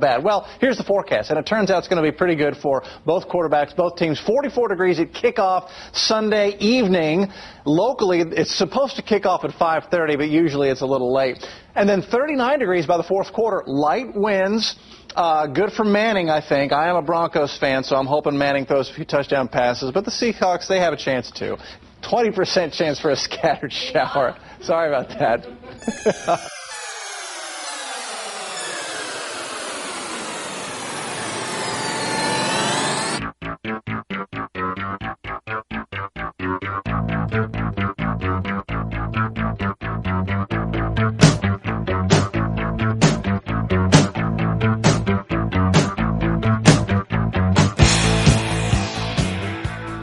[0.00, 0.24] bad.
[0.24, 2.82] Well, here's the forecast, and it turns out it's going to be pretty good for
[3.06, 4.18] both quarterbacks, both teams.
[4.20, 7.30] 44 degrees at kickoff Sunday evening.
[7.64, 11.46] Locally, it's supposed to kick off at 5:30, but usually it's a little late.
[11.74, 13.62] And then 39 degrees by the fourth quarter.
[13.66, 14.76] Light winds.
[15.14, 16.72] Uh, good for Manning, I think.
[16.72, 19.90] I am a Broncos fan, so I'm hoping Manning throws a few touchdown passes.
[19.92, 21.56] But the Seahawks, they have a chance too.
[22.02, 24.36] 20% chance for a scattered shower.
[24.62, 26.50] Sorry about that.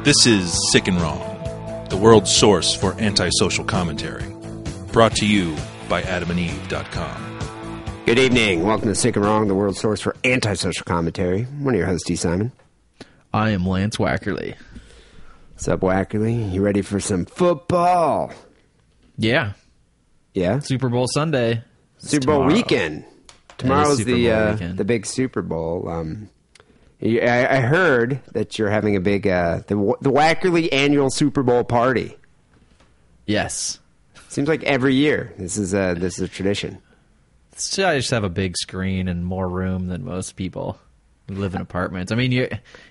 [0.08, 1.20] This is Sick and Wrong,
[1.90, 4.24] the world's source for antisocial commentary.
[4.94, 5.54] Brought to you
[5.90, 8.00] by adamandeve.com.
[8.06, 8.64] Good evening.
[8.64, 11.44] Welcome to Sick and Wrong, the world's source for antisocial commentary.
[11.44, 12.16] One of your hosts, D.
[12.16, 12.54] Simon.
[13.34, 14.56] I am Lance Wackerly.
[15.52, 16.54] What's up, Wackerly?
[16.54, 18.32] You ready for some football?
[19.18, 19.54] Yeah,
[20.34, 20.60] Yeah?
[20.60, 21.64] Super Bowl Sunday.
[21.98, 22.54] Super Bowl tomorrow.
[22.54, 23.04] weekend.
[23.58, 24.78] Tomorrow's Super the Bowl uh, weekend.
[24.78, 25.90] the big Super Bowl.
[25.90, 26.28] Um, you-
[27.02, 31.64] I, I heard that you're having a big uh, the the Wackerly annual Super Bowl
[31.64, 32.18] party.
[33.26, 33.80] Yes.
[34.30, 36.80] Seems like every year this is a this is a tradition.
[37.56, 40.80] So I just have a big screen and more room than most people
[41.28, 42.12] who live in apartments.
[42.12, 42.50] I mean, you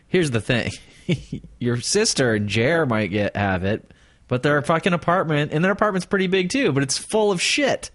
[0.09, 0.73] here's the thing:
[1.59, 3.91] your sister and Jer might get have it,
[4.29, 7.91] but their fucking apartment and their apartment's pretty big too, but it's full of shit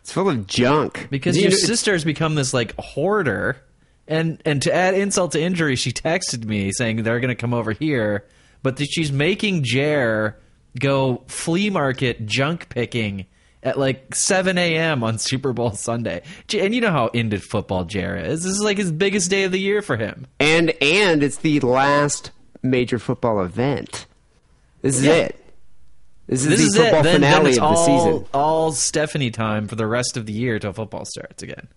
[0.00, 3.56] It's full of junk because You your sister's become this like hoarder.
[4.08, 7.52] And and to add insult to injury, she texted me saying they're going to come
[7.54, 8.24] over here,
[8.62, 10.36] but that she's making Jer
[10.80, 13.26] go flea market junk picking
[13.62, 15.02] at like 7 a.m.
[15.04, 16.22] on Super Bowl Sunday.
[16.56, 18.44] And you know how into football Jer is.
[18.44, 20.26] This is like his biggest day of the year for him.
[20.40, 22.30] and and it's the last
[22.62, 24.06] major football event.
[24.80, 25.12] This is Yeah.
[25.14, 25.44] it.
[26.28, 27.02] This is This the is football.
[27.02, 28.26] Then, then finale it's of the all, season.
[28.32, 31.68] all Stephanie time for the rest of the year till football starts again.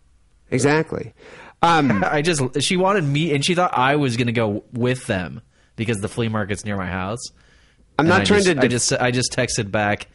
[0.50, 1.14] Exactly.
[1.62, 5.08] Um, I just she wanted me, and she thought I was going to go with
[5.08, 5.42] them
[5.76, 7.20] because the flea market's near my house.
[8.00, 8.62] I'm And not I trying just, to.
[8.64, 10.08] I just I just texted back,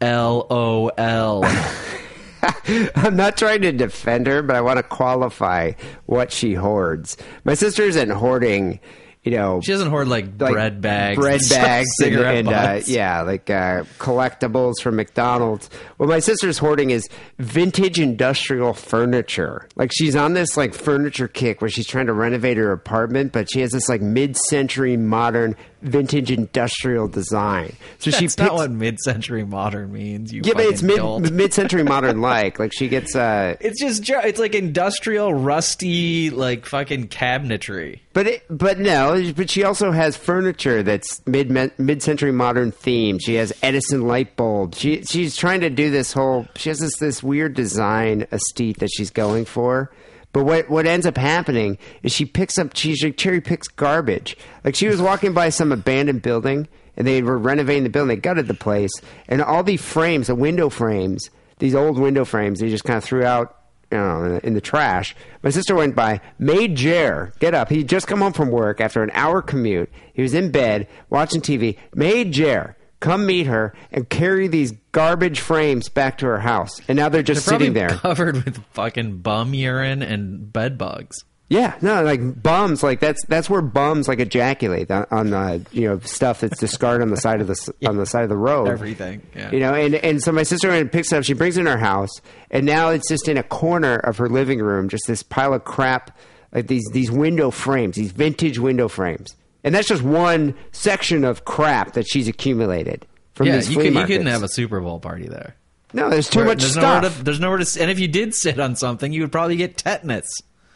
[0.00, 1.44] L O L.
[2.96, 5.72] I'm not trying to defend her, but I want to qualify
[6.06, 7.16] what she hoards.
[7.44, 8.80] My sister isn't hoarding,
[9.24, 12.80] you know, She doesn't hoard like, like bread bags, bread bags, and, cigarette and, uh,
[12.86, 15.70] yeah, like uh, collectibles from McDonald's.
[15.96, 17.08] What my sister's hoarding is
[17.38, 19.66] vintage industrial furniture.
[19.76, 23.50] Like she's on this like furniture kick where she's trying to renovate her apartment, but
[23.50, 27.74] she has this like mid-century modern vintage industrial design.
[27.98, 28.46] So she That's picks.
[28.48, 30.32] not what mid-century modern means.
[30.32, 32.58] You yeah, but it's mid mid-century modern like.
[32.58, 38.00] Like she gets uh It's just it's like industrial, rusty, like fucking cabinetry.
[38.12, 43.18] But it, but no, but she also has furniture that's mid mid century modern theme.
[43.18, 44.78] She has Edison light bulbs.
[44.78, 46.46] She she's trying to do this whole.
[46.56, 49.90] She has this this weird design aesthete that she's going for.
[50.32, 54.36] But what what ends up happening is she picks up she cherry picks garbage.
[54.64, 58.16] Like she was walking by some abandoned building and they were renovating the building.
[58.16, 58.92] They gutted the place
[59.28, 63.04] and all the frames, the window frames, these old window frames, they just kind of
[63.04, 63.63] threw out
[63.94, 65.14] you know, in the, trash.
[65.42, 67.68] My sister went by, made Jer get up.
[67.68, 69.90] He'd just come home from work after an hour commute.
[70.12, 71.78] He was in bed watching TV.
[71.94, 76.80] Made Jer come meet her and carry these garbage frames back to her house.
[76.88, 77.88] And now they're just They're sitting there.
[77.90, 81.24] covered with fucking bum urine and bed bugs.
[81.48, 85.82] Yeah, no, like bums, like that's that's where bums like ejaculate on, on the you
[85.86, 88.36] know stuff that's discarded on the side of the s on the side of the
[88.36, 88.66] road.
[88.68, 89.50] Everything, yeah.
[89.52, 91.24] You know, and and so my sister went and picks it up.
[91.24, 92.10] She brings it in her house,
[92.50, 95.64] and now it's just in a corner of her living room, just this pile of
[95.64, 96.16] crap,
[96.52, 101.44] like these these window frames, these vintage window frames, and that's just one section of
[101.44, 104.12] crap that she's accumulated from Yeah, these you, flea could, you markets.
[104.16, 105.56] couldn't have a Super Bowl party there.
[105.92, 107.02] no, there's too Where much there's stuff.
[107.02, 109.56] Nowhere to, there's nowhere to, and if you did sit on something, you would probably
[109.56, 110.26] get tetanus.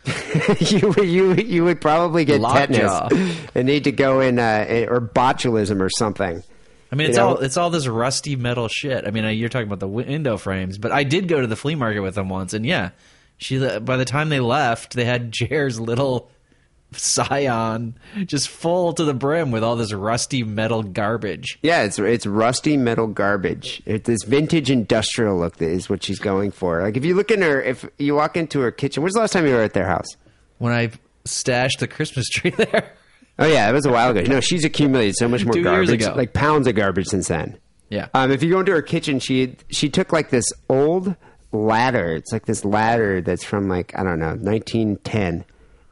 [0.61, 3.09] you you you would probably get Lockjaw.
[3.09, 6.43] tetanus and need to go in uh, or botulism or something.
[6.91, 7.29] I mean, You it's know?
[7.29, 9.07] all it's all this rusty metal shit.
[9.07, 11.57] I mean, uh, you're talking about the window frames, but I did go to the
[11.57, 12.91] flea market with them once, and yeah,
[13.37, 13.59] she.
[13.81, 16.31] By the time they left, they had Jer's little
[16.93, 21.59] Scion just full to the brim with all this rusty metal garbage.
[21.63, 23.83] Yeah, it's it's rusty metal garbage.
[23.87, 26.83] It's this vintage industrial look that is what she's going for.
[26.83, 29.33] Like if you look in her, if you walk into her kitchen, when's the last
[29.33, 30.09] time you were at their house?
[30.59, 30.91] When I
[31.25, 32.93] stashed the Christmas tree there,
[33.39, 34.23] Oh yeah, it was a while ago.
[34.23, 36.15] No, she's accumulated so much more Two years garbage, ago.
[36.17, 37.57] like pounds of garbage since then.
[37.91, 41.15] yeah, Um, if you go into her kitchen, she she took like this old
[41.53, 42.15] ladder.
[42.17, 45.45] It's like this ladder that's from like I don't know 1910,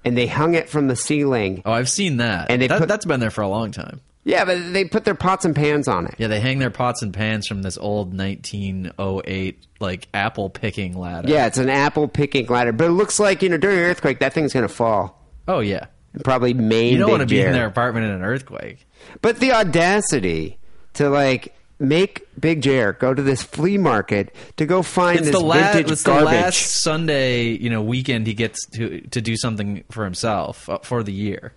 [0.07, 1.63] and they hung it from the ceiling.
[1.67, 2.51] Oh, I've seen that.
[2.51, 4.01] And they that, put- that's been there for a long time.
[4.25, 6.15] Yeah, but they put their pots and pans on it.
[6.19, 11.29] Yeah, they hang their pots and pans from this old 1908 like apple picking ladder.
[11.29, 14.19] Yeah, it's an apple picking ladder, but it looks like you know during an earthquake
[14.21, 15.23] that thing's gonna fall.
[15.47, 15.87] Oh yeah.
[16.25, 16.95] Probably main.
[16.95, 18.87] You don't want to be in their apartment in an earthquake.
[19.21, 20.59] But the audacity
[20.95, 25.37] to like make Big Jer go to this flea market to go find It's this
[25.37, 25.75] the last.
[25.75, 30.05] vintage It's the last Sunday, you know, weekend he gets to to do something for
[30.05, 31.53] himself uh, for the year,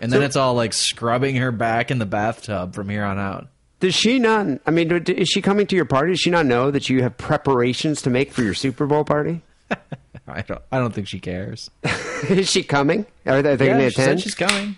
[0.00, 3.18] and then So- it's all like scrubbing her back in the bathtub from here on
[3.18, 3.48] out.
[3.80, 4.46] Does she not?
[4.64, 6.12] I mean, is she coming to your party?
[6.12, 9.42] Does she not know that you have preparations to make for your Super Bowl party?
[10.28, 10.62] I don't.
[10.70, 11.68] I don't think she cares.
[12.28, 13.06] is she coming?
[13.26, 14.20] Are they, are they going yeah, to she said attend?
[14.20, 14.76] she's coming.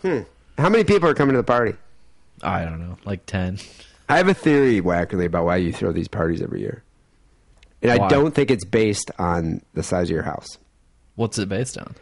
[0.00, 0.20] Hmm.
[0.58, 1.74] How many people are coming to the party?
[2.40, 3.58] I don't know, like ten.
[4.08, 6.82] I have a theory, Wackerly, about why you throw these parties every year,
[7.82, 10.58] and I don't think it's based on the size of your house.
[11.16, 11.94] What's it based on?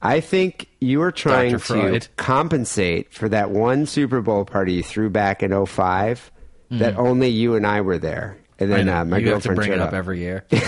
[0.00, 5.08] I think you are trying to compensate for that one Super Bowl party you threw
[5.10, 6.30] back in 05
[6.70, 8.38] that only you and I were there.
[8.58, 8.86] And Mm-hmm.
[8.86, 9.94] Then uh, my you have to girlfriend bring showed it up, up.
[9.94, 10.44] every year.
[10.50, 10.62] Get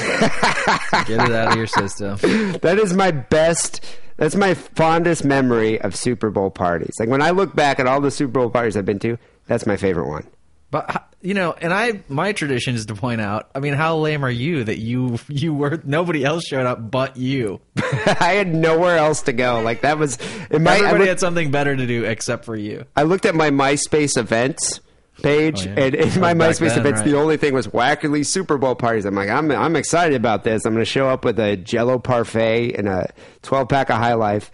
[1.10, 2.16] it out of your system.
[2.62, 3.84] That is my best.
[4.16, 6.94] That's my fondest memory of Super Bowl parties.
[6.98, 9.16] Like when I look back at all the Super Bowl parties I've been to,
[9.46, 10.26] that's my favorite one.
[10.74, 13.48] But you know, and I my tradition is to point out.
[13.54, 17.16] I mean, how lame are you that you you were nobody else showed up but
[17.16, 17.60] you.
[17.76, 19.60] I had nowhere else to go.
[19.60, 20.18] Like that was
[20.50, 20.72] in my.
[20.72, 22.86] I, Everybody looked, had something better to do except for you.
[22.96, 24.80] I looked at my MySpace events
[25.22, 25.84] page, Oh, yeah.
[25.84, 27.08] and in oh, my Oh, MySpace then, events, right.
[27.08, 29.04] the only thing was Wackerly Super Bowl parties.
[29.04, 30.64] I'm like, I'm I'm excited about this.
[30.64, 33.12] I'm going to show up with a Jello parfait and a
[33.42, 34.50] 12 pack of High Life,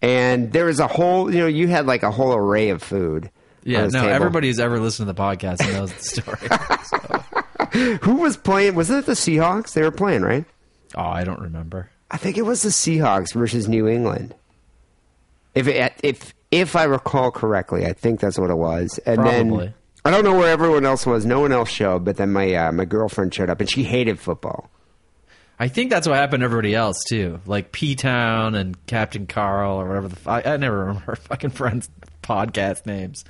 [0.00, 1.30] and there was a whole.
[1.30, 3.30] You know, you had like a whole array of food.
[3.64, 4.08] Yeah, no, table.
[4.08, 7.98] everybody who's ever listened to the podcast knows the story.
[8.02, 8.74] Who was playing?
[8.74, 9.74] Was it the Seahawks?
[9.74, 10.44] They were playing, right?
[10.96, 11.90] oh, I don't remember.
[12.10, 14.34] I think it was the Seahawks versus New England.
[15.54, 18.98] If it, if if I recall correctly, I think that's what it was.
[19.06, 19.66] And Probably.
[19.66, 19.74] then
[20.04, 21.24] I don't know where everyone else was.
[21.24, 24.18] No one else showed, but then my uh, my girlfriend showed up, and she hated
[24.18, 24.70] football.
[25.60, 29.76] I think that's what happened to everybody else too, like P Town and Captain Carl
[29.80, 30.08] or whatever.
[30.08, 31.90] The f- I, I never remember fucking friends'
[32.22, 33.24] podcast names.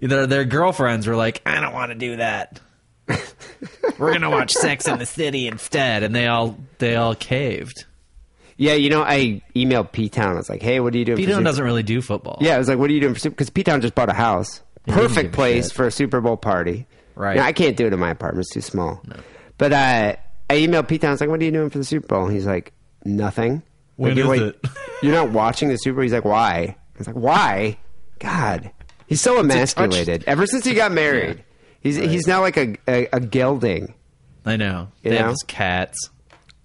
[0.00, 2.60] Their their girlfriends were like, I don't want to do that.
[3.98, 7.84] We're gonna watch Sex in the City instead, and they all they all caved.
[8.56, 10.32] Yeah, you know, I emailed P Town.
[10.32, 12.38] I was like, "Hey, what are you doing?" P Town doesn't really do football.
[12.40, 14.08] Yeah, I was like, "What are you doing for Super?" Because P Town just bought
[14.08, 15.72] a house, he doesn't perfect a place shit.
[15.74, 16.86] for a Super Bowl party.
[17.14, 17.36] Right.
[17.36, 19.02] Now, I can't do it in my apartment; it's too small.
[19.58, 20.16] But uh,
[20.50, 21.10] I emailed P Town.
[21.10, 22.72] I was like, "What are you doing for the Super Bowl?" And he's like,
[23.04, 23.62] "Nothing."
[23.96, 24.66] When like, you're, is it?
[25.02, 26.02] you're not watching the Super Bowl.
[26.02, 27.78] He's like, "Why?" I was like, "Why?"
[28.18, 28.70] God,
[29.06, 30.24] he's so emasculated.
[30.26, 31.44] Ever since he got married,
[31.80, 33.94] he's he's now like a a, a gelding.
[34.44, 34.88] I know.
[35.02, 35.22] You they know?
[35.24, 36.10] have those cats.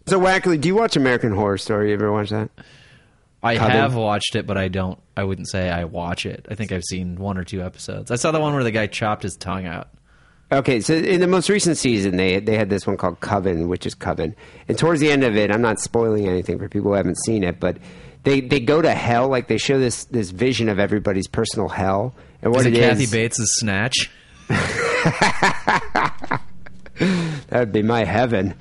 [0.07, 1.89] So Wackley, do you watch American Horror Story?
[1.89, 2.49] You ever watch that?
[3.43, 3.71] I Coven?
[3.71, 4.99] have watched it, but I don't.
[5.17, 6.45] I wouldn't say I watch it.
[6.49, 8.11] I think I've seen one or two episodes.
[8.11, 9.89] I saw the one where the guy chopped his tongue out.
[10.51, 13.85] Okay, so in the most recent season, they they had this one called Coven, which
[13.85, 14.35] is Coven,
[14.67, 17.43] and towards the end of it, I'm not spoiling anything for people who haven't seen
[17.43, 17.77] it, but
[18.23, 22.13] they they go to hell, like they show this this vision of everybody's personal hell,
[22.41, 24.09] and what Is it it Kathy is- Bates' Snatch?
[26.99, 28.53] That would be my heaven.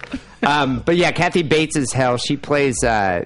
[0.43, 2.17] um, but yeah, Kathy Bates' hell.
[2.17, 3.25] She plays uh,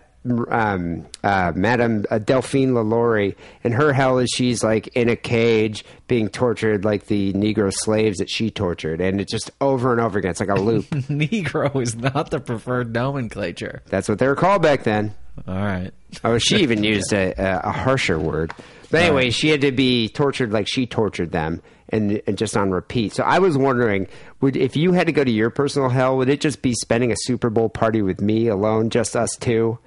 [0.49, 5.85] um, uh, Madame uh, Delphine LaLaurie, and her hell is she's like in a cage
[6.09, 10.19] being tortured like the Negro slaves that she tortured, and it's just over and over
[10.19, 10.33] again.
[10.33, 10.87] It's like a loop.
[10.91, 13.83] Negro is not the preferred nomenclature.
[13.87, 15.15] That's what they were called back then.
[15.49, 15.91] All right.
[16.23, 18.53] Oh, she even used a, a, a harsher word.
[18.91, 22.71] But anyway, she had to be tortured like she tortured them, and, and just on
[22.71, 23.13] repeat.
[23.13, 24.07] So I was wondering,
[24.41, 27.11] would if you had to go to your personal hell, would it just be spending
[27.11, 29.79] a Super Bowl party with me alone, just us two,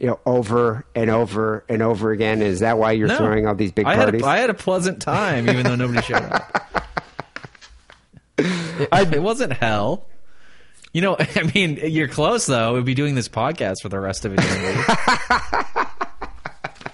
[0.00, 2.42] you know, over and over and over again?
[2.42, 3.16] Is that why you're No.
[3.18, 4.22] throwing all these big I parties?
[4.22, 6.64] Had a, I had a pleasant time, even though nobody showed up.
[8.40, 10.06] It, it wasn't hell.
[10.92, 12.74] You know, I mean, you're close though.
[12.74, 14.92] We'd be doing this podcast for the rest of eternity.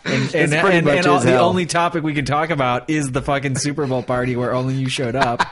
[0.07, 3.57] And, and, and, and all, the only topic we can talk about is the fucking
[3.57, 5.43] Super Bowl party where only you showed up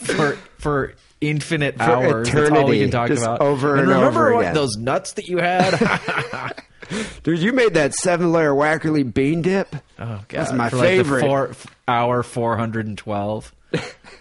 [0.00, 2.30] for for infinite For hours.
[2.30, 3.40] That's all we can talk about.
[3.40, 4.54] over and remember over what, again.
[4.54, 6.54] those nuts that you had?
[7.22, 9.74] Dude, you made that seven layer Wackerly bean dip.
[9.98, 11.20] Oh god, That's my For like the favorite.
[11.20, 11.52] four,
[11.90, 13.52] hour four hundred and twelve.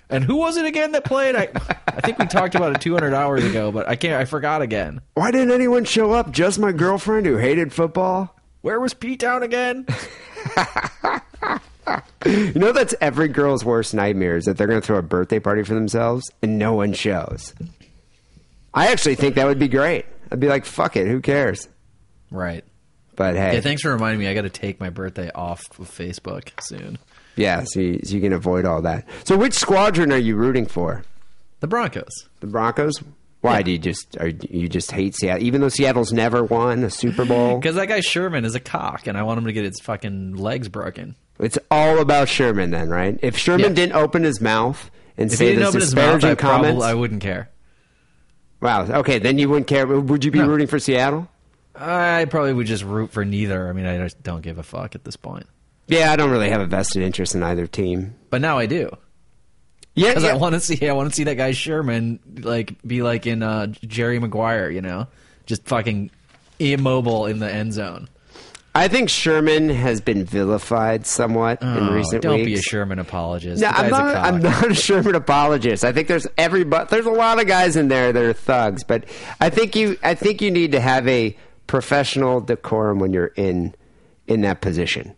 [0.10, 1.36] and who was it again that played?
[1.36, 1.50] I
[1.88, 4.20] I think we talked about it two hundred hours ago, but I can't.
[4.22, 5.02] I forgot again.
[5.14, 6.32] Why didn't anyone show up?
[6.32, 8.36] Just my girlfriend who hated football.
[8.62, 9.86] Where was Pete Town again?
[12.26, 15.40] You know that's every girl's worst nightmare is that they're going to throw a birthday
[15.40, 17.56] party for themselves and no one shows.
[18.74, 20.06] I actually think that would be great.
[20.32, 21.68] I'd be like, fuck it, who cares?
[22.30, 22.64] Right.
[23.16, 24.28] But hey, Yeah, thanks for reminding me.
[24.28, 27.00] I got to take my birthday off of Facebook soon.
[27.40, 29.08] Yeah, so you, so you can avoid all that.
[29.24, 31.04] So, which squadron are you rooting for?
[31.62, 32.28] The Broncos.
[32.40, 32.94] The Broncos?
[33.42, 35.42] Why do you just are you just hate Seattle?
[35.44, 39.08] Even though Seattle's never won a Super Bowl, Because that guy Sherman is a cock,
[39.08, 41.16] and I want him to get his fucking legs broken.
[41.40, 42.72] it's all about Sherman.
[42.72, 43.18] Then, right?
[43.22, 43.74] If Sherman Yeah.
[43.76, 46.36] didn't open his mouth and If say he didn't those open his mouth, disparaging I
[46.36, 47.50] comments, probably I wouldn't care.
[48.62, 48.84] wow.
[49.00, 49.88] Okay, then you wouldn't care.
[49.88, 50.48] Would you be No.
[50.48, 51.30] rooting for Seattle?
[51.76, 53.70] I probably would just root for neither.
[53.70, 55.46] I mean, I just don't give a fuck at this point.
[55.90, 58.16] Yeah, I don't really have a vested interest in either team.
[58.30, 58.90] But now I do.
[59.96, 60.32] Yeah, Because yeah.
[60.32, 63.44] I want to see, I want to see that guy Sherman like be like in
[63.44, 65.08] uh, Jerry Maguire, you know,
[65.46, 66.12] just fucking
[66.60, 68.08] immobile in the end zone.
[68.76, 72.46] I think Sherman has been vilified somewhat in Oh, recent don't weeks.
[72.46, 73.62] be a Sherman apologist.
[73.62, 74.14] No, I'm not.
[74.14, 74.26] cock.
[74.26, 75.84] I'm not a Sherman apologist.
[75.84, 79.06] I think there's every there's a lot of guys in there that are thugs, but
[79.42, 83.74] I think you I think you need to have a professional decorum when you're in
[84.28, 85.16] in that position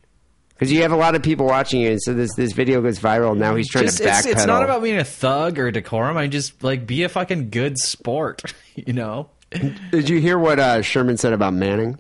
[0.62, 3.00] because you have a lot of people watching you, and so this this video goes
[3.00, 3.36] viral.
[3.36, 4.18] Now he's trying Just- to backpedal.
[4.20, 6.18] it's, it's not about being a thug or decorum.
[6.18, 9.30] I just like be a fucking good sport, you know.
[9.50, 11.98] Did you hear what uh, Sherman said about Manning?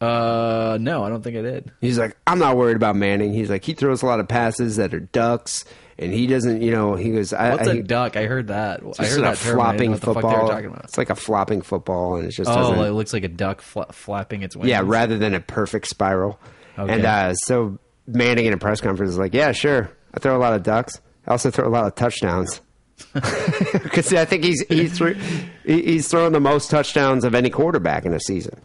[0.00, 1.70] Uh, no, I don't think I did.
[1.80, 3.34] He's like, I'm not worried about Manning.
[3.34, 5.64] He's like, he throws a lot of passes that are ducks,
[5.98, 8.16] and he doesn't, you know, he goes, I, What's I, a duck?
[8.16, 8.80] I heard that.
[8.82, 9.60] I It's heard that term.
[9.60, 10.42] I didn't know flopping what the fuck football.
[10.46, 10.84] were talking about.
[10.84, 13.92] It's like a flopping football, and it just Oh, it looks like a duck fla-
[13.92, 14.68] flapping its wings.
[14.70, 16.40] yeah, rather than a perfect spiral.
[16.78, 16.92] Okay.
[16.92, 19.90] And uh, so Manning in a press conference is like, "Yeah, sure.
[20.14, 21.00] I throw a lot of ducks.
[21.26, 22.60] I also throw a lot of touchdowns."
[23.72, 25.14] Because I think he's he's thro-
[25.64, 28.60] he's throwing the most touchdowns of any quarterback in a season.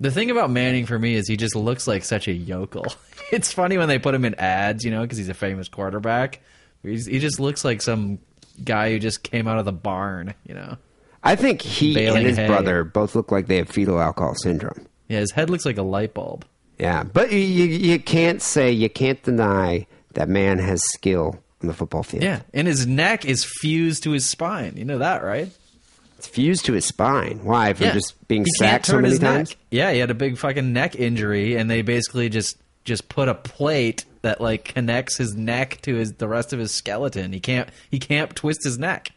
[0.00, 2.86] The thing about Manning for me is he just looks like such a yokel.
[3.32, 6.40] It's funny when they put him in ads, you know, because he's a famous quarterback.
[6.82, 8.18] He's, he just looks like some
[8.64, 10.78] guy who just came out of the barn, you know.
[11.22, 12.48] I think he Baling and his hay.
[12.48, 14.84] brother both look like they have fetal alcohol syndrome.
[15.06, 16.44] Yeah, his head looks like a light bulb.
[16.80, 21.74] Yeah, but you you can't say you can't deny that man has skill on the
[21.74, 22.22] football field.
[22.22, 24.76] Yeah, and his neck is fused to his spine.
[24.76, 25.50] You know that, right?
[26.16, 27.40] it's fused to his spine.
[27.44, 27.72] Why?
[27.72, 27.92] From yeah.
[27.94, 29.34] just being He sacked so many his neck.
[29.36, 29.56] times.
[29.70, 33.34] Yeah, he had a big fucking neck injury, and they basically just just put a
[33.34, 37.32] plate that like connects his neck to his the rest of his skeleton.
[37.32, 39.12] He can't he can't twist his neck,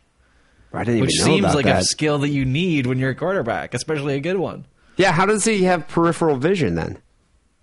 [0.73, 1.81] I didn't which know seems like that.
[1.81, 4.65] a skill that you need when you're a quarterback, especially a good one.
[4.97, 6.97] yeah, how does he have peripheral vision then?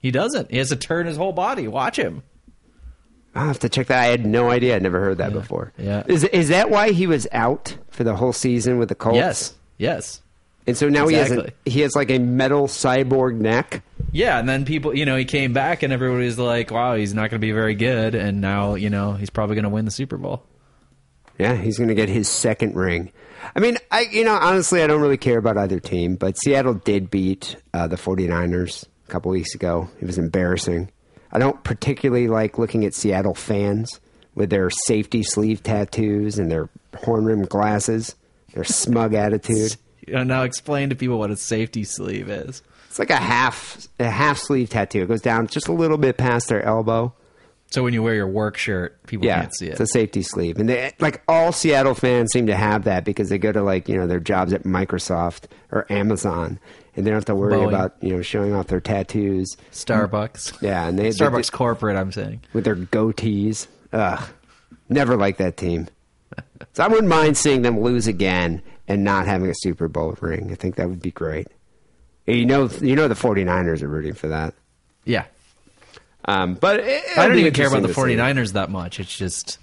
[0.01, 0.51] He doesn't.
[0.51, 1.69] He has to turn his whole body.
[1.69, 2.23] Watch him.
[3.35, 4.01] I'll have to check that.
[4.03, 4.75] I had no idea.
[4.77, 5.73] I'd never heard that before.
[5.79, 6.03] yeah.
[6.07, 9.17] Is is that why he was out for the whole season with the Colts?
[9.17, 9.55] Yes.
[9.79, 10.23] Yes.
[10.67, 11.53] And so now he has Exactly.
[11.67, 13.83] a, he has like a metal cyborg neck.
[14.13, 17.31] Yeah, and then people, you know, he came back and everybody's like, "Wow, he's not
[17.31, 19.91] going to be very good." And now, you know, he's probably going to win the
[19.91, 20.43] Super Bowl.
[21.39, 23.11] Yeah, he's going to get his second ring.
[23.57, 26.75] I mean, I you know, honestly, I don't really care about either team, but Seattle
[26.75, 29.89] did beat uh, the 49ers a couple weeks ago.
[30.01, 30.91] It was embarrassing.
[31.33, 34.01] I don't particularly like looking at Seattle fans
[34.35, 38.15] with their safety sleeve tattoos and their horn rimmed glasses,
[38.55, 39.77] their smug attitude.
[40.09, 42.63] Now explain to people what a safety sleeve is.
[42.89, 45.03] It's like a half a half sleeve tattoo.
[45.03, 47.15] It goes down just a little bit past their elbow.
[47.71, 49.73] So when you wear your work shirt, people Yeah, can't see it.
[49.73, 53.29] it's a safety sleeve, and they, like all Seattle fans seem to have that because
[53.29, 56.59] they go to like you know their jobs at Microsoft or Amazon,
[57.01, 57.69] and they don't have to worry Boeing.
[57.69, 59.57] about you know showing off their tattoos.
[59.73, 60.61] Starbucks.
[60.63, 61.97] Yeah, and they Starbucks they- corporate.
[61.97, 62.41] I'm saying.
[62.53, 63.67] with their goatees.
[63.93, 64.23] Ugh,
[64.89, 65.89] never like that team.
[66.75, 70.53] So I wouldn't mind seeing them lose again and not having a Super Bowl ring.
[70.53, 71.49] I think that would be great.
[72.27, 74.55] You know, you know the 49ers are rooting for that.
[75.05, 75.25] Yeah,
[76.27, 78.51] Um, but it, I don't even care about the interesting to see.
[78.51, 79.01] 49ers that much.
[79.01, 79.59] It's just,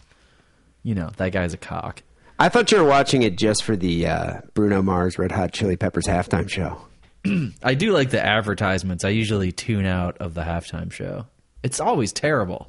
[0.84, 2.02] you know, that guy's a cock.
[2.40, 5.78] I thought you were watching it just for the uh, Bruno Mars Red Hot Chili
[5.78, 6.82] Peppers halftime show.
[7.64, 9.04] I do like the advertisements.
[9.04, 11.26] I usually tune out of the halftime show.
[11.64, 12.68] It's always terrible.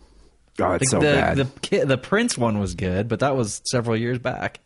[0.60, 1.36] Oh, it's Like so the bad.
[1.36, 4.58] the the Prince one was good, but that was several years back.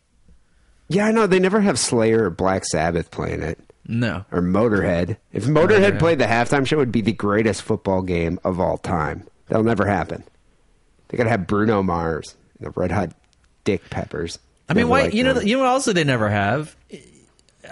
[0.87, 5.17] yeah, I know they never have Slayer or Black Sabbath playing it No, or Motorhead.
[5.31, 5.99] If Motorhead Motorhead.
[5.99, 9.27] played the halftime show, it would be the greatest football game of all time.
[9.47, 10.23] That'll never happen.
[11.09, 13.11] They gotta have Bruno Mars and the Red Hot
[13.63, 14.39] Dick Peppers.
[14.67, 15.07] I mean, Never why?
[15.09, 15.45] You know, them.
[15.45, 16.75] you know what also they never have.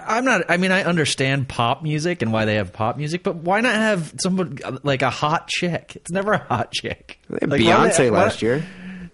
[0.06, 0.44] I'm not.
[0.50, 3.74] I mean, I understand pop music and why they have pop music, but why not
[3.74, 5.92] have someone like a hot chick?
[5.96, 7.18] It's never a hot chick.
[7.28, 8.64] They had Like, Beyonce they- why- last year.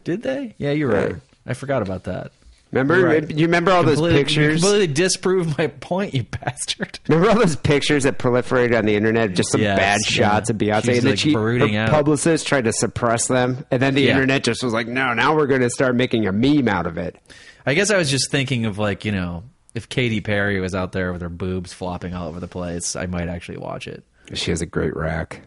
[0.05, 0.55] Did they?
[0.59, 1.03] Yeah, you're Yeah.
[1.05, 1.17] right.
[1.47, 2.33] I forgot about that.
[2.71, 3.01] Remember?
[3.03, 3.31] Right.
[3.31, 4.61] You remember all those pictures?
[4.61, 6.99] Completely disprove my point, you bastard.
[7.09, 9.33] Remember all those pictures that proliferated on the internet?
[9.35, 10.11] Just some Yes, bad yeah.
[10.11, 11.89] shots of Beyonce, She's, and like, she, her out.
[11.91, 14.11] publicist tried to suppress them, and then the Yeah.
[14.13, 16.99] internet just was like, "No, now we're going to start making a meme out of
[16.99, 17.17] it."
[17.65, 19.45] I guess I was just thinking of like you know
[19.75, 23.07] if Katy Perry was out there with her boobs flopping all over the place, I
[23.07, 24.05] might actually watch it.
[24.35, 25.43] She has a great rack.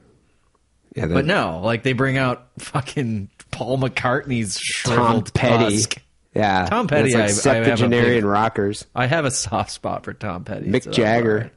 [0.95, 5.75] Yeah, But no, like they bring out fucking Paul McCartney's Tom Petty.
[5.77, 5.95] tusk.
[6.35, 8.85] Yeah, Tom Petty, like I- I have a big- rockers.
[8.95, 10.67] I have a soft spot for Tom Petty.
[10.67, 11.51] Mick so Jagger.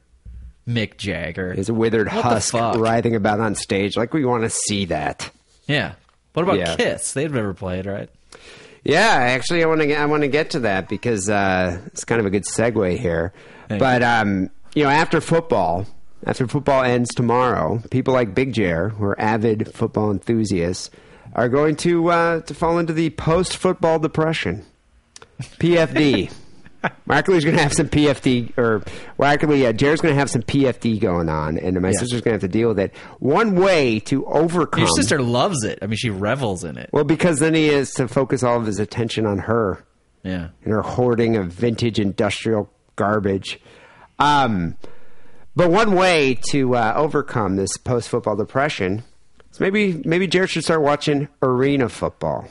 [0.67, 1.51] Mick Jagger.
[1.53, 3.95] Is a withered What husk writhing about on stage.
[3.97, 5.29] Like we want to see that.
[5.67, 5.93] Yeah.
[6.33, 6.75] What about Yeah.
[6.75, 7.13] Kiss?
[7.13, 8.09] They've never played, right?
[8.85, 12.19] Yeah, actually, I want to I want to get to that because uh, it's kind
[12.19, 13.33] of a good segue here.
[13.67, 15.87] but um, you know, after football,
[16.23, 20.91] after football ends tomorrow, people like Big Jer, who are avid football enthusiasts,
[21.33, 24.63] are going to uh, to fall into the post football depression,
[25.41, 26.31] PFD.
[27.07, 28.83] Markley's going to have some PFD, or
[29.17, 31.99] well, actually, uh, Jared's going to have some PFD going on, and my Yeah.
[31.99, 32.93] sister's going to have to deal with it.
[33.19, 35.79] One way to overcome Your sister loves it.
[35.81, 36.89] I mean, she revels in it.
[36.91, 39.83] well, because then he is to focus all of his attention on her
[40.23, 40.49] Yeah.
[40.63, 43.59] and her hoarding of vintage industrial garbage.
[44.19, 44.77] Um,
[45.55, 49.03] but one way to uh, overcome this post football depression
[49.51, 52.47] is maybe maybe Jared should start watching arena football.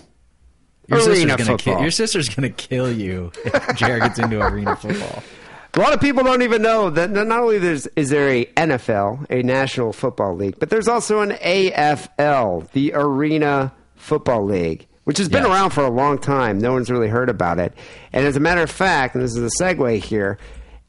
[0.88, 1.74] Your arena sister's, gonna football.
[1.74, 5.22] kill, your sister's gonna kill you if Jared gets into arena football.
[5.76, 9.26] A lot of people don't even know that not only there's is there a NFL,
[9.30, 15.28] a National Football League, but there's also an AFL, the Arena Football League, which has
[15.28, 15.50] been Yes.
[15.52, 16.58] around for a long time.
[16.58, 17.72] No one's really heard about it.
[18.12, 20.38] And as a matter of fact, and this is a segue here,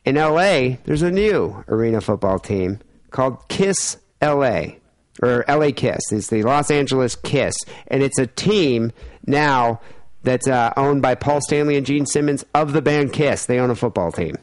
[0.06, 4.74] in LA, there's a new arena football team called Kiss LA
[5.22, 6.12] or LA Kiss.
[6.12, 7.56] It's the Los Angeles Kiss,
[7.88, 8.92] and it's a team
[9.26, 9.82] now
[10.24, 13.46] that's uh, owned by Paul Stanley and Gene Simmons of the band Kiss.
[13.46, 14.36] They own a football team.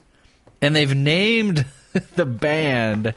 [0.61, 1.67] And they've named
[2.15, 3.15] the band,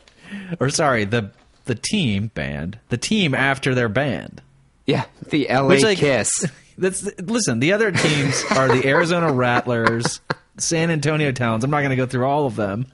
[0.60, 1.32] or sorry, the
[1.66, 4.42] the team band, the team after their band.
[4.86, 6.30] Yeah, the LA Which, like, Kiss.
[6.78, 7.60] That's listen.
[7.60, 10.20] The other teams are the Arizona Rattlers,
[10.58, 11.64] San Antonio Talons.
[11.64, 12.88] I'm not going to go through all of them,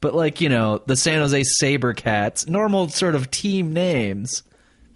[0.00, 4.42] but like you know, the San Jose SaberCats, normal sort of team names.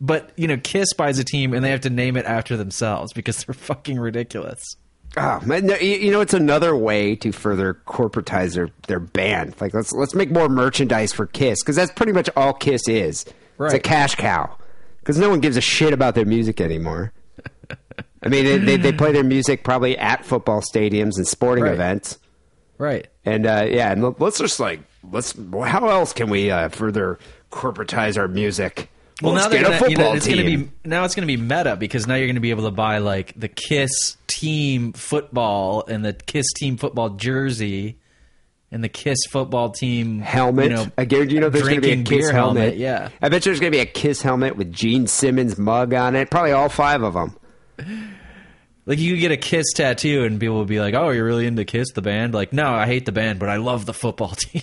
[0.01, 3.13] But you know, Kiss buys a team and they have to name it after themselves
[3.13, 4.61] because they're fucking ridiculous.
[5.15, 9.55] Oh, man, you know, it's another way to further corporatize their, their band.
[9.61, 13.27] Like, let's let's make more merchandise for Kiss because that's pretty much all Kiss is.
[13.61, 14.57] It's a cash cow
[15.01, 17.13] because no one gives a shit about their music anymore.
[18.25, 21.75] I mean, they, they, they play their music probably at football stadiums and sporting Right.
[21.75, 22.19] events.
[22.79, 23.09] Right.
[23.25, 24.81] And uh, yeah, and let's just like
[25.11, 25.35] let's.
[25.65, 27.19] How else can we uh, further
[27.51, 28.89] corporatize our music?
[29.23, 31.15] Well, let's now get a gonna, you know, football it's going to be now it's
[31.15, 33.49] going to be meta because now you're going to be able to buy like the
[33.49, 37.99] Kiss team football and the Kiss team football jersey
[38.73, 40.71] and the Kiss football team helmet.
[40.71, 42.77] You know, I guarantee you know there's going to be a Kiss beer helmet.
[42.77, 46.17] Yeah, I bet there's going to be a Kiss helmet with Gene Simmons mug on
[46.17, 46.31] it.
[46.31, 47.37] Probably all five of them.
[48.87, 51.47] Like you could get a Kiss tattoo and people would be like, "Oh, you're really
[51.47, 54.29] into Kiss the band?" Like, no, I hate the band, but I love the football
[54.37, 54.63] team.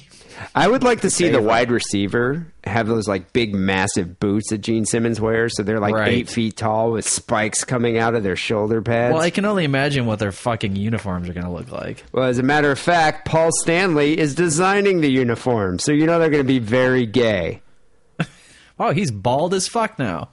[0.56, 4.60] I would like to see the wide receiver have those like big, massive boots that
[4.60, 5.56] Gene Simmons wears.
[5.58, 6.08] So they're like Right.
[6.14, 9.14] eight feet tall with spikes coming out of their shoulder pads.
[9.14, 12.06] well, I can only imagine what their fucking uniforms are going to look like.
[12.14, 16.20] Well, as a matter of fact, Paul Stanley is designing the uniform, so you know
[16.20, 17.62] they're going to be very gay.
[18.82, 20.30] Oh, he's bald as fuck now.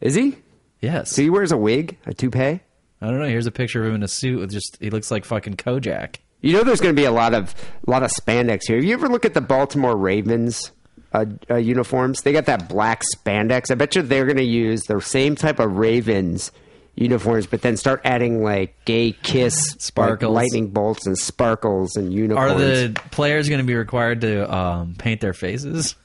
[0.00, 0.36] Is he?
[0.80, 1.10] Yes.
[1.10, 2.60] So he wears a wig, a toupee.
[3.00, 3.28] I don't know.
[3.28, 6.16] Here's a picture of him in a suit with just he looks like fucking Kojak.
[6.40, 7.54] You know, there's going to be a lot of
[7.86, 8.76] a lot of spandex here.
[8.76, 10.72] Have you ever look at the Baltimore Ravens
[11.12, 12.22] uh, uh, uniforms?
[12.22, 13.70] They got that black spandex.
[13.70, 16.52] I bet you they're going to use the same type of Ravens
[16.96, 20.32] uniforms, but then start adding like gay kiss Sparkles.
[20.32, 22.52] like, lightning bolts and sparkles and unicorns.
[22.52, 25.94] Are the players going to be required to um, paint their faces?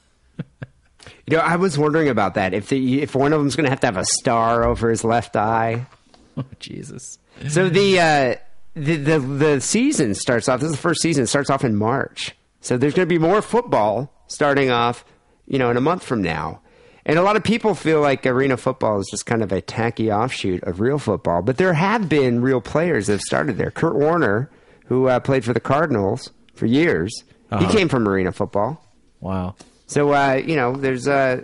[1.26, 2.52] You know, I was wondering about that.
[2.54, 5.04] If the if one of them's going to have to have a star over his
[5.04, 5.86] left eye.
[6.36, 7.18] Oh, Jesus.
[7.48, 8.34] So the, uh,
[8.74, 10.60] the the the season starts off.
[10.60, 11.22] This is the first season.
[11.24, 12.34] It starts off in March.
[12.60, 15.04] So there's going to be more football starting off,
[15.46, 16.60] you know, in a month from now.
[17.06, 20.10] And a lot of people feel like arena football is just kind of a tacky
[20.10, 21.42] offshoot of real football.
[21.42, 23.70] But there have been real players that have started there.
[23.70, 24.50] Kurt Warner,
[24.86, 27.64] who uh, played for the Cardinals for years, Uh-huh.
[27.66, 28.82] he came from arena football.
[29.20, 29.54] Wow.
[29.86, 31.42] So uh, you know, there's uh,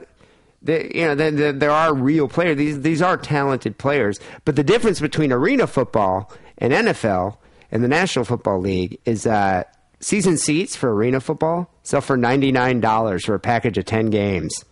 [0.62, 2.56] the, you know, the, the, there are real players.
[2.56, 4.20] These these are talented players.
[4.44, 7.36] But the difference between arena football and NFL
[7.70, 9.64] and the National Football League is uh,
[10.00, 14.10] season seats for arena football sell for ninety nine dollars for a package of ten
[14.10, 14.64] games.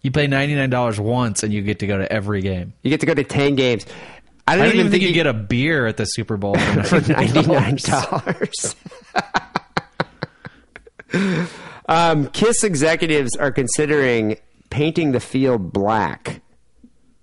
[0.00, 2.72] You pay ninety nine dollars once, and you get to go to every game.
[2.82, 3.84] You get to go to ten games.
[4.46, 7.00] I I don't, don't even think you get a beer at the Super Bowl for
[7.12, 8.74] ninety nine $99.
[11.12, 11.48] dollars.
[11.88, 14.38] um, Kiss executives are considering
[14.72, 16.40] painting the field black.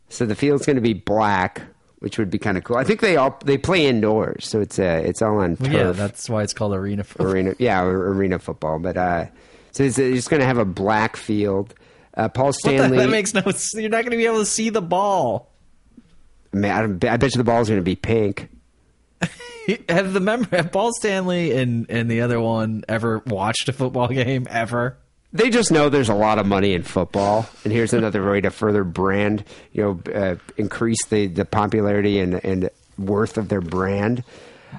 [0.07, 1.61] So the field's going to be black
[1.99, 2.77] which would be kind of cool.
[2.77, 5.67] I think they all they play indoors, so it's uh, it's all on turf.
[5.71, 7.27] Yeah, that's why it's called arena football.
[7.33, 8.79] arena, yeah, arena football.
[8.79, 9.25] But uh,
[9.71, 11.75] so it's, it's going to have a black field.
[12.15, 12.97] Uh, Paul Stanley.
[12.97, 13.41] that makes no.
[13.47, 15.51] s- You're not going to be able to see the ball.
[16.53, 18.49] Man, I, I bet you the ball's going to be pink.
[19.89, 24.07] Have the member have Paul Stanley and and the other one ever watched a football
[24.23, 24.97] game ever?
[25.31, 28.49] They just know there's a lot of money in football, and here's another way to
[28.49, 34.23] further brand, you know, uh, increase the, the popularity and, and worth of their brand.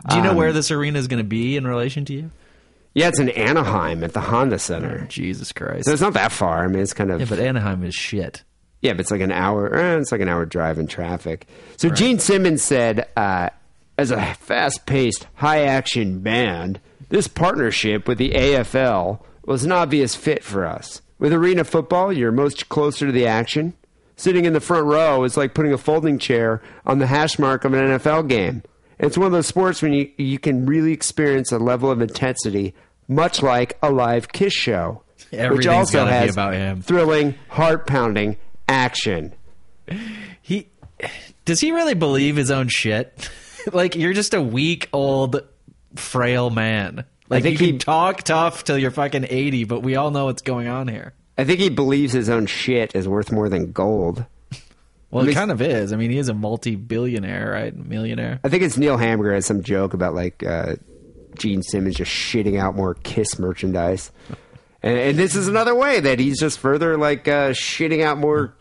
[0.09, 2.31] Do you know Um, where this arena is going to be in relation to you?
[2.95, 5.07] Yeah, it's in Anaheim at the Honda Center.
[5.09, 5.85] Jesus Christ!
[5.85, 6.65] So it's not that far.
[6.65, 8.43] I mean, it's kind of yeah, but Anaheim is shit.
[8.83, 9.73] Yeah, but it's like an hour.
[9.73, 11.47] Eh, it's like an hour drive in traffic.
[11.77, 13.51] So Gene Simmons said, uh,
[13.99, 20.65] as a fast-paced, high-action band, this partnership with the AFL was an obvious fit for
[20.65, 21.03] us.
[21.19, 23.75] With arena football, you're most closer to the action.
[24.15, 27.65] Sitting in the front row is like putting a folding chair on the hash mark
[27.65, 28.63] of an NFL game.
[29.01, 32.75] It's one of those sports when you, you can really experience a level of intensity,
[33.09, 36.81] much like a live Kiss show, which also has about him.
[36.81, 38.37] thrilling, heart-pounding
[38.69, 39.33] action.
[40.43, 40.69] He
[41.45, 43.29] does he really believe his own shit?
[43.73, 45.43] like you're just a weak old
[45.97, 47.05] frail man.
[47.31, 50.27] Like think you he- can talk tough till you're fucking 80, but we all know
[50.27, 51.13] what's going on here.
[51.39, 54.25] I think he believes his own shit is worth more than gold.
[55.11, 55.93] Well, it kind of is.
[55.93, 57.75] I mean, he is a multi-billionaire, right?
[57.77, 58.39] Millionaire.
[58.45, 60.77] I think it's Neil Hamburger has some joke about like uh,
[61.37, 64.13] Gene Simmons just shitting out more Kiss merchandise,
[64.83, 68.55] and, and this is another way that he's just further like uh, shitting out more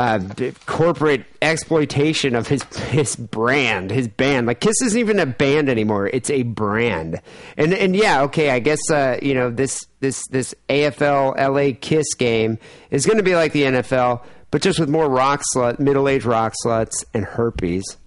[0.00, 0.18] uh,
[0.64, 4.46] corporate exploitation of his his brand, his band.
[4.46, 7.20] Like Kiss isn't even a band anymore; it's a brand.
[7.58, 12.14] And and yeah, okay, I guess uh, you know this this this AFL LA Kiss
[12.14, 12.58] game
[12.90, 16.24] is going to be like the NFL, but just with more rock slut, middle aged
[16.24, 17.98] rock sluts, and herpes.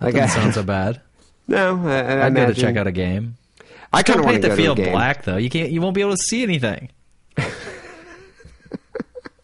[0.00, 1.00] Like Doesn't I- sound so bad.
[1.46, 3.36] no, I, I I'd go to check out a game.
[3.92, 4.92] I kind of want to the go to a field game.
[4.92, 5.36] black though.
[5.36, 5.70] You can't.
[5.70, 6.88] You won't be able to see anything.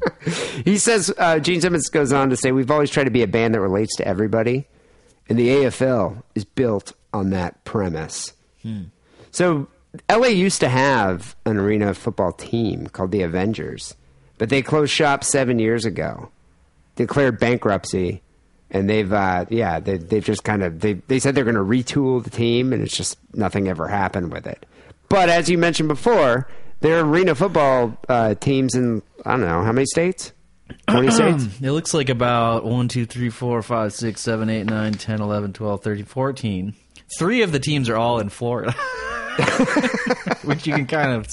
[0.65, 3.27] He says uh, Gene Simmons goes on to say we've always tried to be a
[3.29, 4.67] band that relates to everybody,
[5.29, 8.33] and the AFL is built on that premise.
[9.31, 9.69] So
[10.11, 13.95] LA used to have an arena football team called the Avengers,
[14.37, 16.31] but they closed shop seven years ago,
[16.97, 18.23] declared bankruptcy,
[18.71, 21.61] and they've uh, yeah they, they've just kind of they they said they're going to
[21.63, 24.67] retool the team, and it's just nothing ever happened with it.
[25.09, 26.47] But as you mentioned before,
[26.81, 30.33] there are arena football uh, teams in I don't know how many states.
[30.89, 31.45] 20 states?
[31.61, 35.53] It looks like about 1, 2, 3, 4, 5, 6, 7, 8, 9, 10, 11,
[35.55, 36.75] 12, 13, 14.
[37.19, 38.73] Three of the teams are all in Florida.
[40.45, 41.27] Which you can kind of,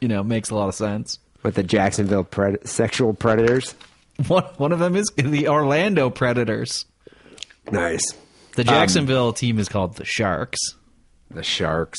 [0.00, 1.18] you know, makes a lot of sense.
[1.42, 3.74] with the Jacksonville pred- sexual predators.
[4.28, 6.84] One, one of them is the Orlando Predators.
[7.72, 8.02] Nice.
[8.54, 10.58] The Jacksonville team is called the Sharks.
[11.30, 11.98] The Sharks.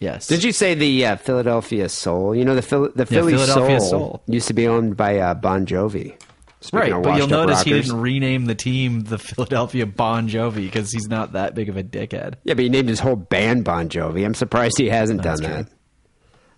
[0.00, 0.26] Yes.
[0.26, 2.34] Did you say the uh, Philadelphia Soul?
[2.34, 4.22] You know the Phil- the Philly Philadelphia Soul, Soul.
[4.26, 6.14] used to be owned by uh, Bon Jovi.
[6.62, 7.86] Speaking Right, but you'll notice he rockers.
[7.86, 11.82] didn't rename the team the Philadelphia Bon Jovi because he's not that big of a
[11.84, 12.34] dickhead.
[12.44, 14.24] Yeah, but he named his whole band Bon Jovi.
[14.26, 15.72] I'm surprised he hasn't That's done true.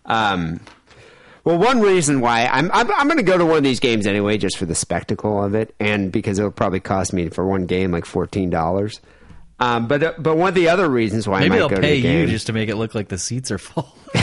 [0.07, 0.13] that.
[0.15, 0.61] Um,
[1.45, 4.07] well, one reason why I'm I'm, I'm going to go to one of these games
[4.07, 7.67] anyway, just for the spectacle of it, and because it'll probably cost me for one
[7.67, 9.01] game like fourteen dollars.
[9.61, 12.01] Um, but uh, but one of the other reasons why Maybe I they'll go pay
[12.01, 13.95] to the you just to make it look like the seats are full.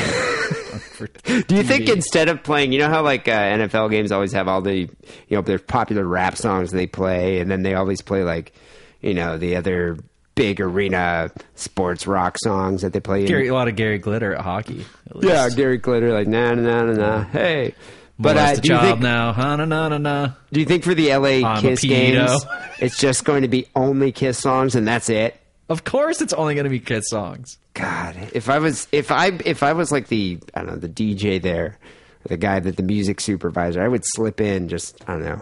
[1.47, 4.47] Do you think instead of playing, you know how like uh, NFL games always have
[4.49, 4.89] all the, you
[5.31, 8.51] know, their popular rap songs they play, and then they always play like,
[9.01, 9.97] you know, the other
[10.35, 13.25] big arena sports rock songs that they play.
[13.25, 14.85] in- a lot of Gary Glitter at hockey.
[15.09, 17.23] at yeah, Gary Glitter, like na na na na.
[17.23, 17.75] Hey,
[18.19, 19.31] but uh, a do you think now.
[19.31, 20.33] Ha, na, na, na, na.
[20.51, 22.45] do you think for the LA I'm Kiss games,
[22.79, 25.39] it's just going to be only Kiss songs and that's it?
[25.69, 27.57] Of course, it's only going to be Kiss songs.
[27.73, 30.89] God, if I was if I if I was like the I don't know the
[30.89, 31.79] DJ there,
[32.23, 35.41] the guy that the music supervisor, I would slip in just I don't know.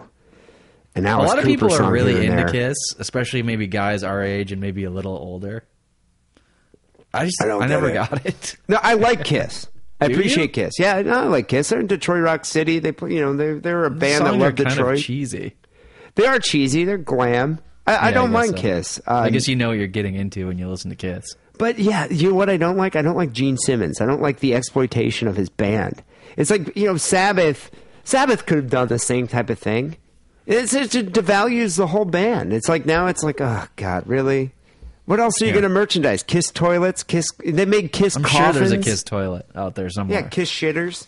[0.94, 2.48] An A Alice lot of Cooper people are really into there.
[2.48, 5.64] Kiss, especially maybe guys our age and maybe a little older.
[7.12, 7.94] I just I I, never it.
[7.94, 8.56] got it.
[8.68, 9.66] No, I like Kiss.
[10.00, 10.64] I Do appreciate you?
[10.64, 10.78] Kiss.
[10.78, 11.68] Yeah, no, I like Kiss.
[11.70, 12.78] They're in Detroit Rock City.
[12.78, 14.98] They play, you know, they're they're a band that love are kind Detroit.
[14.98, 15.54] of cheesy.
[16.14, 16.84] they are cheesy.
[16.84, 17.58] They're glam.
[17.86, 18.56] I, I don't guess mind so.
[18.56, 19.00] Kiss.
[19.06, 21.34] I Um, guess you know what you're getting into when you listen to Kiss.
[21.58, 22.94] But yeah, you know what I don't like?
[22.96, 24.00] I don't like Gene Simmons.
[24.00, 26.02] I don't like the exploitation of his band.
[26.36, 27.70] It's like, you know, Sabbath
[28.04, 29.96] Sabbath could have done the same type of thing.
[30.46, 32.52] It's, it devalues the whole band.
[32.52, 34.52] It's like now it's like, oh god, really?
[35.08, 35.60] What else are you Yeah.
[35.60, 36.22] going to merchandise?
[36.22, 38.44] Kiss toilets, Kiss they made Kiss I'm coffins.
[38.44, 40.20] sure there's a Kiss toilet out there somewhere.
[40.20, 41.06] Yeah, Kiss shitters.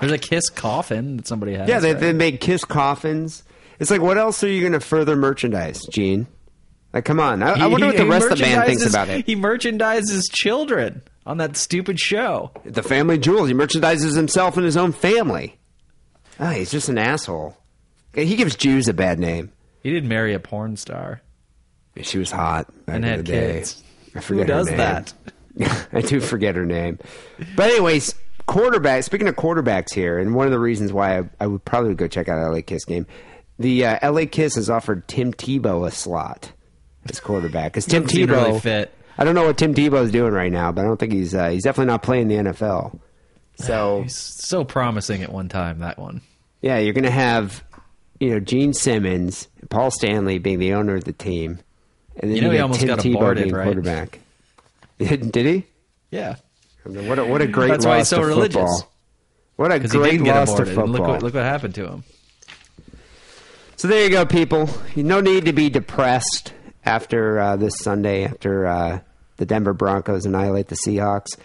[0.00, 1.66] There's a Kiss coffin that somebody has.
[1.66, 2.00] Yeah, they, right?
[2.00, 3.44] they made Kiss coffins.
[3.80, 6.26] It's like, what else are you going to further merchandise, Gene?
[6.92, 7.42] Like, come on.
[7.42, 9.24] I, I wonder what the rest of the band thinks about it.
[9.24, 12.50] He merchandises children on that stupid show.
[12.66, 13.48] The family jewels.
[13.48, 15.58] He merchandises himself and his own family.
[16.38, 17.56] Ah, he's just an asshole.
[18.12, 19.52] He gives Jews a bad name.
[19.82, 21.22] He did marry a porn star
[22.02, 23.82] She was hot and had kids.
[24.14, 24.76] I forget Who her does name.
[24.78, 25.12] that?
[25.92, 26.98] I do forget her name.
[27.56, 28.14] But anyways,
[28.46, 29.04] quarterback.
[29.04, 32.06] Speaking of quarterbacks here, and one of the reasons why I, I would probably go
[32.08, 33.06] check out LA Kiss game,
[33.58, 36.52] the uh, LA Kiss has offered Tim Tebow a slot
[37.08, 38.92] as quarterback because Tim Tebow really fit.
[39.18, 41.34] I don't know what Tim Tebow is doing right now, but I don't think he's
[41.34, 42.98] uh, he's definitely not playing the NFL.
[43.56, 45.80] So He's so promising at one time.
[45.80, 46.20] That one.
[46.62, 47.64] yeah, you're gonna have
[48.20, 51.58] you know Gene Simmons, Paul Stanley being the owner of the team,
[52.18, 53.64] and then You know he almost Tim got Tebow aborted, right?
[53.64, 54.18] quarterback.
[54.98, 55.64] Did he?
[56.10, 56.36] Yeah,
[56.84, 58.54] I mean, what a, what a great That's loss why he's so religious.
[58.54, 58.90] football.
[59.56, 60.86] What a great loss to football.
[60.86, 62.04] look what look what happened to him.
[63.76, 64.68] So there you go, people.
[64.96, 66.52] No need to be depressed
[66.84, 69.00] after uh, this Sunday, after uh,
[69.36, 71.36] the Denver Broncos annihilate the Seahawks.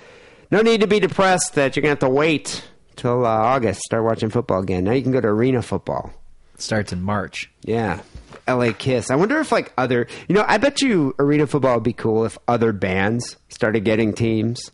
[0.49, 2.63] No need to be depressed that you're going to have to wait
[2.95, 4.83] till uh, August to start watching football again.
[4.83, 6.11] Now you can go to arena football.
[6.55, 7.51] It starts in March.
[7.63, 8.01] Yeah.
[8.47, 9.09] LA Kiss.
[9.11, 12.25] I wonder if like other, you know, I bet you arena football would be cool
[12.25, 14.71] if other bands started getting teams.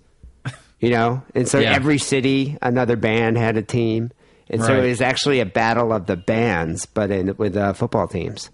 [0.79, 1.73] You know, and so Yeah.
[1.73, 4.11] every city, another band had a team,
[4.49, 8.07] and so it was actually a battle of the bands, but in with uh, football
[8.07, 8.49] teams.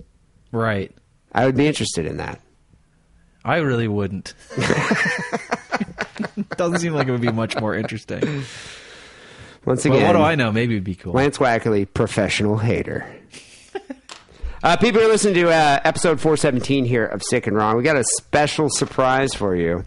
[0.51, 0.91] Right.
[1.31, 2.41] I would be interested in that.
[3.43, 4.33] I really wouldn't.
[6.57, 8.43] Doesn't seem like it would be much more interesting.
[9.65, 10.51] Once But again, what do I know?
[10.51, 11.13] Maybe it'd be cool.
[11.13, 13.05] Lance Wackley, professional hater.
[14.65, 17.77] Uh, people are listening to uh, episode 417 here of Sick and Wrong.
[17.77, 19.85] We got a special surprise for you.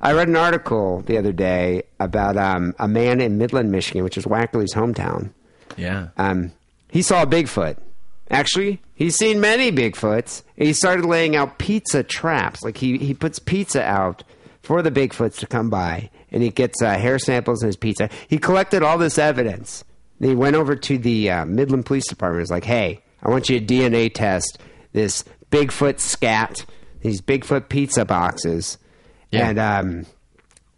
[0.00, 4.18] I read an article the other day about um, a man in Midland, Michigan, which
[4.18, 5.30] is Wackley's hometown.
[5.76, 6.08] Yeah.
[6.16, 6.50] Um,
[6.90, 7.76] he saw a Bigfoot.
[8.28, 10.42] Actually, he's seen many Bigfoots.
[10.56, 12.64] He started laying out pizza traps.
[12.64, 14.24] Like he, he puts pizza out
[14.62, 18.10] for the Bigfoots to come by, and he gets uh, hair samples in his pizza.
[18.26, 19.84] He collected all this evidence.
[20.18, 22.40] He went over to the uh, Midland Police Department.
[22.40, 24.58] He was like, "Hey, I want you to DNA test
[24.92, 26.64] this Bigfoot scat,
[27.00, 28.78] these Bigfoot pizza boxes,
[29.30, 29.48] Yeah.
[29.48, 30.06] and um,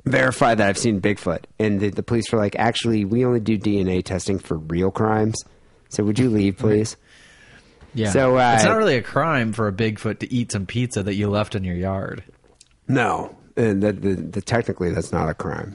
[0.04, 3.58] verify that I've seen Bigfoot." And the, the police were like, "Actually, we only do
[3.58, 5.42] DNA testing for real crimes.
[5.88, 6.96] So would you leave, please?"
[7.94, 8.10] Yeah.
[8.10, 11.14] So, uh, it's not really a crime for a Bigfoot to eat some pizza that
[11.14, 12.22] you left in your yard.
[12.86, 15.74] No, and the, the, the, technically that's not a crime.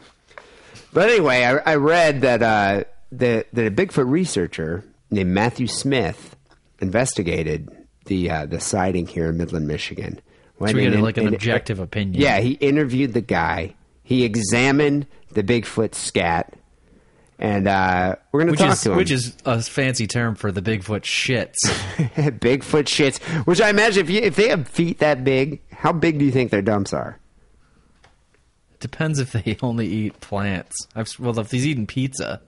[0.94, 6.35] But anyway, I, I read that uh, that that a Bigfoot researcher named Matthew Smith
[6.80, 7.70] investigated
[8.06, 10.22] the uh, the sighting here in Midland, Michigan.
[10.60, 12.22] Went So we get like an and- objective opinion.
[12.22, 13.76] Yeah, he interviewed the guy.
[14.04, 16.54] He examined the Bigfoot scat,
[17.40, 18.98] and uh, we're going to talk is to him.
[18.98, 21.56] which is a fancy term for the Bigfoot shits.
[22.40, 23.18] Bigfoot shits.
[23.48, 26.32] Which I imagine if you, if they have feet that big, how big do you
[26.32, 27.20] think their dumps are?
[28.80, 30.76] Depends if they only eat plants.
[30.96, 32.42] I've, well, if he's eating pizza,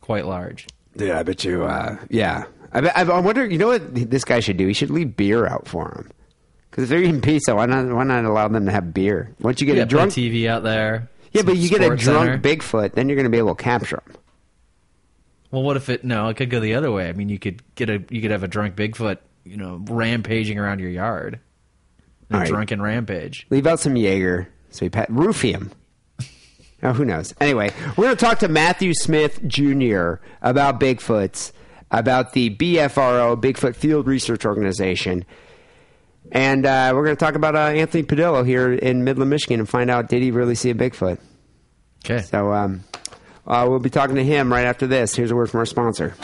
[0.00, 0.66] quite large.
[0.96, 1.64] Dude, I bet you.
[1.64, 3.44] Uh, yeah, I, I, I wonder.
[3.46, 4.66] You know what this guy should do?
[4.66, 6.10] He should leave beer out for him.
[6.70, 7.86] Because if they're eating pizza, why not?
[7.88, 9.34] Why not allow them to have beer?
[9.40, 11.08] Once you get Yeah, a drunk, TV out there.
[11.32, 12.38] yeah, but you get a drunk center.
[12.38, 14.16] Bigfoot, then you're going to be able to capture him.
[15.50, 16.04] Well, what if it?
[16.04, 17.08] No, it could go the other way.
[17.08, 20.58] I mean, you could get a you could have a drunk Bigfoot, you know, rampaging
[20.58, 21.40] around your yard.
[22.30, 22.48] A right.
[22.48, 23.46] drunken rampage.
[23.50, 25.70] Leave out some Jaeger, so he pat him.
[26.82, 27.32] oh, who knows?
[27.40, 30.14] Anyway, we're going to talk to Matthew Smith Jr.
[30.42, 31.52] about Bigfoots,
[31.90, 35.24] about the BFRO, Bigfoot Field Research Organization.
[36.32, 39.68] And uh, we're going to talk about uh, Anthony Padillo here in Midland, Michigan, and
[39.68, 41.18] find out did he really see a Bigfoot?
[42.04, 42.22] Okay.
[42.22, 42.84] So um,
[43.46, 45.14] uh, we'll be talking to him right after this.
[45.14, 46.14] Here's a word from our sponsor.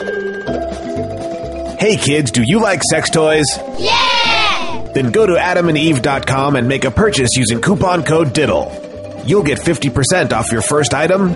[1.79, 3.45] Hey kids, do you like sex toys?
[3.77, 4.91] Yeah!
[4.93, 9.27] Then go to adamandeve.com and make a purchase using coupon code DIDDLE.
[9.27, 11.35] You'll get 50% off your first item,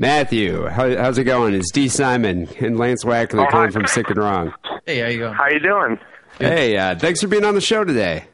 [0.00, 0.62] Matthew.
[0.62, 1.52] Matthew, how, how's it going?
[1.52, 1.88] It's D.
[1.88, 4.52] Simon and Lance Wackley Oh, calling from Sick and Wrong.
[4.86, 5.34] Hey, how you going?
[5.34, 5.98] How you doing?
[6.38, 8.24] Hey, uh, thanks for being on the show today.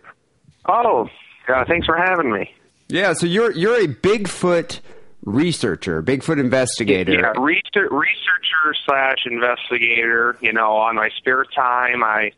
[0.66, 1.08] Oh,
[1.48, 2.52] uh, thanks for having me.
[2.88, 4.78] Yeah, so you're you're a Bigfoot
[5.24, 7.12] researcher, Bigfoot investigator.
[7.12, 10.36] Yeah, research, researcher slash investigator.
[10.40, 12.30] You know, on my spare time, I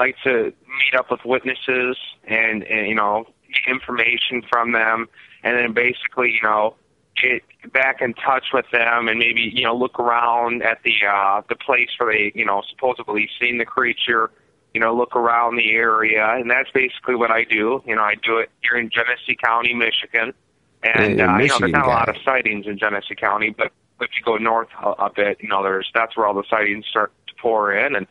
[0.00, 5.08] like to meet up with witnesses and, and you know get information from them,
[5.44, 6.74] and then basically, you know,
[7.20, 11.42] get back in touch with them and maybe you know look around at the uh,
[11.48, 14.30] the place where they you know supposedly seen the creature.
[14.72, 17.80] You know, look around the area, and that's basically what I do.
[17.86, 20.34] You know, I do it here in Genesee County, Michigan,
[20.82, 23.54] and Yeah, uh, you know, Michigan there's not a lot of sightings in Genesee County,
[23.56, 26.42] but if you go north a, a bit, you know, there's that's where all the
[26.50, 28.08] sightings start to pour in, and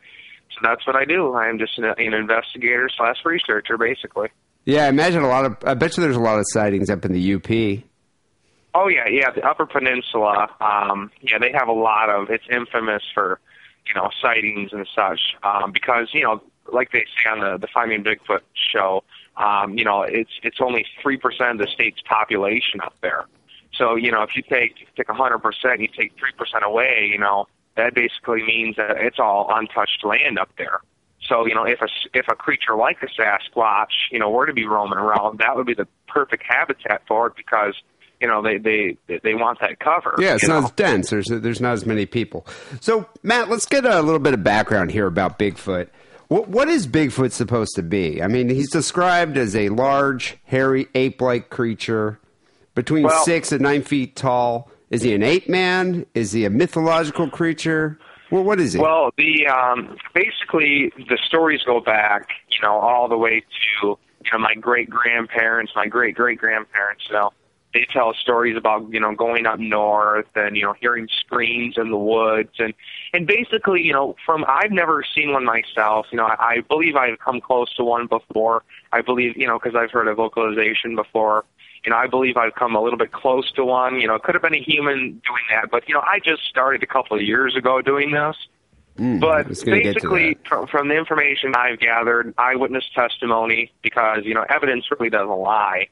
[0.52, 1.34] so that's what I do.
[1.34, 4.28] I am just an, an investigator slash researcher, basically.
[4.64, 5.56] Yeah, I imagine a lot of.
[5.64, 7.84] I bet you there's a lot of sightings up in the UP.
[8.74, 9.30] Oh yeah, yeah.
[9.30, 12.28] The Upper Peninsula, um, yeah, they have a lot of.
[12.28, 13.38] It's infamous for,
[13.86, 15.20] you know, sightings and such.
[15.44, 18.40] Um, because you know, like they say on the the Finding Bigfoot
[18.72, 19.04] show,
[19.36, 23.26] um, you know, it's it's only three percent of the state's population up there.
[23.72, 27.08] So you know, if you take take a hundred percent, you take three percent away,
[27.10, 30.80] you know, that basically means that it's all untouched land up there.
[31.28, 34.52] So you know, if a if a creature like a Sasquatch, you know, were to
[34.52, 37.74] be roaming around, that would be the perfect habitat for it because
[38.24, 40.14] you know they they they want that cover.
[40.18, 40.64] Yeah, it's not know?
[40.64, 41.10] as dense.
[41.10, 42.46] There's there's not as many people.
[42.80, 45.88] So Matt, let's get a little bit of background here about Bigfoot.
[46.28, 48.22] What what is Bigfoot supposed to be?
[48.22, 52.18] I mean, he's described as a large, hairy, ape-like creature
[52.74, 54.70] between Well- six and nine feet tall.
[54.88, 56.06] Is he an ape man?
[56.14, 57.98] Is he a mythological creature?
[58.30, 58.78] Well, what is he?
[58.78, 64.30] Well, the um, basically the stories go back, you know, all the way to you
[64.32, 67.04] know my great grandparents, my great great grandparents.
[67.08, 67.32] You know,
[67.74, 71.90] they tell stories about you know going up north and you know hearing screams in
[71.90, 72.72] the woods and
[73.12, 76.06] and basically you know from I've never seen one myself.
[76.10, 78.62] You know, I, I believe I've come close to one before.
[78.92, 81.44] I believe you know because I've heard of vocalization before.
[81.84, 84.00] You know, I believe I've come a little bit close to one.
[84.00, 86.44] You know, it could have been a human doing that, but you know, I just
[86.48, 88.36] started a couple of years ago doing this.
[88.96, 94.34] Mm, but get to basically, from, from the information I've gathered, eyewitness testimony, because you
[94.34, 95.88] know evidence really doesn't lie,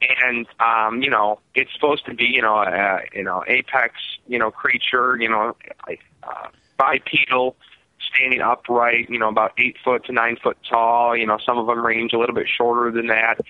[0.00, 3.94] and um, you know it's supposed to be you know a, you know apex
[4.26, 5.56] you know creature you know
[5.88, 7.56] uh, bipedal,
[7.98, 11.16] standing upright, you know about eight foot to nine foot tall.
[11.16, 13.40] You know some of them range a little bit shorter than that.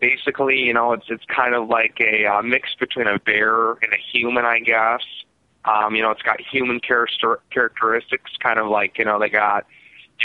[0.00, 3.92] Basically, you know it's it's kind of like a uh, mix between a bear and
[3.92, 5.02] a human, I guess.
[5.64, 9.64] Um, you know, it's got human character- characteristics, kind of like you know they got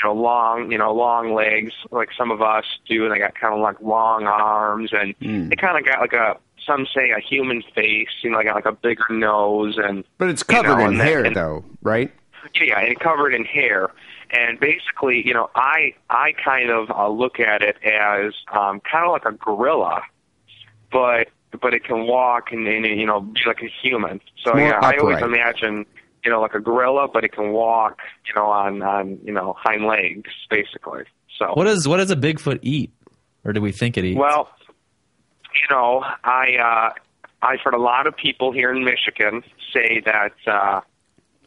[0.01, 3.35] you know long you know long legs like some of us do, and they got
[3.35, 7.19] kind of like long arms, and they kind of got like a some say a
[7.19, 10.77] human face, you know, they got like a bigger nose, and but it's you covered
[10.77, 12.11] know, in hair, and- though, right?
[12.55, 13.89] yeah, yeah, and covered in hair.
[14.29, 19.05] And basically, you know, I I kind of uh, look at it as um, kind
[19.05, 20.01] of like a gorilla,
[20.91, 21.29] but
[21.61, 24.19] but it can walk and, and you know be like a human.
[24.43, 25.85] So yeah, I always imagine
[26.27, 29.55] you know like a gorilla, but it can walk you know on on you know
[29.57, 31.03] hind legs basically.
[31.37, 32.91] So What does what does a Bigfoot eat,
[33.45, 34.19] or do we think it eats?
[34.19, 34.49] well,
[35.55, 36.93] you know, I uh,
[37.41, 39.41] I've heard a lot of people here in Michigan
[39.73, 40.81] say that uh,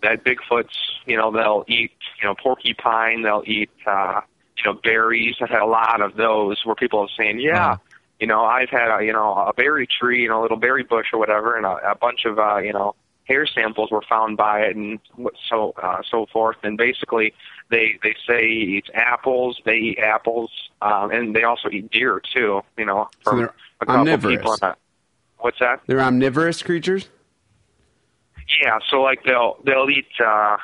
[0.02, 4.22] that Bigfoots, you know, they'll eat, you know, porcupine, they'll eat, uh,
[4.56, 5.34] you know, berries.
[5.42, 7.72] I've had a lot of those where people are saying, yeah.
[7.72, 7.76] Uh-huh.
[8.18, 10.84] You know, I've had a, you know a berry tree, you know, a little berry
[10.84, 12.94] bush or whatever, and a, a bunch of uh, you know
[13.30, 14.98] hair samples were found by it, and
[15.48, 16.56] so uh, so forth.
[16.62, 17.32] And basically,
[17.70, 19.60] they they say he eats apples.
[19.64, 20.50] They eat apples,
[20.82, 22.60] um, and they also eat deer too.
[22.76, 24.36] You know, from they're a couple omnivorous.
[24.36, 24.52] people.
[24.54, 24.78] In that.
[25.38, 25.80] What's that?
[25.86, 27.08] They're omnivorous creatures.
[28.62, 30.56] Yeah, so like they'll they'll eat uh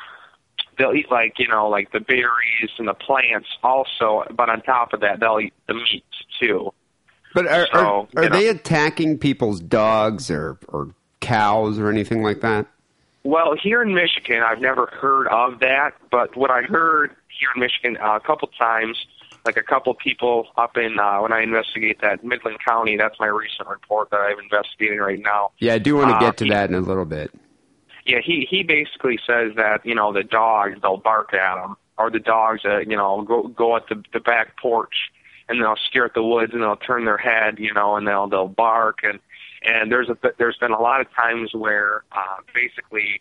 [0.78, 4.92] they'll eat like, you know, like the berries and the plants also, but on top
[4.92, 6.04] of that they'll eat the meat
[6.40, 6.72] too.
[7.32, 8.36] But are So, are, are you know.
[8.36, 10.94] they attacking people's dogs or or
[11.26, 12.66] cows or anything like that?
[13.24, 17.60] Well, here in Michigan, I've never heard of that, but what I heard here in
[17.60, 19.04] Michigan uh, a couple times,
[19.44, 23.26] like a couple people up in uh, when I investigate that Midland County, that's my
[23.26, 25.50] recent report that I'm investigating right now.
[25.58, 27.32] Yeah, I do want to Uh, get to that in a little bit.
[28.04, 32.10] Yeah, he he basically says that you know the dogs they'll bark at him, or
[32.10, 35.10] the dogs that you know go go at the the back porch
[35.48, 38.28] and they'll stare at the woods and they'll turn their head, you know, and they'll
[38.28, 39.18] they'll bark and
[39.66, 43.20] and there's a there's been a lot of times where uh, basically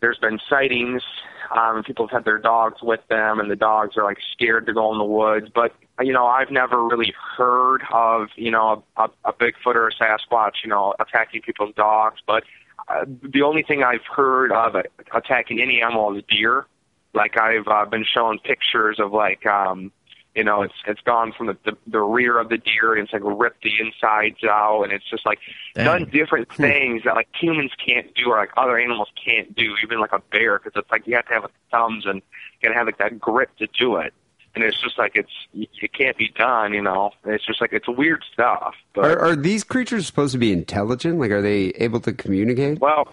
[0.00, 1.02] there's been sightings.
[1.50, 4.74] Um, people have had their dogs with them, and the dogs are like scared to
[4.74, 5.48] go in the woods.
[5.54, 9.94] But you know, I've never really heard of you know a, a Bigfoot or a
[9.94, 12.20] Sasquatch, you know, attacking people's dogs.
[12.26, 12.44] But
[12.88, 16.66] uh, the only thing I've heard of it attacking any animal is deer.
[17.14, 19.90] Like I've uh, been shown pictures of like um
[20.34, 23.12] you know it's it's gone from the, the the rear of the deer and it's
[23.12, 25.38] like ripped the insides out and it's just like
[25.74, 25.84] Dang.
[25.84, 26.62] done different hmm.
[26.62, 30.20] things that like humans can't do or like other animals can't do even like a
[30.30, 33.18] bear because it's like you have to have thumbs and you gotta have like that
[33.20, 34.12] grip to do it
[34.54, 36.72] and it's just like it's it can't be done.
[36.74, 38.74] You know, it's just like it's weird stuff.
[38.94, 41.18] But Are, are these creatures supposed to be intelligent?
[41.18, 42.80] Like, are they able to communicate?
[42.80, 43.08] Well,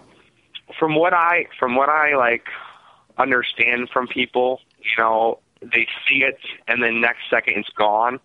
[0.78, 2.46] from what I from what I like
[3.18, 8.20] understand from people, you know, they see it and then next second it's gone.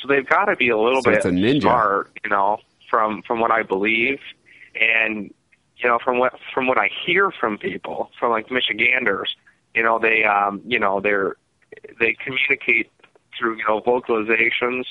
[0.00, 1.62] So they've got to be a little So bit a ninja.
[1.62, 2.58] smart, you know,
[2.88, 4.18] from from what I believe,
[4.80, 5.32] and
[5.76, 9.36] you know from what from what I hear from people from like Michiganders,
[9.74, 11.36] you know, they um you know they're
[11.98, 12.90] they communicate
[13.38, 14.84] through you know vocalizations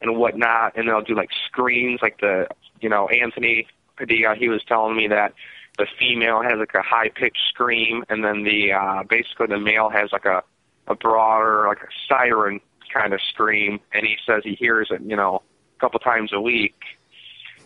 [0.00, 2.46] and whatnot, and they'll do like screams, like the
[2.80, 3.66] you know Anthony
[3.96, 4.36] Padilla.
[4.36, 5.34] He was telling me that
[5.78, 9.90] the female has like a high pitched scream, and then the uh, basically the male
[9.90, 10.42] has like a
[10.88, 12.60] a broader like a siren
[12.92, 15.42] kind of scream, and he says he hears it you know
[15.76, 16.74] a couple times a week.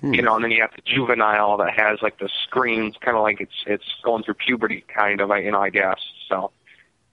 [0.03, 3.23] You know, and then you have the juvenile that has like the screams, kind of
[3.23, 6.01] like it's it's going through puberty, kind of, you know, I guess.
[6.29, 6.51] So,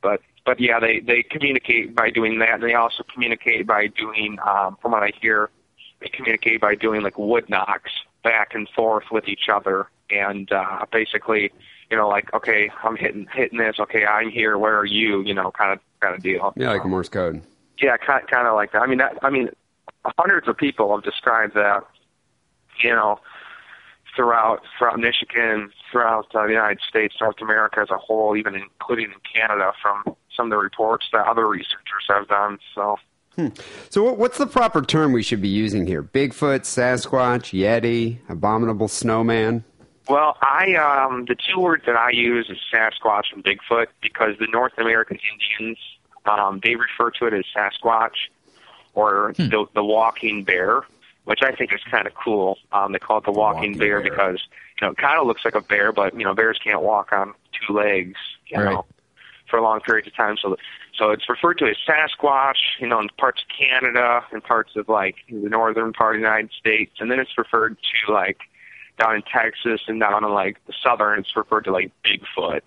[0.02, 2.56] but but yeah, they they communicate by doing that.
[2.56, 5.52] And they also communicate by doing, um, from what I hear,
[6.00, 7.92] they communicate by doing like wood knocks
[8.24, 11.52] back and forth with each other, and uh, basically,
[11.92, 13.76] you know, like okay, I'm hitting hitting this.
[13.80, 14.58] Okay, I'm here.
[14.58, 15.22] Where are you?
[15.22, 16.54] You know, kind of kind of deal.
[16.56, 17.42] Yeah, like Morse code.
[17.80, 18.82] Yeah, kind kind of like that.
[18.82, 19.50] I mean, that, I mean,
[20.18, 21.84] hundreds of people have described that.
[22.84, 23.20] You know,
[24.16, 29.06] throughout throughout Michigan, throughout uh, the United States, North America as a whole, even including
[29.06, 32.60] in Canada, from some of the reports that other researchers have done.
[32.76, 32.98] So,
[33.90, 36.04] So, what's the proper term we should be using here?
[36.04, 39.64] Bigfoot, Sasquatch, Yeti, abominable snowman.
[40.10, 44.48] Well, I um, the two words that I use is Sasquatch and Bigfoot because the
[44.48, 45.78] North American Indians
[46.26, 48.16] um, they refer to it as Sasquatch
[48.96, 50.82] or the the walking bear,
[51.26, 52.58] which I think is kind of cool.
[52.72, 54.12] Um, they call it the walking, walking bear, bear.
[54.12, 54.40] because
[54.82, 57.12] you know it kind of looks like a bear, but you know bears can't walk
[57.14, 57.34] on
[57.68, 58.74] two legs, you Right.
[58.74, 58.86] know,
[59.50, 60.38] for long periods of time.
[60.42, 60.58] So
[60.98, 64.90] so it's referred to as Sasquatch, you know, in parts of Canada and parts of
[64.90, 68.40] like the northern part of the United States, and then it's referred to like
[69.00, 72.62] down in Texas and down in like the southern, it's referred to like Bigfoot.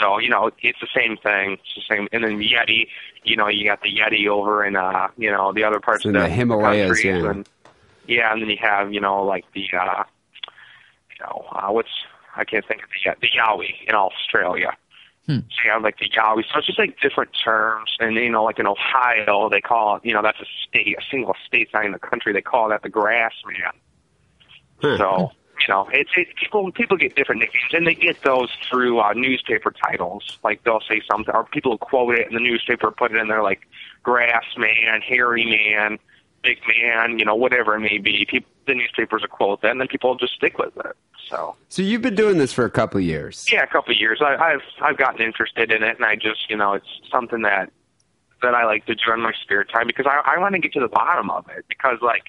[0.00, 1.52] So you know, it's the same thing.
[1.52, 2.08] It's the same.
[2.12, 2.88] And then Yeti,
[3.22, 6.06] you know, you got the Yeti over in uh, you know, the other parts It's
[6.06, 7.30] in of the Himalayas, countries yeah.
[7.30, 7.48] And,
[8.06, 10.04] yeah, and then you have you know like the uh,
[11.10, 11.88] you know uh, what's
[12.36, 14.76] I can't think of the uh, the Yowie in Australia.
[15.48, 16.44] So you have like the Yowie.
[16.52, 20.04] So it's just like different terms, and you know, like in Ohio, they call it,
[20.04, 22.34] you know, that's a state, a single state, not in the country.
[22.34, 23.72] They call that the grass man.
[24.98, 25.32] So
[25.66, 29.12] you know, it's it, people people get different nicknames, and they get those through uh,
[29.14, 30.38] newspaper titles.
[30.44, 33.28] Like they'll say something, or people will quote it in the newspaper, put it in
[33.28, 33.62] there like
[34.02, 35.98] grass man, hairy man,
[36.42, 38.26] big man, you know, whatever it may be.
[38.28, 40.96] People, the newspapers will quote that, and then people will just stick with it.
[41.28, 43.46] So So, you've been doing this for a couple of years.
[43.50, 44.20] yeah, a couple of years.
[44.22, 47.70] I, I've I've gotten interested in it, and I just you know it's something that
[48.42, 50.72] that I like to do in my spare time because I I want to get
[50.74, 52.24] to the bottom of it because like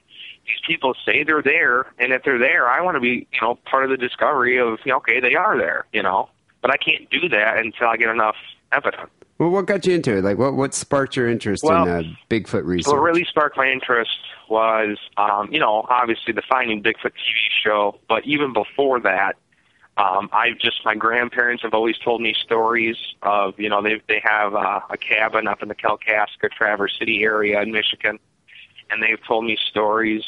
[0.45, 3.55] these people say they're there, and if they're there, I want to be you know
[3.65, 6.29] part of the discovery of you know, okay they are there, you know,
[6.61, 8.35] but I can't do that until I get enough
[8.71, 9.09] evidence.
[9.37, 10.23] Well, what got you into it?
[10.23, 12.91] Like, what what sparked your interest Well, in uh, Bigfoot research?
[12.91, 14.17] What really sparked my interest
[14.49, 19.35] was, um, you know, obviously the Finding Bigfoot TV show, but even before that,
[19.97, 24.21] um, I just my grandparents have always told me stories of, you know, they they
[24.23, 28.19] have uh, a cabin up in the Kalkaska, Traverse City area in Michigan,
[28.89, 30.23] and they've told me stories,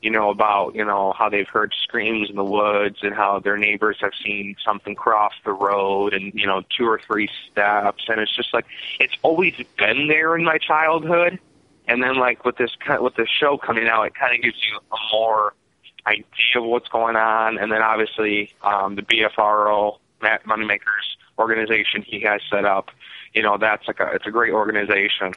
[0.00, 3.56] you know, about you know how they've heard screams in the woods and how their
[3.56, 8.20] neighbors have seen something cross the road and you know two or three steps, and
[8.20, 8.66] it's just like
[8.98, 11.38] it's always been there in my childhood.
[11.86, 14.80] And then like with this with the show coming out, it kind of gives you
[14.90, 15.54] a more
[16.06, 16.24] idea
[16.56, 17.58] of what's going on.
[17.58, 22.90] And then obviously um, the BFRO Matt Moneymakers organization he has set up,
[23.34, 25.32] you know, that's like a it's a great organization,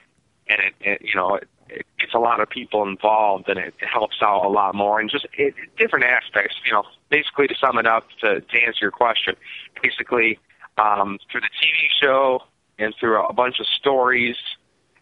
[0.47, 3.73] and it, it you know it, it gets a lot of people involved, and it,
[3.79, 6.55] helps out a lot more, and just it, different aspects.
[6.65, 9.35] You know, basically to sum it up to, to answer your question,
[9.81, 10.37] basically
[10.77, 12.43] um, through the TV show
[12.77, 14.35] and through a bunch of stories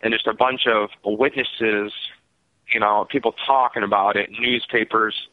[0.01, 1.91] and just a bunch of witnesses,
[2.71, 5.27] you know, people talking about it, newspapers,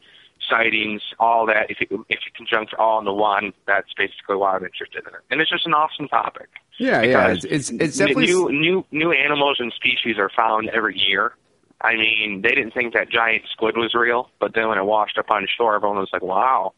[0.49, 1.69] sightings, all that.
[1.69, 5.21] If you if you conjunct all into one, that's basically why I'm interested in it.
[5.29, 6.49] And it's just an awesome topic.
[6.77, 7.27] yeah, yeah.
[7.31, 11.33] It's it's, it's definitely new new new animals and species are found every year.
[11.81, 15.17] I mean, they didn't think that giant squid was real, but then when it washed
[15.17, 16.73] up on shore, everyone was like, "Wow!"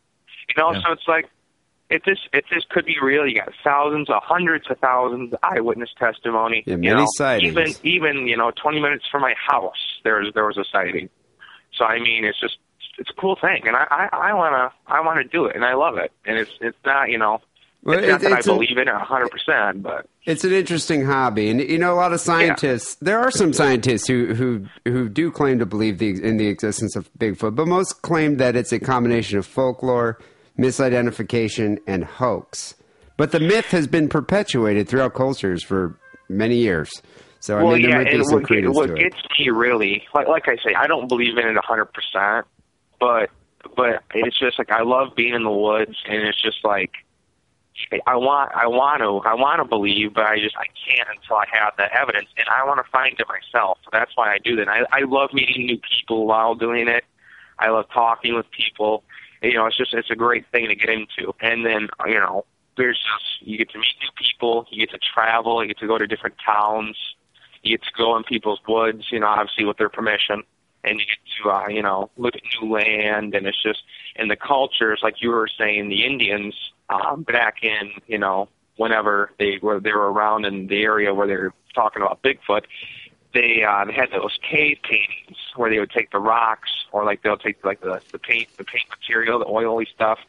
[0.47, 0.82] You know, Yeah.
[0.86, 1.26] so it's like
[1.89, 5.39] if this if this could be real, you got thousands, of hundreds of thousands of
[5.43, 6.64] eyewitness testimony.
[6.66, 7.51] Yeah, you many know, sightings.
[7.51, 11.09] Even even you know, 20 minutes from my house, there was there was a sighting.
[11.74, 12.57] So I mean, it's just
[12.97, 15.73] it's a cool thing, and I I, I wanna I wanna do it, and I
[15.73, 17.41] love it, and it's it's not you know
[17.83, 20.43] Well, it's not it- that I it's a- believe in it 100, percent but It's
[20.43, 22.95] an interesting hobby, and you know a lot of scientists.
[22.95, 26.95] There are some scientists who who who do claim to believe the, in the existence
[26.95, 30.17] of Bigfoot, but most claim that it's a combination of folklore,
[30.57, 32.75] misidentification, and hoax.
[33.17, 35.97] But the myth has been perpetuated throughout cultures for
[36.29, 36.91] many years.
[37.39, 38.99] So I well, mean, there yeah, might be some what, credence what to it.
[38.99, 42.47] gets me really, like, like I say, I don't believe in it 100, percent
[43.04, 43.30] but
[43.76, 46.91] but it's just like I love being in the woods, and it's just like
[48.08, 51.36] I want I want to I want to believe, but I just I can't until
[51.38, 53.80] I have that evidence, and I want to find it myself.
[53.84, 54.70] So that's why I do that.
[54.70, 57.04] I I love meeting new people while doing it.
[57.60, 59.04] I love talking with people.
[59.41, 61.34] You know, it's just it's a great thing to get into.
[61.41, 62.45] And then you know,
[62.78, 65.88] there's just you get to meet new people, you get to travel, you get to
[65.88, 66.95] go to different towns,
[67.64, 69.12] you get to go in people's woods.
[69.12, 70.43] You know, obviously with their permission,
[70.84, 73.84] and you get to uh, you know look at new land, and it's just
[74.15, 76.55] and the cultures like you were saying, the Indians
[76.89, 81.27] um, back in you know whenever they were they were around in the area where
[81.27, 82.63] they were talking about Bigfoot
[83.34, 87.23] they uh, they had those cave paintings where they would take the rocks or like
[87.23, 90.19] they'll take like the the paint the paint material the oily stuff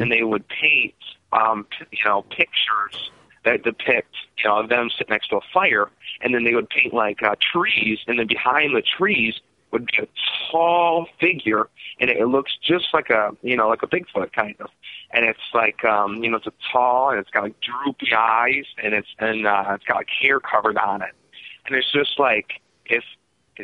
[0.00, 0.94] and they would paint
[1.32, 3.10] um p- you know pictures
[3.44, 5.90] that depict you know them sitting next to a fire
[6.22, 9.34] and then they would paint like uh, trees and then behind the trees
[9.72, 10.06] would be a
[10.50, 11.68] tall figure
[12.00, 14.70] and it, looks just like a you know like a Bigfoot kind of
[15.12, 18.64] and it's like um you know it's a tall and it's got like droopy eyes
[18.82, 21.12] and it's and uh it's got like hair covered on it
[21.66, 23.02] and it's just like if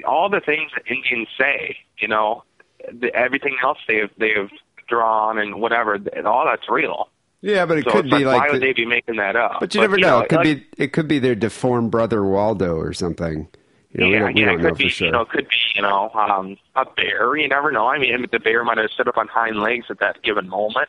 [0.07, 2.45] all the things that Indians say, you know,
[2.93, 4.51] the, everything else they've they've
[4.89, 7.09] drawn and whatever, and all that's real.
[7.43, 8.41] yeah, but it So could be like, like.
[8.41, 9.59] why would the- they be making that up?
[9.61, 10.21] but you never you know.
[10.21, 13.49] It could like- be it could be their deformed brother Waldo or something.
[13.93, 15.07] You know, we yeah, don't, we yeah, don't it know could be, for sure.
[15.07, 17.37] you know, it could be, you know, um, a bear.
[17.37, 17.87] You never know.
[17.87, 20.89] I mean, the bear might have stood up on hind legs at that given moment,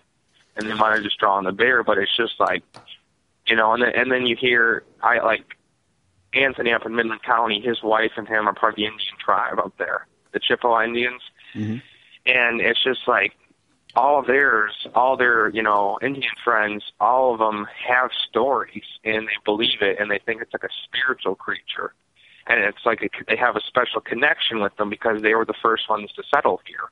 [0.55, 1.83] and they might have just drawn the bear.
[1.83, 2.63] But it's just like,
[3.47, 5.57] you know, and then and then you hear, I like
[6.33, 7.61] Anthony up in Midland County.
[7.61, 11.21] His wife and him are part of the Indian tribe up there, the Chippewa Indians,
[12.25, 13.33] and it's just like
[13.95, 19.27] all of theirs, all their, you know, Indian friends, all of them have stories and
[19.27, 21.93] they believe it and they think it's like a spiritual creature.
[22.47, 25.53] And it's like a, they have a special connection with them because they were the
[25.61, 26.89] first ones to settle here.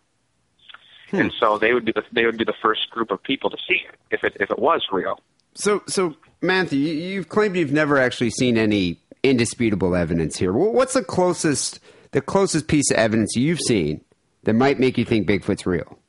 [1.13, 3.57] And so they would be the they would be the first group of people to
[3.67, 5.19] see it if it if it was real.
[5.53, 10.53] So, so Matthew, you, you've claimed you've never actually seen any indisputable evidence here.
[10.53, 11.79] What's the closest,
[12.11, 14.01] the closest piece of evidence you've seen
[14.43, 15.99] that might make you think Bigfoot's real?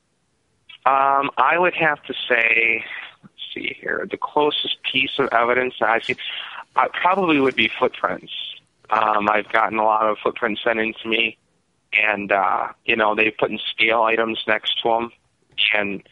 [0.86, 2.84] Um, I would have to say,
[3.22, 6.16] let's see here, the closest piece of evidence I've seen
[6.76, 8.32] uh, probably would be footprints.
[8.92, 11.38] Um, I've gotten a lot of footprints sent in to me,
[11.92, 15.12] and uh, you know they've put in scale items next to them.
[15.74, 16.02] And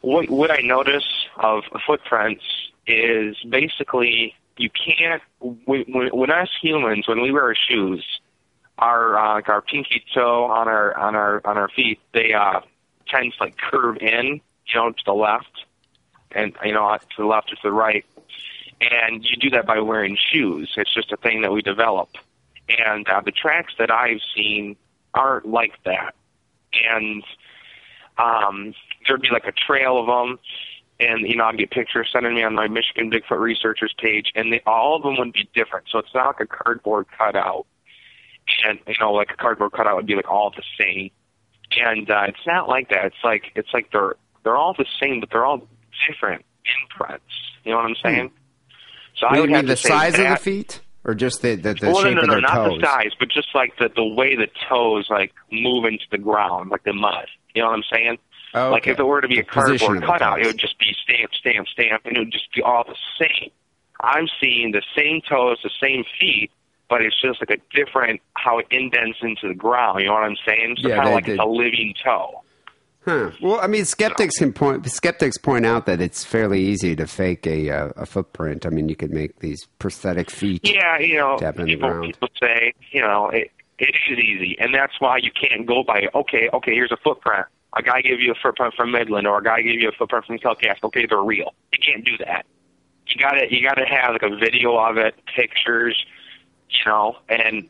[0.00, 2.44] what what I notice of footprints
[2.86, 8.04] is basically you can't when, when, when us humans when we wear our shoes,
[8.78, 12.60] our uh, like our pinky toe on our on our on our feet they uh
[13.08, 15.64] tends to like curve in, you know, to the left,
[16.32, 18.04] and you know, to the left or to the right.
[18.80, 20.72] And you do that by wearing shoes.
[20.76, 22.10] It's just a thing that we develop.
[22.68, 24.76] And uh, the tracks that I've seen
[25.14, 26.14] aren't like that.
[26.88, 27.24] And
[28.18, 28.74] um,
[29.06, 30.38] there'd be like a trail of them,
[31.00, 34.32] and you know, I'd get pictures sent to me on my Michigan Bigfoot researchers page,
[34.34, 35.86] and they, all of them would be different.
[35.90, 37.66] So it's not like a cardboard cutout.
[38.66, 41.10] And you know, like a cardboard cutout would be like all the same
[41.76, 43.06] and uh, it's not like that.
[43.06, 45.66] It's like it's like they're they're all the same, but they're all
[46.08, 46.44] different
[46.82, 47.24] imprints.
[47.64, 48.30] You know what I'm saying?
[49.18, 51.74] So I you would mean have the size of the feet, or just the the,
[51.74, 52.80] the well, shape no, no, of no, their not toes?
[52.80, 56.70] the size, but just like the the way the toes like move into the ground,
[56.70, 57.26] like the mud.
[57.54, 58.18] You know what I'm saying?
[58.54, 60.94] Oh, Like if it were to be a cardboard of cutout, it would just be
[61.02, 63.50] stamp, stamp, stamp, and it would just be all the same.
[64.00, 66.50] I'm seeing the same toes, the same feet,
[66.88, 70.00] but it's just like a different how it indents into the ground.
[70.00, 70.76] You know what I'm saying?
[70.80, 72.42] So Yeah, kind of like they- it's a living toe.
[73.08, 73.30] Huh.
[73.40, 74.84] Well, I mean, skeptics can point.
[74.90, 78.66] Skeptics point out that it's fairly easy to fake a uh, a footprint.
[78.66, 80.60] I mean, you could make these prosthetic feet.
[80.68, 85.16] Yeah, you know, people, people say, you know, it, it is easy, and that's why
[85.22, 87.46] you can't go by, okay, okay, here's a footprint.
[87.78, 90.26] A guy gave you a footprint from Midland, or a guy gave you a footprint
[90.26, 90.84] from Kalkaska.
[90.84, 91.54] Okay, they're real.
[91.72, 92.44] You can't do that.
[93.06, 95.96] You gotta, you gotta have like a video of it, pictures,
[96.68, 97.66] you know, and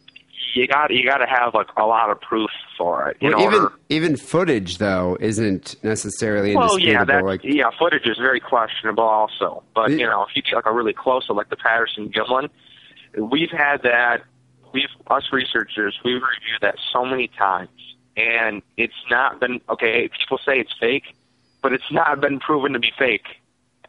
[0.54, 3.16] you got, you gotta have like a lot of proof for it.
[3.20, 8.16] Well, even order, even footage though isn't necessarily well, yeah, that's, like, yeah, footage is
[8.16, 9.62] very questionable also.
[9.74, 9.96] But, Yeah.
[9.96, 12.48] you know, if you get like a really close, like the Patterson Gimlin,
[13.18, 14.22] we've had that,
[14.72, 17.68] we've, us researchers, we've reviewed that so many times.
[18.16, 21.14] And it's not been, okay, people say it's fake,
[21.62, 23.26] but it's not been proven to be fake.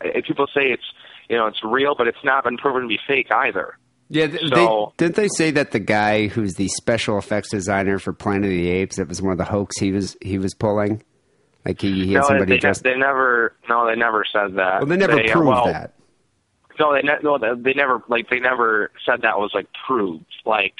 [0.03, 0.83] uh, people say it's
[1.29, 3.77] you know it's real, but it's not been proven to be fake either.
[4.09, 7.99] Yeah, th- So- they, didn't they say that the guy who's the special effects designer
[7.99, 10.53] for Planet of the Apes that was one of the hoax he was he was
[10.53, 11.03] pulling?
[11.65, 12.83] Like he, he had no, somebody they, dressed.
[12.83, 13.53] they never.
[13.67, 14.79] No, they never said that.
[14.79, 15.93] well, they never uh, proved well, that.
[16.79, 20.25] No, they ne- no, they they never like they never said that was like proved.
[20.45, 20.73] Like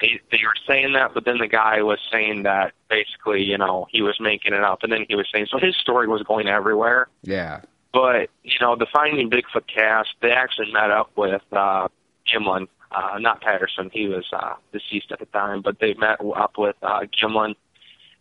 [0.00, 3.86] they they were saying that, but then the guy was saying that basically, you know,
[3.90, 6.46] he was making it up, and then he was saying so his story was going
[6.48, 7.08] everywhere.
[7.22, 7.62] Yeah.
[7.92, 11.88] But you know, the Finding Bigfoot cast, they actually met up with uh,
[12.32, 13.90] Gimlin, uh, not Patterson.
[13.92, 17.54] He was uh, deceased at the time, but they met up with uh, Gimlin,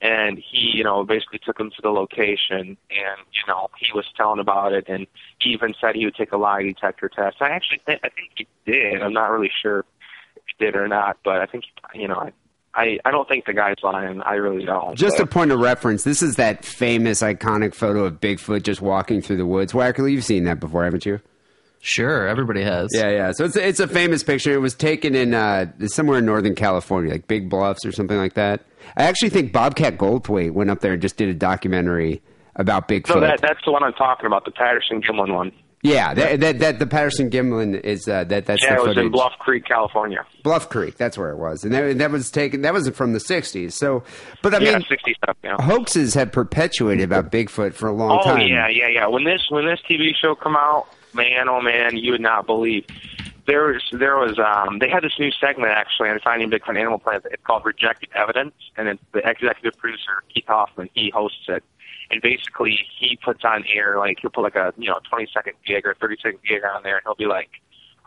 [0.02, 4.06] and he, you know, basically took him to the location, and you know, he was
[4.18, 5.08] telling about it, and
[5.40, 7.38] he even said he would take a lie detector test.
[7.42, 9.02] I actually, think, I think he did.
[9.02, 9.86] I'm not really sure
[10.36, 12.32] if he did or not, but I think, you know, I.
[12.74, 14.22] I, I don't think the guy's lying.
[14.22, 14.98] I really don't.
[14.98, 18.80] Just But- a point of reference, this is that famous iconic photo of Bigfoot just
[18.82, 19.74] walking through the woods.
[19.74, 21.20] Wackerly, you've seen that before, haven't you?
[21.82, 22.90] Sure, everybody has.
[22.94, 23.32] Yeah, yeah.
[23.32, 24.52] So it's it's a famous picture.
[24.54, 28.36] It was taken in uh, somewhere in Northern California, like Big Bluffs or something like
[28.36, 28.64] that.
[28.98, 32.22] I actually think Bobcat Goldthwait went up there and just did a documentary
[32.56, 33.16] about Bigfoot.
[33.16, 35.52] no, that that's the one I'm talking about, the Patterson Gimlin one.
[35.82, 38.88] yeah, that, that that the Patterson Gimlin is uh, that that's Yeah, the it was
[38.90, 39.06] footage.
[39.06, 40.24] in Bluff Creek, California.
[40.44, 42.62] Bluff Creek, that's where it was, and that, that was taken.
[42.62, 43.72] That was from the '60s.
[43.72, 44.04] So,
[44.44, 45.36] but I yeah, mean, 67.
[45.44, 45.56] Yeah.
[45.60, 48.42] hoaxes have perpetuated about Bigfoot for a long Oh time.
[48.42, 49.08] Oh yeah, yeah, yeah.
[49.08, 52.86] When this when this TV show come out, man, oh man, you would not believe.
[53.48, 57.00] There was there was um they had this new segment actually on Finding Bigfoot Animal
[57.00, 57.26] Planet.
[57.32, 60.90] It's called Rejected Evidence, and it's the executive producer Keith Hoffman.
[60.94, 61.64] He hosts it,
[62.12, 65.54] and basically he puts on air like he'll put like a you know 20 second
[65.66, 67.50] gig or 30 second gig on there, and he'll be like,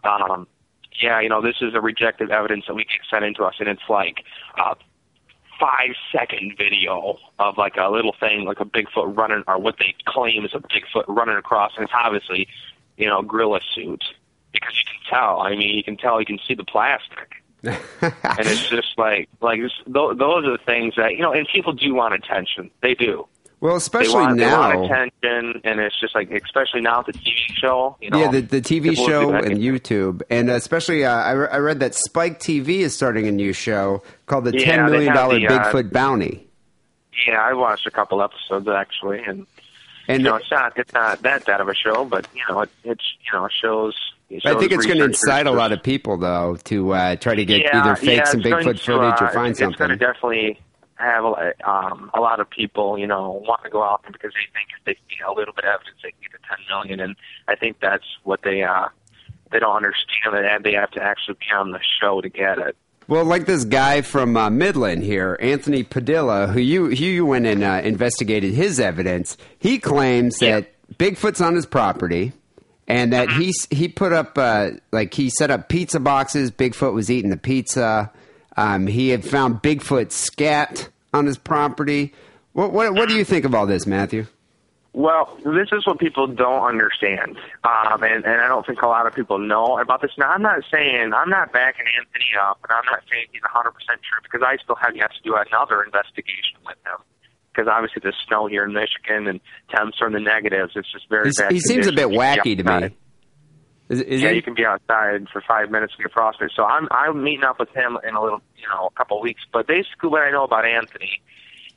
[0.05, 0.47] um,
[1.03, 3.69] yeah, you know this is a rejected evidence that we get sent into us, and
[3.69, 4.25] it's like.
[4.57, 4.75] uh
[5.61, 9.95] five second video of like a little thing like a Bigfoot running or what they
[10.05, 12.49] claim is a Bigfoot running across and it's obviously,
[12.97, 14.03] you know, gorilla suit.
[14.53, 15.41] Because you can tell.
[15.41, 17.43] I mean, you can tell you can see the plastic.
[17.65, 17.77] and
[18.47, 21.73] it's just like like it's, th- those are the things that you know and people
[21.73, 22.71] do want attention.
[22.83, 23.27] They do.
[23.61, 24.77] Well, They especially want, they now.
[24.77, 28.19] want attention and it's just like especially now with the TV show, you know.
[28.21, 31.95] yeah, the, the TV show and YouTube, and especially uh, I, re- I read that
[31.95, 35.47] Spike TV is starting a new show called the Yeah, Ten they Million Dollar the,
[35.47, 36.47] uh, Bigfoot Bounty.
[37.27, 39.47] Yeah, I watched a couple episodes actually and
[40.09, 42.61] And you know, it's not it's not that bad of a show, but you know,
[42.61, 43.95] it, it's you know, it shows.
[44.45, 47.45] I think it's going to incite a lot of people, though, to uh, try to
[47.45, 49.89] get yeah, either fake yeah, some Bigfoot to, footage or find it's, It's going something.
[49.89, 50.59] to definitely
[50.97, 54.13] have a, lot- um, a lot of people, you know, want to go out there
[54.13, 56.39] because they think if they see a little bit of evidence, they can get to
[56.49, 57.17] 10 million, and
[57.49, 58.89] I think that's what they uh,
[59.53, 62.77] they don't understand that they have to actually be on the show to get it.
[63.07, 67.47] Well, like this guy from uh, Midland here, Anthony Padilla, who you who you went
[67.47, 69.37] and uh, investigated his evidence.
[69.59, 70.61] He claims Yeah.
[70.61, 72.33] that Bigfoot's on his property,
[72.89, 73.41] and that Mm-hmm.
[73.41, 76.51] he he put up uh, like he set up pizza boxes.
[76.51, 78.11] Bigfoot was eating the pizza.
[78.57, 82.15] Um, he had found Bigfoot scat on his property.
[82.53, 84.27] What what what do you think of all this, Matthew?
[84.95, 89.09] Well, this is what people don't understand, um, and, and I don't think a lot
[89.09, 90.13] of people know about this.
[90.17, 93.75] Now, I'm not saying I'm not backing Anthony up, and I'm not saying he's 100%
[93.75, 97.03] true because I still have yet to do another investigation with him.
[97.53, 100.75] Because obviously there's snow here in Michigan, and temps are in the negatives.
[100.77, 101.51] It's just very He's, bad.
[101.51, 102.47] he seems a bit conditions.
[102.47, 102.97] You can wacky to me.
[103.89, 104.37] Is, is yeah, he?
[104.37, 106.53] you can be outside for five minutes with your prospect.
[106.55, 109.25] So I'm I'm meeting up with him in a little, you know, a couple of
[109.25, 109.43] weeks.
[109.53, 111.21] But basically, what I know about Anthony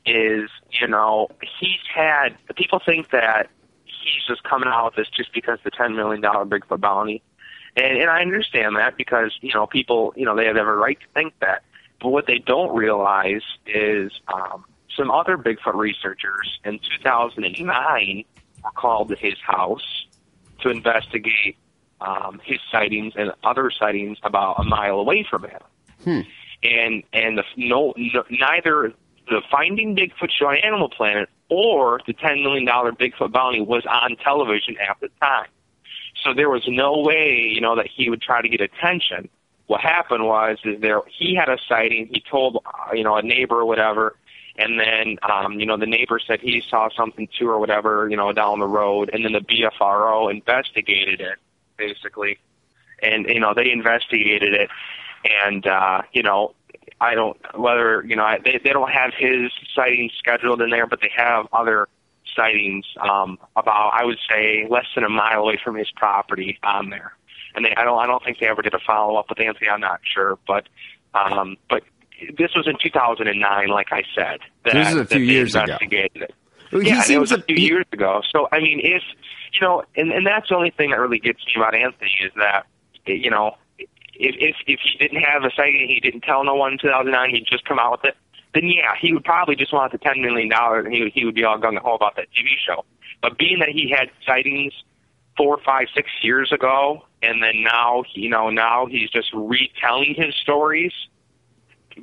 [0.08, 1.28] is, you know,
[1.60, 3.50] he's had people think that
[3.84, 7.22] he's just coming out with this just because the ten million dollar Bigfoot bounty,
[7.76, 10.98] and and I understand that because you know people, you know, they have every right
[10.98, 11.62] to think that.
[12.00, 14.64] But what they don't realize is um,
[14.96, 18.24] some other Bigfoot researchers in 2009
[18.62, 20.06] were called to his house
[20.60, 21.56] to investigate
[22.00, 25.60] um, his sightings and other sightings about a mile away from him.
[26.62, 28.92] And and the no, no neither
[29.28, 33.84] the Finding Bigfoot show on Animal Planet or the ten million dollar Bigfoot bounty was
[33.86, 35.48] on television at the time.
[36.24, 39.28] So there was no way, you know, that he would try to get attention.
[39.66, 42.08] What happened was is there he had a sighting.
[42.12, 44.16] He told uh, you know a neighbor or whatever,
[44.56, 48.16] and then um, you know the neighbor said he saw something too or whatever, you
[48.16, 51.38] know, down the road, and then the BFRO investigated it
[51.76, 52.38] basically,
[53.02, 54.70] and you know they investigated it,
[55.24, 56.54] and uh, you know
[57.00, 60.86] I don't whether you know I, they they don't have his sightings scheduled in there,
[60.86, 61.88] but they have other
[62.34, 66.90] sightings um, about I would say less than a mile away from his property on
[66.90, 67.12] there.
[67.54, 69.68] And they, I don't I don't think they ever did a follow up with Anthony.
[69.68, 70.68] I'm not sure, but
[71.14, 71.82] um, but
[72.36, 74.40] this was in 2009, like I said.
[74.64, 75.76] That, This is a few years ago.
[76.72, 78.22] Well, he yeah, it was a few years ago.
[78.30, 79.02] So I mean, if
[79.54, 82.32] you know, and and that's the only thing that really gets me about Anthony is
[82.36, 82.66] that
[83.06, 83.56] you know,
[84.18, 87.30] if if if he didn't have a sighting, he didn't tell no one in 2009,
[87.30, 88.16] he'd just come out with it.
[88.54, 91.24] Then yeah, he would probably just want the 10 million dollars, and he would he
[91.24, 92.84] would be all gung ho about that TV show.
[93.22, 94.72] But being that he had sightings
[95.36, 100.34] four, five, six years ago, and then now you know now he's just retelling his
[100.34, 100.92] stories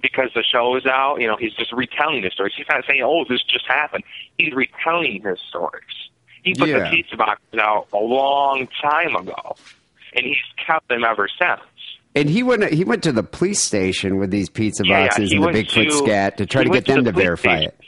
[0.01, 1.19] because the show is out.
[1.21, 2.53] You know, he's just retelling his stories.
[2.55, 4.03] He's not saying, "Oh, this just happened."
[4.37, 6.09] He's retelling his stories.
[6.43, 6.79] He put Yeah.
[6.79, 9.55] the pizza boxes out a long time ago,
[10.13, 11.61] and he's kept them ever since.
[12.15, 15.31] And he went he went to the police station with these pizza Yeah, yeah, boxes
[15.31, 17.57] he and the Bigfoot to- scat to try to get to them the to verify
[17.57, 17.71] station.
[17.79, 17.85] it.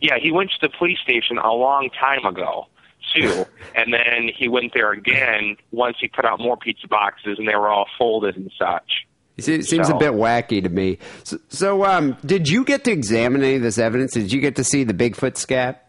[0.00, 2.66] Yeah, he went to the police station a long time ago
[3.14, 3.44] too,
[3.74, 7.56] and then he went there again once he put out more pizza boxes, and they
[7.56, 9.06] were all folded and such.
[9.36, 10.98] It se- seems a bit wacky to me.
[11.24, 14.12] So, so um, did you get to examine any of this evidence?
[14.12, 15.88] Did you get to see the Bigfoot scat?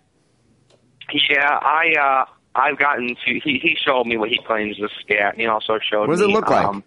[1.30, 4.89] Yeah, I uh I've gotten to he he showed me what he claims is a
[5.01, 5.34] scat.
[5.34, 6.66] and He also showed What does it look like?
[6.66, 6.84] Um,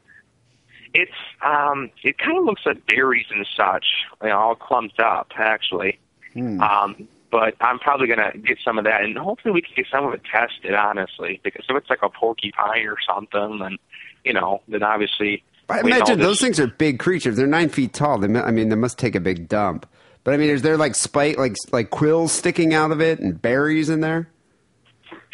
[0.94, 3.84] it's um it kind of looks like berries and such,
[4.22, 5.98] you know, all clumped up actually.
[6.32, 6.60] Hmm.
[6.60, 10.06] Um but I'm probably gonna get some of that, and hopefully we can get some
[10.06, 10.72] of it tested.
[10.72, 13.76] Honestly, because if it's like a porcupine or something, then
[14.24, 15.42] you know, then obviously.
[15.68, 17.36] I imagine those things are big creatures.
[17.36, 18.18] They're nine feet tall.
[18.18, 19.86] They, I mean, they must take a big dump.
[20.22, 23.40] But I mean, is there like spike, like like quills sticking out of it and
[23.40, 24.28] berries in there?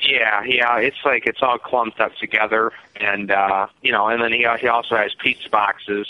[0.02, 4.32] Yeah, yeah, it's like it's all clumped up together, and uh, you know, and then
[4.32, 6.06] he he also has pizza boxes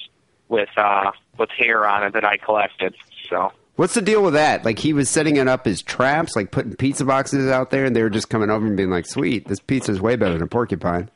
[0.48, 2.94] with uh with hair on it that I collected.
[3.28, 4.64] So What's the deal with that?
[4.64, 7.96] Like he was setting it up as traps, like putting pizza boxes out there, and
[7.96, 10.46] they were just coming over and being like, "Sweet, this pizza's way better than a
[10.46, 11.10] porcupine."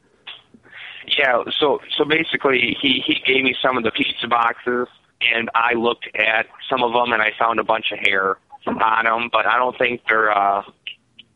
[1.18, 4.89] yeah, so so basically, he he gave me some of the pizza boxes,
[5.20, 9.05] and I looked at some of them, and I found a bunch of hair on
[9.05, 10.62] them, but I don't think they're uh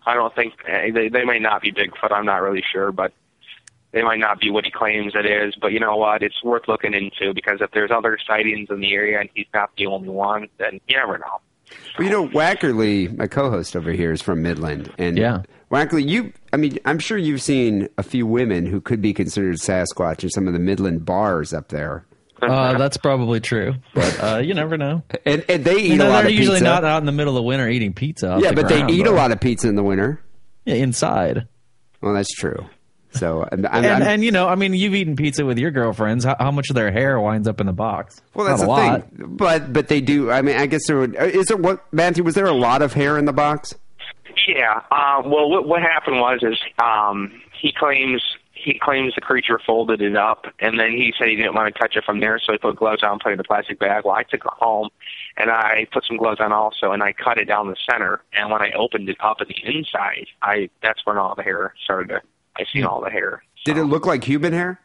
[0.08, 2.10] I don't think eh, they they may not be Bigfoot.
[2.10, 3.12] I'm not really sure, but
[3.92, 5.54] they might not be what he claims it is.
[5.60, 6.22] But you know what?
[6.22, 9.70] It's worth looking into because if there's other sightings in the area and he's not
[9.76, 11.40] the only one, then you never know.
[11.98, 15.42] Well, you know, Wackerly, my co-host over here, is from Midland, and Yeah.
[15.70, 19.56] Wackerly, you, I mean, I'm sure you've seen a few women who could be considered
[19.56, 22.06] Sasquatch in some of the Midland bars up there,
[22.40, 25.02] Uh, that's probably true, but uh, you never know.
[25.24, 26.64] and, and they eat You know, a lot they're of usually pizza.
[26.64, 28.32] not out in the middle of winter eating pizza.
[28.32, 30.20] off yeah, the but they ground, eat a lot of pizza in the winter.
[30.64, 31.46] yeah, inside.
[32.00, 32.66] Well, that's true.
[33.10, 35.70] So, I'm, I'm, And, I'm- and you know, I mean, you've eaten pizza with your
[35.70, 36.24] girlfriends.
[36.24, 38.20] How, how much of their hair winds up in the box?
[38.34, 39.00] well, that's Not the a lot.
[39.16, 39.26] thing.
[39.36, 40.30] But but they do.
[40.30, 41.16] I mean, I guess there would.
[41.16, 42.22] uh, Is there what Matthew?
[42.22, 43.74] Was there a lot of hair in the box?
[44.46, 44.82] Yeah.
[44.92, 48.22] Uh, well, what what happened was is um, he claims
[48.62, 51.78] he claims the creature folded it up, and then he said he didn't want to
[51.80, 54.04] touch it from there, so he put gloves on, put it in a plastic bag.
[54.04, 54.88] Well, I took it home,
[55.36, 58.22] and I put some gloves on also, and I cut it down the center.
[58.32, 61.74] And when I opened it up in the inside, I that's when all the hair
[61.84, 62.22] started to.
[62.56, 63.42] I seen all the hair.
[63.64, 64.80] Did it look like human hair?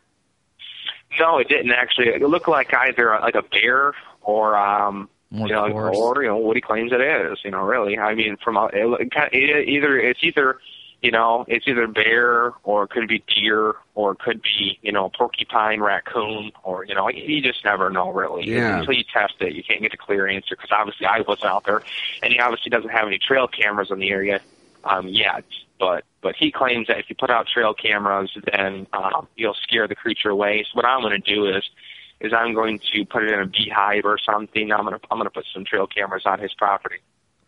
[1.20, 2.08] No, it didn't actually.
[2.10, 5.98] It looked like either like a bear or um More you know, coarse.
[5.98, 7.40] or you know what he claims it is.
[7.44, 7.98] You know, really.
[7.98, 10.60] I mean, from a, it, it, kind- it, either it's either
[11.04, 14.92] you know it's either bear or it could be deer or it could be you
[14.92, 18.80] know porcupine, raccoon, or you know you just never know really Yeah.
[18.80, 19.54] until you test it.
[19.54, 21.84] You can't get a clear answer because obviously I wasn't out there,
[22.24, 24.40] and he obviously doesn't have any trail cameras in the area
[24.86, 25.44] um, yet.
[25.80, 29.88] But but he claims that if you put out trail cameras, then um, you'll scare
[29.88, 30.64] the creature away.
[30.64, 31.64] So what I'm going to do is
[32.22, 34.72] is I'm going to put it in a beehive or something.
[34.72, 37.00] I'm going to I'm going to put some trail cameras on his property.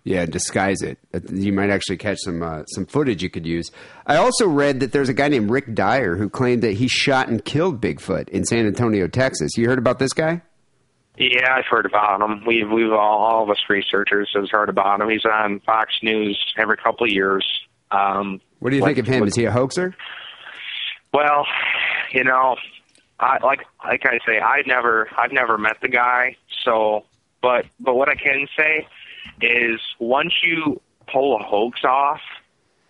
[0.08, 1.00] Yeah, disguise it.
[1.14, 3.72] Uh, You might actually catch some uh, some footage you could use.
[4.06, 7.28] I also read that there's a guy named Rick Dyer who claimed that he shot
[7.28, 9.58] and killed Bigfoot in San Antonio, Texas.
[9.58, 10.44] You heard about this guy?
[11.18, 12.44] Yeah, I've heard about him.
[12.46, 15.10] We've we've all, all of us researchers have heard about him.
[15.10, 17.44] He's on Fox News every couple of years.
[17.90, 19.24] Um, What do you Like- think of him?
[19.28, 19.96] Is he a hoaxer?
[21.14, 21.48] Well,
[22.12, 22.58] you know,
[23.20, 26.36] I like like I say, I've never I've never met the guy.
[26.64, 27.06] So,
[27.42, 28.86] but but what I can say
[29.42, 30.82] is once you
[31.12, 32.22] pull a hoax off,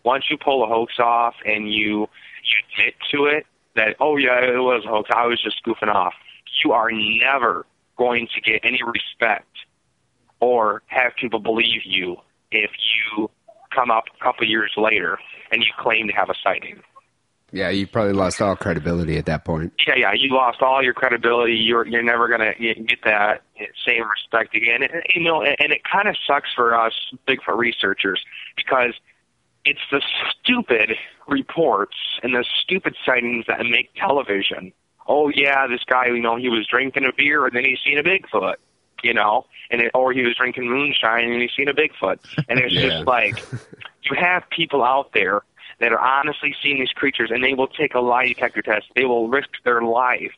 [0.04, 2.08] once you pull a hoax off and you
[2.44, 5.94] you admit to it that oh yeah it was a hoax, I was just goofing
[5.94, 6.14] off.
[6.64, 7.66] You are never
[7.98, 9.48] going to get any respect
[10.40, 12.18] or have people believe you
[12.52, 12.72] if
[13.16, 13.30] you
[13.74, 15.18] come up a couple years later
[15.52, 16.82] and you claim to have a sighting.
[17.56, 19.72] Yeah, you probably lost all credibility at that point.
[19.88, 21.54] Yeah, yeah, you lost all your credibility.
[21.56, 23.44] You're you're never gonna get that
[23.86, 24.84] same respect again.
[24.84, 26.94] And, you know, and it kind of sucks for us
[27.26, 28.22] Bigfoot researchers
[28.58, 28.94] because
[29.64, 30.02] it's the
[30.42, 30.96] stupid
[31.30, 34.74] reports and the stupid sightings that make television.
[35.08, 37.98] Oh yeah, this guy, you know, he was drinking a beer and then he seen
[37.98, 38.56] a Bigfoot.
[39.02, 42.18] You know, and it, or he was drinking moonshine and he seen a Bigfoot,
[42.50, 42.90] and it's Yeah.
[42.90, 43.38] just like
[44.04, 45.42] you have people out there
[45.80, 48.88] that are honestly seeing these creatures, and they will take a lie detector test.
[48.96, 50.32] They will risk their life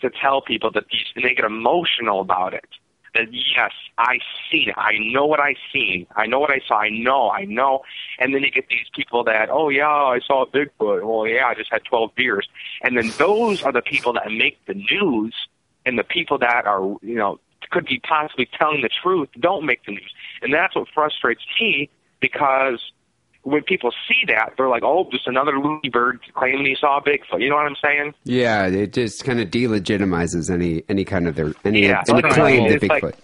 [0.00, 2.68] to tell people that these, and they get emotional about it.
[3.14, 4.18] That yes, I
[4.50, 4.74] seen it.
[4.76, 6.06] I know what I seen.
[6.16, 6.80] I know what I saw.
[6.80, 7.30] I know.
[7.30, 7.82] I know.
[8.18, 11.04] And then you get these people that, oh yeah, I saw a Bigfoot.
[11.04, 12.48] Well, yeah, I just had 12 beers.
[12.82, 15.34] And then those are the people that make the news,
[15.86, 17.38] and the people that are, you know,
[17.70, 20.12] could be possibly telling the truth don't make the news.
[20.42, 21.90] And that's what frustrates me
[22.20, 22.80] because
[23.44, 27.40] when people see that, they're like, "Oh, just another loony bird claiming he saw Bigfoot."
[27.40, 28.14] You know what I'm saying?
[28.24, 32.68] Yeah, it just kind of delegitimizes any any kind of their any, Yeah, any claim
[32.68, 33.02] to Bigfoot.
[33.02, 33.14] like-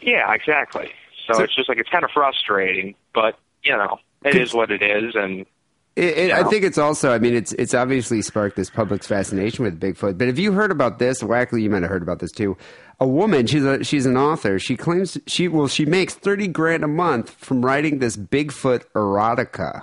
[0.00, 0.90] Yeah, exactly.
[1.26, 4.70] So, So- it's just like it's kind of frustrating, but you know, it is what
[4.72, 5.46] it is, and
[5.94, 7.12] It, it, I think it's also.
[7.12, 10.16] I mean, it's it's obviously sparked this public's fascination with Bigfoot.
[10.16, 11.22] But have you heard about this?
[11.22, 12.56] Wackley, you might have heard about this too.
[12.98, 14.58] A woman, she's a she's an author.
[14.58, 19.82] She claims she well she makes thirty grand a month from writing this Bigfoot erotica.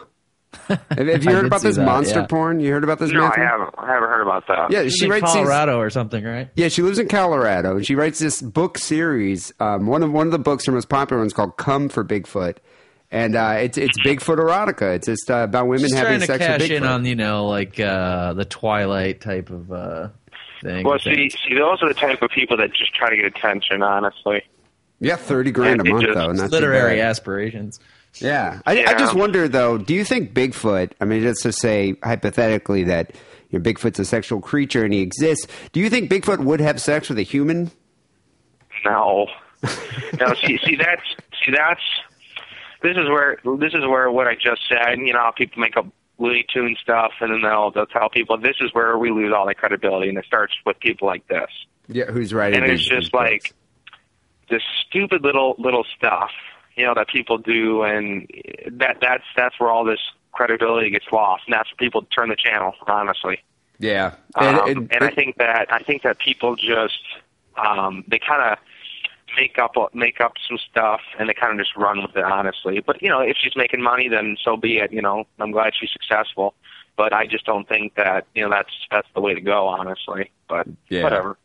[0.67, 2.25] have, have you heard about this that, monster yeah.
[2.25, 2.59] porn?
[2.59, 3.11] You heard about this?
[3.11, 3.69] no, I haven't.
[3.77, 4.71] I haven't heard about that.
[4.71, 6.49] Yeah, She's she in writes these- Colorado or something, right?
[6.55, 9.53] Yeah, she lives in Colorado, and she writes this book series.
[9.59, 12.57] Um, one of one of the books, her most popular one's called "Come for Bigfoot,"
[13.11, 14.95] and uh, it's it's Bigfoot erotica.
[14.95, 16.77] It's just uh, about women She's having trying to sex cash with Bigfoot.
[16.77, 20.09] in on you know like uh, the Twilight type of uh,
[20.61, 20.85] thing.
[20.85, 23.81] Well, see, see, those are the type of people that just try to get attention.
[23.81, 24.43] Honestly,
[24.99, 27.79] yeah, thirty grand a month just- though, and that's literary aspirations.
[28.15, 29.77] Yeah, I, I just wonder though.
[29.77, 30.93] Do you think Bigfoot?
[30.99, 33.13] I mean, just to say hypothetically that
[33.51, 35.45] you know, Bigfoot's a sexual creature and he exists.
[35.73, 37.69] Do you think Bigfoot would have sex with a human?
[38.85, 39.27] no,
[40.19, 40.33] no.
[40.35, 41.03] See, see, that's
[41.45, 41.81] see, that's
[42.81, 44.99] this is where this is where what I just said.
[44.99, 48.57] You know, people make up Looney Tune stuff, and then they'll they'll tell people this
[48.61, 51.49] is where we lose all that credibility, and it starts with people like this.
[51.87, 52.61] Yeah, who's writing?
[52.61, 53.53] and it's just like
[54.49, 56.31] this stupid little little stuff
[56.75, 58.29] you know that people do and
[58.71, 59.99] that that's that's where all this
[60.31, 63.39] credibility gets lost and that's where people turn the channel honestly
[63.79, 66.99] yeah, um, and, and, I think that I think that people just
[67.55, 68.57] um they kind of
[69.39, 72.81] make up make up some stuff and they kind of just run with it honestly
[72.85, 75.73] but you know if she's making money then so be it you know I'm glad
[75.79, 76.53] she's successful
[76.97, 80.31] but I just don't think that you know that's that's the way to go honestly
[80.47, 81.03] but Yeah.
[81.03, 81.37] whatever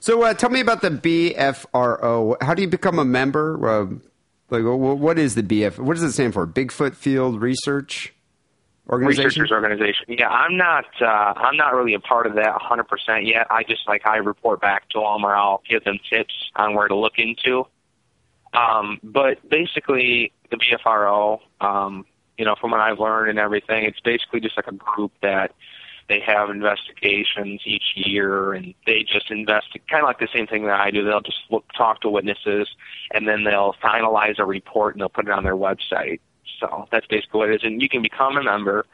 [0.00, 2.36] So uh, tell me about the BFRO.
[2.42, 3.68] How do you become a member?
[3.68, 3.86] Uh,
[4.50, 5.78] like, wh- what is the BF?
[5.78, 6.46] What does it stand for?
[6.46, 8.13] Bigfoot Field Research
[8.88, 9.24] Organization.
[9.24, 10.04] researchers organization.
[10.08, 10.84] Yeah, I'm not.
[11.00, 13.46] Uh, I'm not really a part of that 100 percent yet.
[13.50, 16.88] I just like I report back to them, or I'll give them tips on where
[16.88, 17.66] to look into.
[18.52, 22.04] Um, but basically, the BFRO, um,
[22.36, 25.52] you know, from what I've learned and everything, it's basically just like a group that
[26.08, 30.64] they have investigations each year, and they just investigate, kind of like the same thing
[30.66, 31.04] that I do.
[31.04, 32.68] They'll just look, talk to witnesses,
[33.12, 36.20] and then they'll finalize a report and they'll put it on their website.
[36.60, 37.64] So that's basically what it is.
[37.64, 38.86] And you can become a member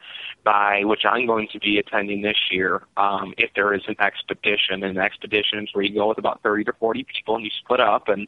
[0.43, 2.83] by which I'm going to be attending this year.
[2.97, 6.73] Um, if there is an expedition, and expeditions where you go with about 30 to
[6.73, 8.27] 40 people and you split up and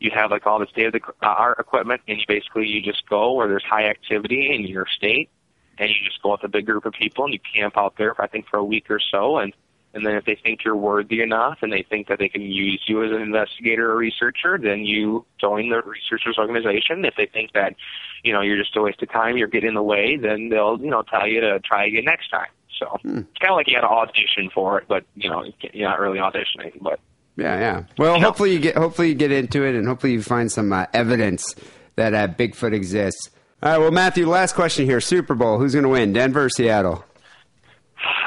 [0.00, 2.82] you have like all the state of the uh, art equipment, and you basically you
[2.82, 5.30] just go where there's high activity in your state,
[5.78, 8.14] and you just go with a big group of people and you camp out there,
[8.14, 9.54] for, I think, for a week or so, and
[9.94, 12.82] and then if they think you're worthy enough and they think that they can use
[12.86, 17.04] you as an investigator or researcher, then you join the researchers organization.
[17.04, 17.74] If they think that,
[18.22, 20.78] you know, you're just a waste of time, you're getting in the way, then they'll,
[20.80, 22.48] you know, tell you to try again next time.
[22.78, 25.88] So it's kind of like you had to audition for it, but you know, you're
[25.88, 26.72] not really auditioning.
[26.80, 26.98] But
[27.36, 27.84] Yeah, yeah.
[27.98, 28.26] Well, No.
[28.28, 31.54] hopefully you get hopefully you get into it, and hopefully you find some uh, evidence
[31.96, 33.30] that uh, Bigfoot exists.
[33.62, 33.78] All right.
[33.78, 35.58] Well, Matthew, last question here: Super Bowl.
[35.58, 36.12] Who's going to win?
[36.12, 37.04] Denver or Seattle?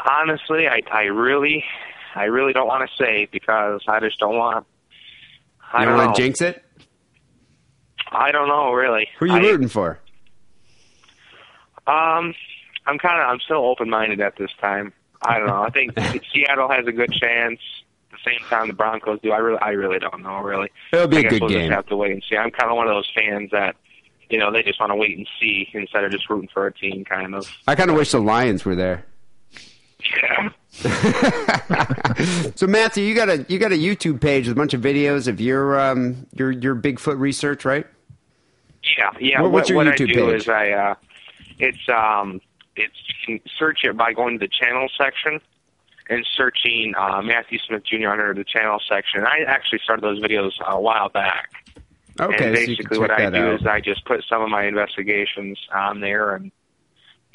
[0.09, 1.63] Honestly, I, I really,
[2.15, 4.65] I really don't want to say because I just don't want.
[5.73, 6.63] I you don't want to jinx it?
[8.11, 9.07] I don't know really.
[9.19, 9.99] Who are you I, rooting for?
[11.87, 12.33] Um,
[12.87, 14.93] I'm kind of I'm still open minded at this time.
[15.21, 15.63] I don't know.
[15.63, 15.93] I think
[16.33, 17.59] Seattle has a good chance.
[18.11, 19.31] At the same time, the Broncos do.
[19.31, 20.39] I really, I really don't know.
[20.39, 21.59] Really, It'll be I a guess good we'll game.
[21.69, 22.37] just have to wait and see.
[22.37, 23.75] I'm kind of one of those fans that,
[24.29, 26.73] you know, they just want to wait and see instead of just rooting for a
[26.73, 27.03] team.
[27.03, 27.49] Kind of.
[27.67, 29.05] I kind of wish the Lions were there.
[30.21, 30.49] Yeah.
[32.55, 35.27] So Matthew, you got a you got a YouTube page with a bunch of videos
[35.27, 37.85] of your um your your Bigfoot research, right?
[38.97, 39.41] Yeah, yeah.
[39.41, 40.41] What- what's your what YouTube I do page?
[40.41, 40.95] is I, uh,
[41.59, 42.39] it's um,
[42.75, 42.95] it's
[43.27, 45.41] you can search it by going to the channel section
[46.09, 48.09] and searching uh, Matthew Smith Jr.
[48.09, 49.25] under the channel section.
[49.25, 51.49] I actually started those videos a while back.
[52.19, 53.59] Okay, and so basically, check what I do out.
[53.61, 56.51] is I just put some of my investigations on there, and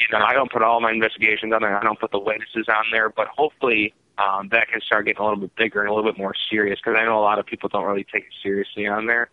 [0.00, 1.78] you know, I don't put all my investigations on there.
[1.78, 3.94] I don't put the witnesses on there, but hopefully.
[4.18, 6.78] Um, that can start getting a little bit bigger and a little bit more serious
[6.78, 9.30] because I know a lot of people don't really take it seriously on there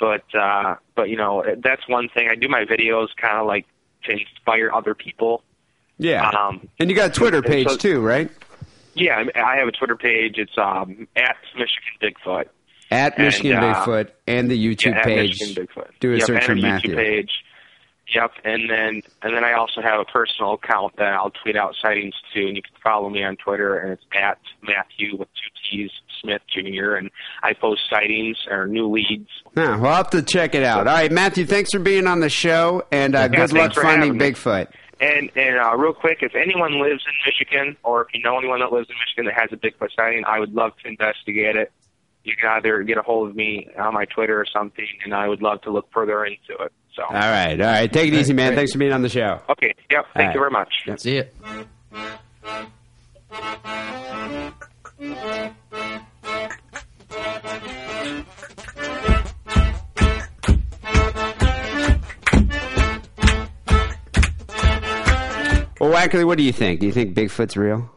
[0.00, 3.66] but uh but you know that's one thing i do my videos kind of like
[4.04, 5.42] to inspire other people.
[5.98, 6.28] Yeah.
[6.30, 8.30] Um, and you got a Twitter page so- too, right?
[8.94, 10.38] Yeah, I- I have a Twitter page.
[10.38, 12.46] It's um, at Michigan Bigfoot.
[12.90, 15.40] At And, Michigan uh, Bigfoot and the YouTube yeah, at page.
[15.40, 15.88] Michigan Bigfoot.
[16.00, 16.96] Do a yep, search for a YouTube Matthew.
[16.96, 17.30] page.
[18.14, 21.74] Yep, and then and then I also have a personal account that I'll tweet out
[21.80, 25.70] sightings to, and you can follow me on Twitter, and it's at Matthew with two
[25.70, 25.90] T's
[26.20, 26.94] Smith Jr.
[26.94, 27.10] And
[27.42, 29.30] I post sightings or new leads.
[29.56, 30.86] Nah, we'll have to check it out.
[30.86, 34.18] All right, Matthew, thanks for being on the show, and uh, Yeah, good luck finding.
[34.18, 34.68] Bigfoot.
[35.00, 38.60] And and uh, real quick, if anyone lives in Michigan, or if you know anyone
[38.60, 41.72] that lives in Michigan that has a Bigfoot sighting, I would love to investigate it.
[42.24, 45.26] You can either get a hold of me on my Twitter or something, and I
[45.28, 46.72] would love to look further into it.
[46.94, 47.90] So, All right, all right.
[47.92, 48.48] Take it easy, man.
[48.50, 48.56] great.
[48.56, 49.40] Thanks for being on the show.
[49.48, 50.68] okay, yep, thank All you very right.
[50.88, 51.00] much.
[51.00, 51.34] See it.
[65.80, 66.78] Well, Wackerly, what do you think?
[66.78, 67.90] Do you think Bigfoot's real?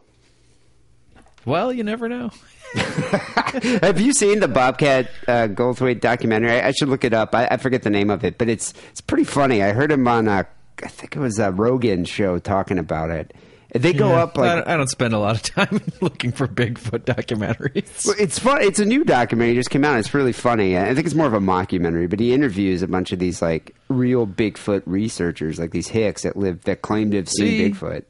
[1.46, 2.32] Well, you never know.
[2.76, 6.52] Have you seen the Bobcat uh, Goldthwait documentary?
[6.52, 7.34] I, I should look it up.
[7.36, 9.64] I, I forget the name of it, but it's it's pretty funny.
[9.64, 10.46] I heard him on a,
[10.84, 13.34] I think it was a Rogan show talking about it.
[13.82, 17.02] They go up I, don't, I don't spend a lot of time looking for Bigfoot
[17.06, 18.06] documentaries.
[18.06, 18.62] Well, It's fun.
[18.62, 19.54] It's a new documentary.
[19.54, 20.00] It just came out.
[20.00, 20.78] It's really funny.
[20.78, 23.76] I think it's more of a mockumentary, but he interviews a bunch of these like
[23.90, 27.72] real Bigfoot researchers, like these hicks that live that claim to have seen See?
[27.72, 28.04] Bigfoot.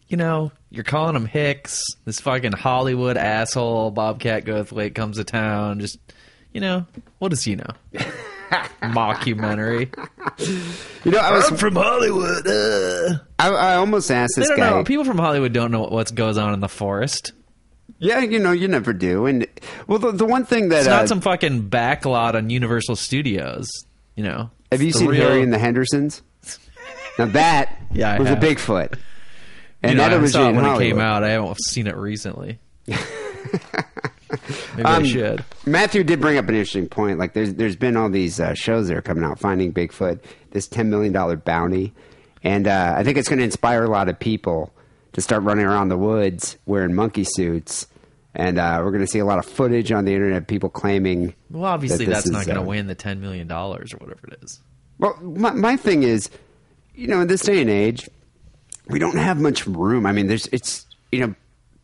[0.08, 1.82] you know, you're calling him Hicks.
[2.04, 5.80] This fucking Hollywood asshole Bobcat Goldthwait comes to town.
[5.80, 5.98] Just,
[6.52, 6.86] you know,
[7.18, 7.70] what does he know?
[8.82, 9.92] Mockumentary.
[11.04, 12.46] You know, I was from Hollywood.
[12.46, 13.18] Uh.
[13.38, 14.70] I, I almost asked They this don't guy.
[14.70, 14.84] know.
[14.84, 17.32] People from Hollywood don't know what goes on in the forest.
[17.98, 19.26] yeah, you know, you never do.
[19.26, 19.46] And
[19.86, 23.68] well, the, the one thing that It's uh, not some fucking backlot on Universal Studios.
[24.14, 24.50] You know.
[24.72, 26.22] have you seen real- Harry and the Hendersons?
[27.18, 28.42] Now that Yeah, was have.
[28.42, 28.98] a Bigfoot, You
[29.82, 30.82] and know, that I originated saw it when Hollywood.
[30.82, 31.24] it came out.
[31.24, 32.58] I haven't seen it recently.
[34.76, 35.44] Maybe I Um, should.
[35.64, 37.18] Matthew did bring up an interesting point.
[37.18, 40.20] Like, there's there's been all these uh, shows that are coming out, Finding Bigfoot,
[40.52, 41.92] this ten million dollar bounty,
[42.42, 44.72] and uh, I think it's going to inspire a lot of people
[45.12, 47.86] to start running around the woods wearing monkey suits,
[48.34, 50.68] and uh, we're going to see a lot of footage on the internet, of people
[50.68, 51.34] claiming.
[51.50, 54.28] Well, obviously that that's not going to uh, win the ten million dollars or whatever
[54.28, 54.60] it is.
[54.98, 56.30] Well, my, my thing is,
[56.94, 58.08] you know, in this day and age,
[58.88, 60.06] we don't have much room.
[60.06, 61.34] I mean, there's it's you know,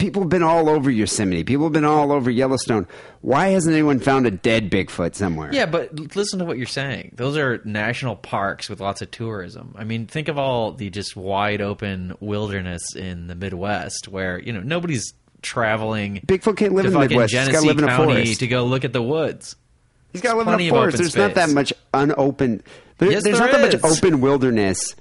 [0.02, 2.88] people have been all over Yosemite, people have been all over Yellowstone.
[3.20, 5.50] Why hasn't anyone found a dead Bigfoot somewhere?
[5.54, 7.12] Yeah, but listen to what you're saying.
[7.14, 9.76] Those are national parks with lots of tourism.
[9.78, 14.52] I mean, think of all the just wide open wilderness in the Midwest where, you
[14.52, 17.32] know, nobody's traveling Bigfoot can't live to in the Midwest.
[17.32, 18.40] He's gotta live in a County forest.
[18.40, 19.54] to go look at the woods.
[20.12, 20.98] He's got to live plenty in a forest.
[20.98, 22.64] There's not that much unopened.
[22.98, 24.94] There, Yes, there's there not that much open wilderness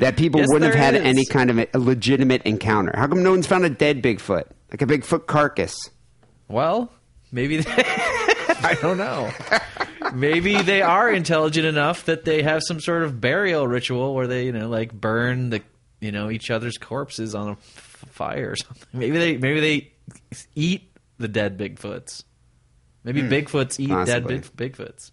[0.00, 1.02] that people Yes, wouldn't have had is.
[1.02, 2.92] any kind of a, legitimate encounter.
[2.94, 5.74] How come no one's found a dead Bigfoot, like a Bigfoot carcass?
[6.48, 6.92] Well,
[7.32, 7.70] maybe they,
[8.62, 9.30] I don't know.
[10.14, 14.46] Maybe they are intelligent enough that they have some sort of burial ritual where they,
[14.46, 15.62] you know, like burn the,
[16.00, 18.86] you know, each other's corpses on a f- fire or something.
[18.92, 19.92] Maybe they, maybe they
[20.54, 22.22] eat the dead Bigfoots.
[23.02, 23.28] Maybe hmm.
[23.28, 23.88] Bigfoots eat.
[23.88, 24.38] Possibly.
[24.38, 25.10] dead big, Bigfoots.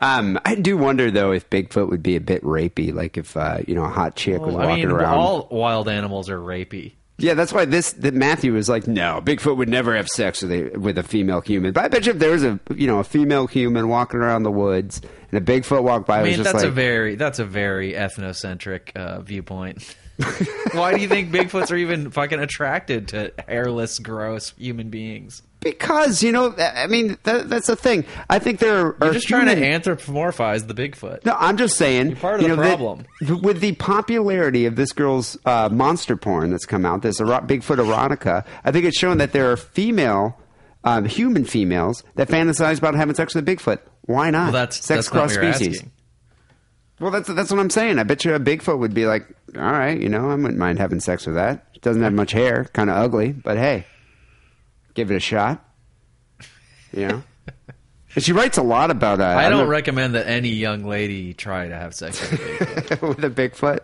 [0.00, 3.58] Um, I do wonder though if Bigfoot would be a bit rapey, like if uh,
[3.66, 5.14] you know a hot chick was Well, I walking mean, around.
[5.18, 6.92] all wild animals are rapey.
[7.20, 10.52] Yeah, that's why this that Matthew was like, no, Bigfoot would never have sex with
[10.52, 11.72] a with a female human.
[11.72, 14.44] But I bet you if there was a you know a female human walking around
[14.44, 15.00] the woods
[15.32, 17.44] and a Bigfoot walked by, I it was mean, that's like, a very that's a
[17.44, 19.96] very ethnocentric uh, viewpoint.
[20.72, 25.42] Why do you think Bigfoots are even fucking attracted to hairless, gross human beings?
[25.60, 28.04] Because you know, I mean, that, that's the thing.
[28.30, 31.24] I think there are You're just trying to anthropomorphize the Bigfoot.
[31.24, 32.08] No, I'm just saying.
[32.08, 33.06] You're part of you the know, that- problem.
[33.42, 37.76] with the popularity of this girl's uh, monster porn that's come out, this ero- Bigfoot
[37.78, 40.38] erotica, I think it's shown that there are female,
[40.84, 43.78] um, human females that fantasize about having sex with a Bigfoot.
[44.02, 44.44] Why not?
[44.44, 45.76] Well, that's sex that's cross species.
[45.78, 45.92] asking.
[47.00, 47.98] Well, that's that's what I'm saying.
[47.98, 50.78] I bet you a Bigfoot would be like, all right, you know, I wouldn't mind
[50.78, 51.66] having sex with that.
[51.74, 53.86] It doesn't have much hair, kind of ugly, but hey,
[54.98, 55.64] give it a shot.
[56.90, 57.20] Yeah.
[58.14, 59.20] And she writes a lot about.
[59.20, 63.08] Uh, I don't recommend that any young lady try to have sex with a Bigfoot.
[63.08, 63.80] with a Bigfoot.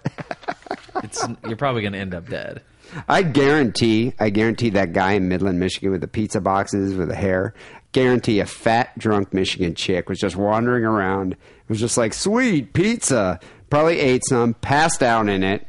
[1.04, 2.62] It's you're probably going to end up dead.
[3.06, 7.14] I guarantee, I guarantee that guy in Midland, Michigan, with the pizza boxes with the
[7.14, 7.52] hair,
[7.92, 11.32] guarantee a fat, drunk Michigan chick was just wandering around.
[11.32, 13.38] It was just like, sweet pizza.
[13.68, 15.66] Probably ate some, passed out in it,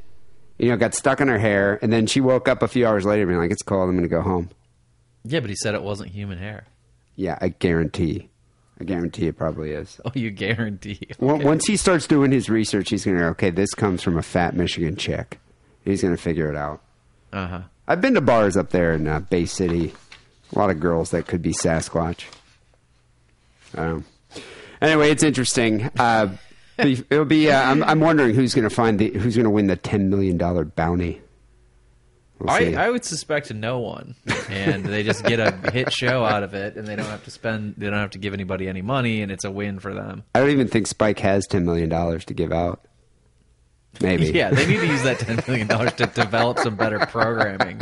[0.58, 3.06] you know, got stuck in her hair, and then she woke up a few hours
[3.06, 4.50] later being like, it's cold, I'm going to go home.
[5.26, 6.66] Yeah, but he said it wasn't human hair.
[7.16, 8.30] Yeah, I guarantee.
[8.80, 10.00] I guarantee it probably is.
[10.06, 11.00] Oh, you guarantee.
[11.20, 14.22] Well, Once he starts doing his research, he's going to okay, this comes from a
[14.22, 15.40] fat Michigan chick.
[15.84, 16.82] He's going to figure it out.
[17.34, 17.62] Uh huh.
[17.88, 19.94] I've been to bars up there in uh, Bay City.
[20.54, 22.26] A lot of girls that could be Sasquatch.
[23.76, 24.06] Um,
[24.82, 25.90] anyway, it's interesting.
[25.98, 26.36] Uh,
[26.78, 27.52] it'll be.
[27.52, 30.10] Uh, I'm, I'm wondering who's going to find the who's going to win the ten
[30.10, 31.22] million dollar bounty.
[32.40, 32.74] We'll I.
[32.78, 34.16] I would suspect no one,
[34.50, 37.32] and they just get a hit show out of it, and they don't have to
[37.32, 40.24] spend, they don't have to give anybody any money, and it's a win for them.
[40.36, 42.86] I don't even think Spike has ten million dollars to give out.
[44.02, 44.28] Maybe.
[44.28, 47.80] Yeah, they need to use that ten million dollars to develop some better programming.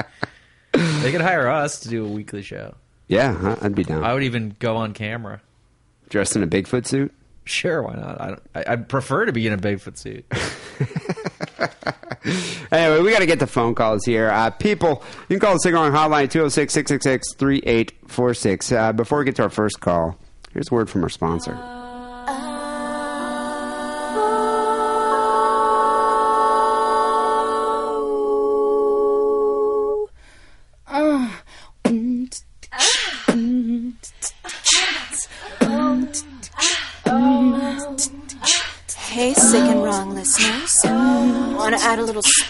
[0.72, 2.76] They could hire us to do a weekly show.
[3.08, 3.58] Yeah.
[3.62, 4.04] I'd be down.
[4.04, 5.42] I would even go on camera.
[6.10, 7.14] Dressed in a Bigfoot suit.
[7.46, 8.22] Sure, why not?
[8.22, 8.42] I don't.
[8.56, 10.26] I, I'd prefer to be in a Bigfoot suit.
[12.72, 14.30] Anyway, we got to get the phone calls here.
[14.30, 18.72] Uh, people, you can call the Sick and Wrong Hotline 206 666 3846.
[18.72, 20.18] Uh, Before we get to our first call,
[20.54, 21.83] here's a word from our sponsor.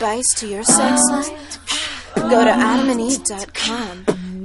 [0.03, 1.59] Spice to your sex life?
[2.15, 4.03] Go to adamandeve.com.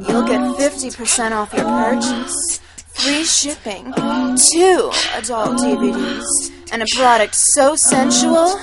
[0.09, 2.61] You'll get 50% off your purchase,
[2.95, 8.57] free shipping, two adult DVDs, and a product so sensual,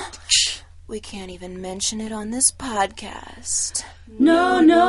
[0.88, 3.84] we can't even mention it on this podcast.
[4.18, 4.86] No, no.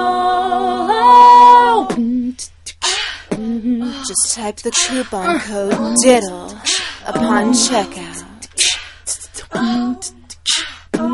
[4.07, 6.53] Just type the coupon code DIDDLE
[7.05, 8.23] upon checkout.
[10.97, 11.05] So,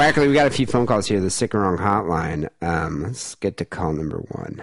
[0.00, 1.18] actually, we got a few phone calls here.
[1.18, 2.50] The Sick and Wrong Hotline.
[2.60, 4.62] Um, let's get to call number one.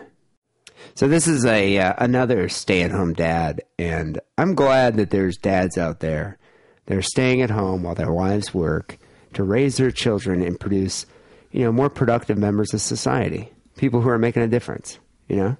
[0.94, 6.00] So, this is a uh, another stay-at-home dad, and I'm glad that there's dads out
[6.00, 6.38] there
[6.86, 9.00] They're staying at home while their wives work
[9.34, 11.08] to raise their children and produce,
[11.52, 13.52] you know, more productive members of society.
[13.78, 15.00] People who are making a difference.
[15.28, 15.58] You know,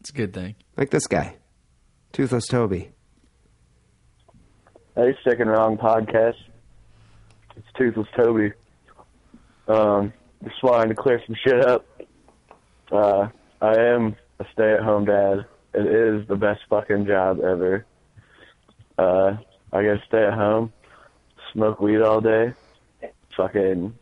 [0.00, 0.56] It's a good thing.
[0.76, 1.36] like this guy,
[2.12, 2.90] Toothless Toby.
[4.94, 6.36] Hey, Sick and Wrong Podcast.
[7.56, 8.52] It's Toothless Toby.
[9.68, 10.12] Um,
[10.44, 11.86] just wanted to clear some shit up.
[12.90, 13.28] Uh,
[13.60, 15.46] I am a stay-at-home dad.
[15.74, 17.86] It is the best fucking job ever.
[18.98, 19.36] Uh,
[19.72, 20.72] I get to stay at home,
[21.52, 22.52] smoke weed all day,
[23.36, 23.96] fucking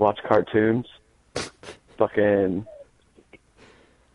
[0.00, 0.86] watch cartoons,
[1.96, 2.66] fucking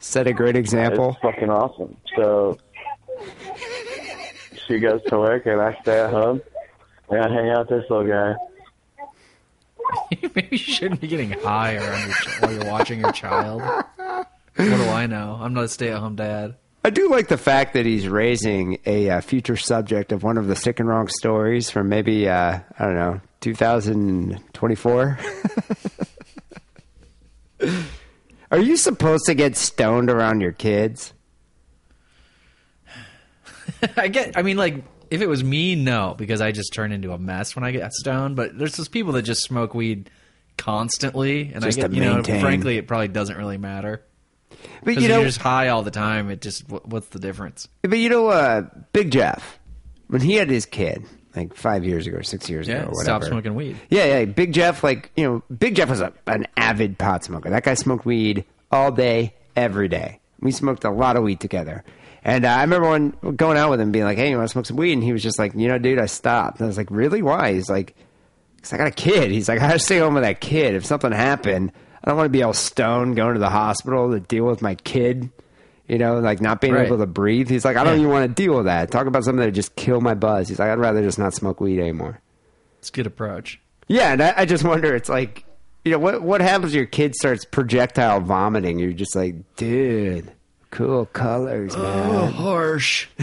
[0.06, 1.12] Set a great example.
[1.12, 1.98] It's fucking awesome.
[2.16, 2.60] So
[4.68, 6.44] she goes to work and I stay at home
[7.10, 8.36] and I hang out with this little guy.
[10.36, 13.64] Maybe you shouldn't be getting high around your ch- while you're watching your child.
[13.64, 14.28] What
[14.58, 15.40] do I know?
[15.42, 16.56] I'm not a stay-at-home dad.
[16.84, 20.46] I do like the fact that he's raising a uh, future subject of one of
[20.48, 23.22] the sick and wrong stories from maybe uh, I don't know
[24.56, 25.20] 2024.
[28.52, 31.14] Are you supposed to get stoned around your kids?
[33.98, 34.38] I get.
[34.38, 37.56] I mean, like, if it was me, no, because I just turn into a mess
[37.56, 38.36] when I get stoned.
[38.36, 40.10] But there's those people that just smoke weed
[40.58, 44.04] constantly, and Just I get, you know, frankly, it probably doesn't really matter.
[44.84, 47.68] But you know, you're just high all the time, it just what, what's the difference?
[47.82, 49.60] but you know, uh, Big Jeff,
[50.08, 51.04] when he had his kid,
[51.36, 53.04] like five years ago, or six years Yeah, ago, or whatever.
[53.04, 53.78] stop smoking weed.
[53.90, 54.26] Yeah, yeah.
[54.26, 57.50] Big Jeff, like you know, Big Jeff was a, an avid pot smoker.
[57.50, 60.20] That guy smoked weed all day, every day.
[60.40, 61.84] We smoked a lot of weed together.
[62.24, 64.52] And uh, I remember when going out with him, being like, "Hey, you want to
[64.52, 66.68] smoke some weed?" And he was just like, "You know, dude, I stopped." And I
[66.68, 67.22] was like, "Really?
[67.22, 67.96] Why?" He's like,
[68.62, 70.74] "Cause I got a kid." He's like, "I gotta stay home with that kid.
[70.76, 71.72] If something happened,
[72.04, 74.76] I don't want to be all stoned going to the hospital to deal with my
[74.76, 75.30] kid."
[75.88, 76.88] You know, like not being Right.
[76.88, 77.48] able to breathe.
[77.50, 78.00] He's like, I don't Yeah.
[78.02, 78.90] even want to deal with that.
[78.90, 80.48] Talk about something that just kill my buzz.
[80.50, 82.20] He's like, I'd rather just not smoke weed anymore.
[82.80, 83.60] It's a good approach.
[83.88, 84.96] Yeah, and I, I just wonder.
[84.96, 85.46] It's like,
[85.84, 86.72] you know, what what happens?
[86.72, 88.80] When your kid starts projectile vomiting.
[88.80, 90.32] You're just like, dude,
[90.72, 92.32] cool colors, man.
[92.32, 93.08] harsh.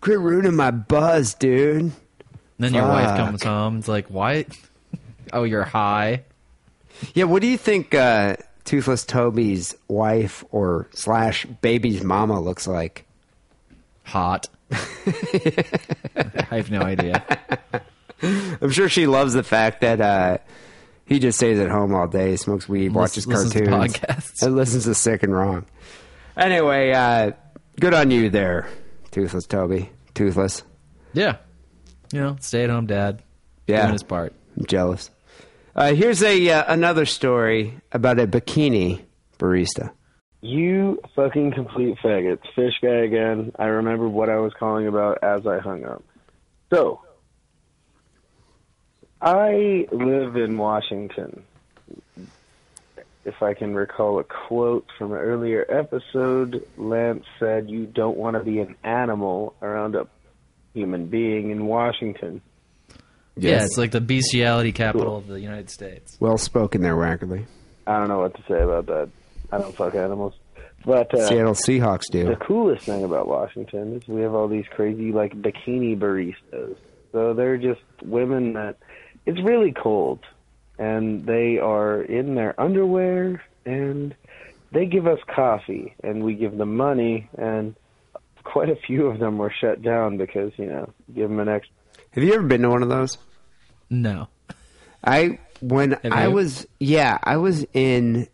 [0.00, 1.90] Quit ruining my buzz, dude.
[2.58, 3.78] Then your wife comes home.
[3.78, 4.46] It's like, why?
[5.32, 6.22] Oh, you're high.
[7.14, 13.06] Yeah, what do you think uh, Toothless Toby's wife or slash baby's mama looks like?
[14.02, 14.48] Hot.
[14.70, 17.24] I have no idea.
[18.22, 20.38] I'm sure she loves the fact that uh,
[21.06, 24.42] he just stays at home all day, smokes weed, watches listens to cartoons, podcasts.
[24.42, 25.64] and listens to Sick and Wrong.
[26.36, 27.30] Anyway, uh,
[27.78, 28.68] good on you there,
[29.12, 29.90] Toothless Toby.
[30.14, 30.62] Toothless.
[31.12, 31.36] Yeah.
[32.12, 33.22] You know, stay at home dad.
[33.66, 33.82] Yeah.
[33.82, 34.32] Doing his part.
[34.56, 35.10] I'm jealous.
[35.76, 39.02] Uh, here's a uh, another story about a bikini
[39.38, 39.90] barista.
[40.40, 42.40] You fucking complete faggots.
[42.54, 43.52] Fish guy again.
[43.58, 46.02] I remember what I was calling about as I hung up.
[46.72, 47.02] So,
[49.20, 51.42] I live in Washington.
[53.26, 58.38] If I can recall a quote from an earlier episode, Lance said, You don't want
[58.38, 60.06] to be an animal around a
[60.72, 62.40] human being in Washington.
[63.36, 66.16] Yeah, it's like the bestiality capital of the United States.
[66.20, 67.46] Well spoken there, Wackerly.
[67.86, 69.10] I don't know what to say about that.
[69.52, 70.34] I don't fuck animals.
[70.84, 72.24] But uh, Seattle Seahawks do.
[72.24, 76.76] The coolest thing about Washington is we have all these crazy like bikini baristas.
[77.12, 78.76] So they're just women that
[79.26, 80.20] it's really cold
[80.78, 84.14] and they are in their underwear and
[84.72, 87.74] they give us coffee and we give them money and
[88.44, 91.74] quite a few of them were shut down because, you know, give them an extra
[92.16, 93.18] Have you ever been to one of those?
[93.88, 94.26] No.
[95.04, 96.32] I when Have I you?
[96.32, 98.26] was yeah, I was in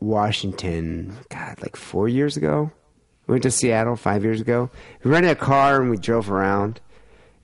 [0.00, 2.72] Washington, God, like four years ago.
[3.26, 4.70] We went to Seattle five years ago.
[5.04, 6.80] We rented a car and we drove around,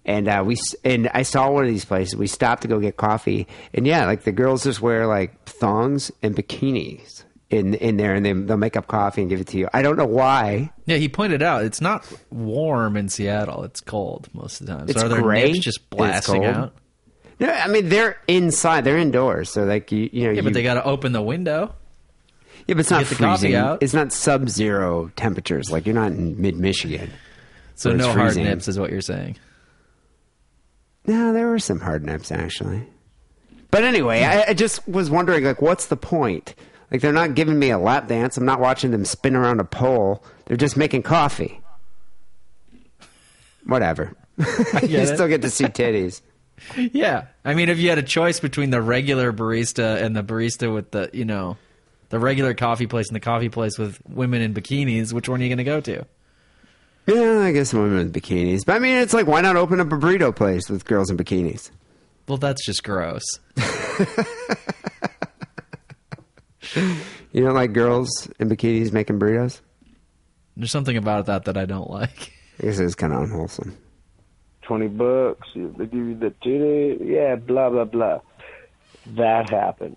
[0.05, 2.17] and uh, we and I saw one of these places.
[2.17, 6.11] We stopped to go get coffee, and yeah, like the girls just wear like thongs
[6.23, 9.59] and bikinis in in there, and they they'll make up coffee and give it to
[9.59, 9.69] you.
[9.73, 10.73] I don't know why.
[10.87, 13.65] Yeah, he pointed out it's not warm in Seattle.
[13.65, 14.89] It's cold most of the time.
[14.89, 16.75] It's so are there gray nips just blasting out?
[17.39, 18.85] No, I mean they're inside.
[18.85, 20.31] They're indoors, so like you you know.
[20.31, 21.75] Yeah, you, but they got to open the window.
[22.67, 23.55] Yeah, but it's not get the coffee freezing.
[23.57, 23.83] out.
[23.83, 25.71] It's not sub-zero temperatures.
[25.71, 27.11] Like you're not in mid-Michigan.
[27.75, 29.37] So no hard nips is what you're saying.
[31.05, 32.87] No, there were some hard nips actually.
[33.73, 36.55] But anyway, I, I just was wondering, like, what's the point?
[36.93, 38.37] Like, they're not giving me a lap dance.
[38.37, 40.23] I'm not watching them spin around a pole.
[40.45, 41.63] They're just making coffee.
[43.65, 44.15] Whatever.
[44.83, 46.21] you still get to see titties.
[46.77, 50.73] Yeah, I mean, if you had a choice between the regular barista and the barista
[50.73, 51.57] with the, you know,
[52.11, 55.43] the regular coffee place and the coffee place with women in bikinis, which one are
[55.43, 56.07] you going to go to?
[57.09, 58.65] Yeah, I guess women with bikinis.
[58.65, 61.17] But I mean, it's like, why not open up a burrito place with girls in
[61.17, 61.71] bikinis?
[62.29, 63.25] Well, that's just gross.
[66.75, 69.61] You don't like girls in bikinis making burritos?
[70.57, 72.33] There's something about that that I don't like.
[72.61, 73.77] I guess it's kind of unwholesome.
[74.63, 78.21] 20 bucks, they give you the titty, yeah, blah, blah, blah.
[79.17, 79.97] That happened.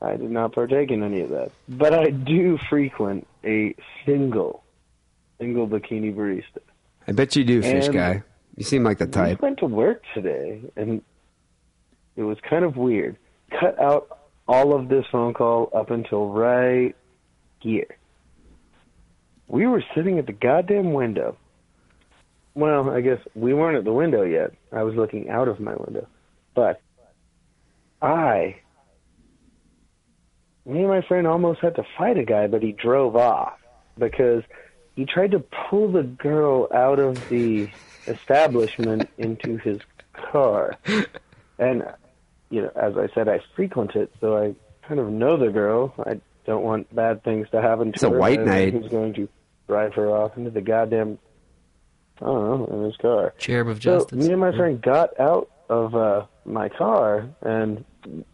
[0.00, 1.50] I did not partake in any of that.
[1.68, 3.74] But I do frequent a
[4.06, 4.62] single,
[5.38, 6.60] single bikini barista.
[7.06, 8.22] I bet you do, fish And- guy.
[8.56, 9.40] You seem like the We type.
[9.42, 11.00] went to work today, and
[12.16, 13.16] it was kind of weird.
[13.60, 14.17] Cut out
[14.48, 16.96] all of this phone call up until right
[17.60, 17.96] here.
[19.46, 21.36] We were sitting at the goddamn window.
[22.54, 24.52] Well, I guess we weren't at the window yet.
[24.72, 26.08] I was looking out of my window.
[26.54, 26.80] But
[28.02, 28.56] I,
[30.66, 33.58] me and my friend almost had to fight a guy, but he drove off
[33.96, 34.42] because
[34.96, 37.68] he tried to pull the girl out of the
[38.06, 39.78] establishment into his
[40.12, 40.76] car.
[41.60, 41.82] And,
[42.50, 44.54] you know, as I said, I frequent it, so I
[44.86, 45.94] kind of know the girl.
[46.06, 48.18] I don't want bad things to happen to It's a her.
[48.18, 48.72] white knight.
[48.72, 49.28] Who's going to
[49.66, 51.18] drive her off into the goddamn,
[52.22, 53.34] I don't know, in his car.
[53.38, 54.26] Cherub of So justice.
[54.26, 57.84] me and my friend got out of uh, my car and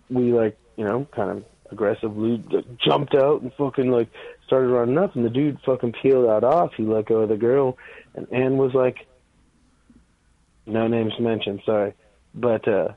[0.08, 2.40] we like, you know, kind of aggressively
[2.78, 4.08] jumped out and fucking like
[4.46, 6.70] started running up and the dude fucking peeled out off.
[6.76, 7.76] He let go of the girl
[8.14, 9.08] and Anne was like,
[10.66, 11.94] no names mentioned, sorry,
[12.34, 12.88] but uh,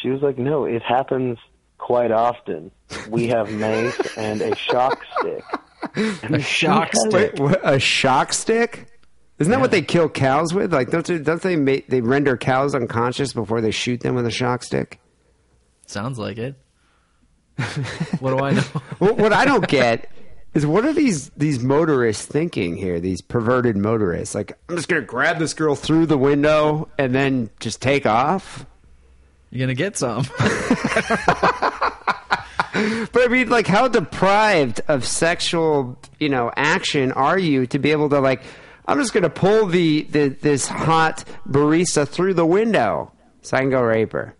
[0.00, 1.38] she was like, no, it happens
[1.78, 2.70] quite often.
[3.08, 5.44] We have mace and a shock stick.
[6.22, 7.12] And A shock stick.
[7.12, 8.86] Wait, what, a shock stick?
[9.38, 10.72] Isn't that what they kill cows with?
[10.74, 14.26] Like, don't they, don't they make, they render cows unconscious before they shoot them with
[14.26, 15.00] a shock stick?
[15.86, 16.54] Sounds like it.
[18.20, 18.62] what do I know?
[18.98, 20.10] What, what I don't get
[20.52, 23.00] is what are these these motorists thinking here?
[23.00, 24.34] These perverted motorists.
[24.34, 28.66] Like, I'm just gonna grab this girl through the window and then just take off.
[29.50, 30.24] You're gonna get some.
[32.72, 37.90] But I mean, like, how deprived of sexual, you know, action are you to be
[37.90, 38.42] able to like?
[38.86, 43.12] I'm just gonna pull the, the this hot barista through the window
[43.42, 44.36] so I can go rape her.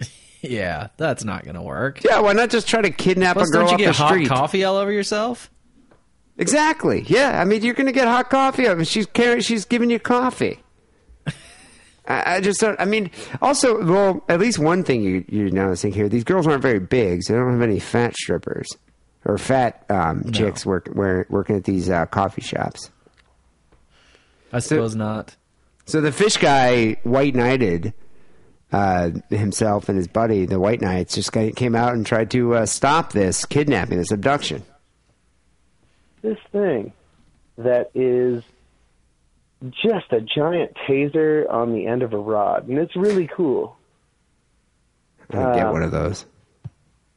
[0.40, 2.02] yeah, that's not gonna work.
[2.04, 4.02] Yeah, why not just try to kidnap Plus, a girl don't you off get the
[4.04, 4.28] hot street?
[4.28, 5.50] coffee all over yourself?
[6.38, 7.04] Exactly.
[7.08, 8.68] Yeah, I mean, you're going to get hot coffee.
[8.68, 10.62] I mean, she's carrying, she's giving you coffee.
[12.08, 12.78] I, I just don't.
[12.80, 13.10] I mean,
[13.40, 17.22] also, well, at least one thing you, you're noticing here: these girls aren't very big,
[17.22, 18.68] so they don't have any fat strippers
[19.24, 22.90] or fat um, chicks work, where, working at these uh, coffee shops.
[24.52, 25.36] I suppose not.
[25.84, 27.92] So the fish guy white knighted
[28.72, 32.66] uh, himself and his buddy, the White Knights, just came out and tried to uh,
[32.66, 34.62] stop this kidnapping, this abduction.
[36.22, 36.92] This thing
[37.56, 38.42] that is
[39.82, 43.76] just a giant taser on the end of a rod, and it's really cool.
[45.30, 46.24] I don't get Uh, one of those.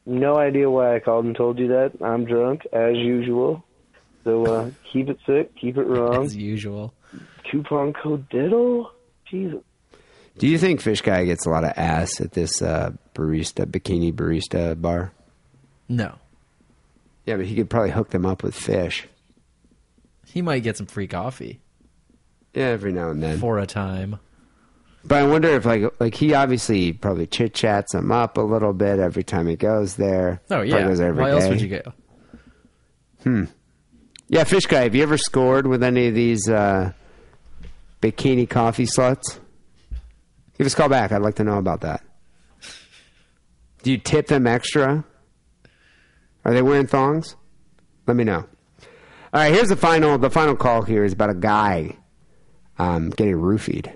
[0.06, 1.92] No idea why I called and told you that.
[2.02, 3.64] I'm drunk as usual.
[4.24, 6.26] So uh, keep it sick, keep it wrong.
[6.26, 6.94] As usual.
[7.52, 8.92] Coupon code diddle.
[9.30, 9.62] Jesus.
[10.38, 14.14] Do you think Fish Guy gets a lot of ass at this uh, barista, bikini
[14.14, 15.12] barista bar?
[15.88, 16.16] No.
[17.26, 19.08] Yeah, but he could probably hook them up with fish.
[20.26, 21.60] He might get some free coffee
[22.54, 23.38] Yeah, every now and then.
[23.40, 24.20] for a time.
[25.06, 28.74] But I wonder if like like he obviously probably chit chats them up a little
[28.74, 30.42] bit every time he goes there.
[30.46, 30.88] Oh Probably yeah.
[30.88, 31.50] goes every Why else day.
[31.50, 31.94] would you go?
[33.24, 33.44] Hmm.
[34.28, 36.92] Yeah, Fish Guy, have you ever scored with any of these uh,
[38.02, 39.40] bikini coffee sluts?
[40.58, 41.12] Give us a call back.
[41.12, 42.04] I'd like to know about that.
[43.82, 45.04] Do you tip them extra?
[46.46, 47.36] Are they wearing thongs?
[48.06, 48.46] Let me know.
[49.34, 50.18] All right, here's the final.
[50.18, 51.96] The final call here is about a guy
[52.80, 53.92] um, getting roofied.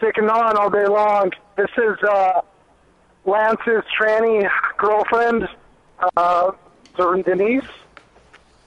[0.00, 1.30] sick and on all day long.
[1.56, 2.40] This is uh,
[3.24, 5.46] Lance's tranny girlfriend,
[6.16, 6.52] uh,
[6.96, 7.62] certain Denise.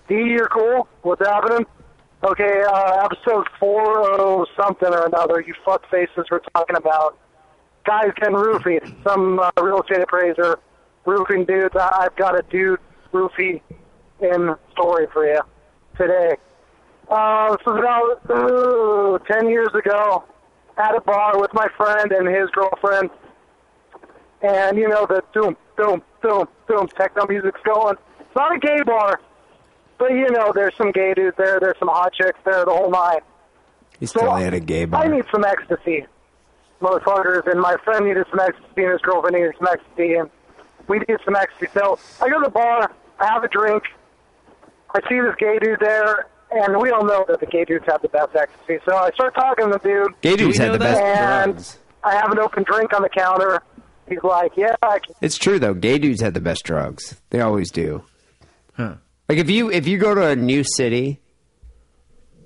[0.07, 0.88] D, you're cool.
[1.02, 1.65] What's happening?
[2.24, 5.41] Okay, uh, episode four oh something or another.
[5.41, 7.18] You fuck faces were talking about
[7.86, 9.03] guys getting roofied.
[9.03, 10.60] Some uh, real estate appraiser
[11.06, 11.76] roofing dudes.
[11.76, 12.80] I've got a dude
[13.11, 13.61] roofie
[14.22, 15.41] in story for you
[15.98, 16.38] today.
[17.14, 20.23] Uh, this was about uh, 10 years ago
[20.77, 23.11] at a bar with my friend and his girlfriend.
[24.41, 27.98] And, you know, the doom, doom, doom, doom techno music's going.
[28.19, 29.22] It's not a gay bar,
[29.99, 32.90] but, you know, there's some gay dudes there, there's some hot chicks there, the whole
[32.90, 33.19] nine.
[33.99, 35.03] He's still at a gay bar.
[35.03, 36.07] I need some ecstasy,
[36.81, 40.31] motherfuckers, and my friend needed some ecstasy, and his girlfriend needed some ecstasy, and
[40.88, 41.68] we needed some ecstasy.
[41.76, 43.84] So I go to the bar, I have a drink,
[44.95, 48.02] I see this gay dude there, and we all know that the gay dudes have
[48.02, 48.80] the best ecstasy.
[48.86, 50.22] So I start talking to the dude.
[50.22, 51.78] Gay dudes have the best and drugs.
[52.04, 53.62] I have an open drink on the counter.
[54.08, 55.74] He's like, "Yeah, I can It's true though.
[55.74, 57.20] Gay dudes have the best drugs.
[57.30, 58.04] They always do.
[58.76, 58.96] Huh.
[59.30, 61.22] Like if you if you go to a new city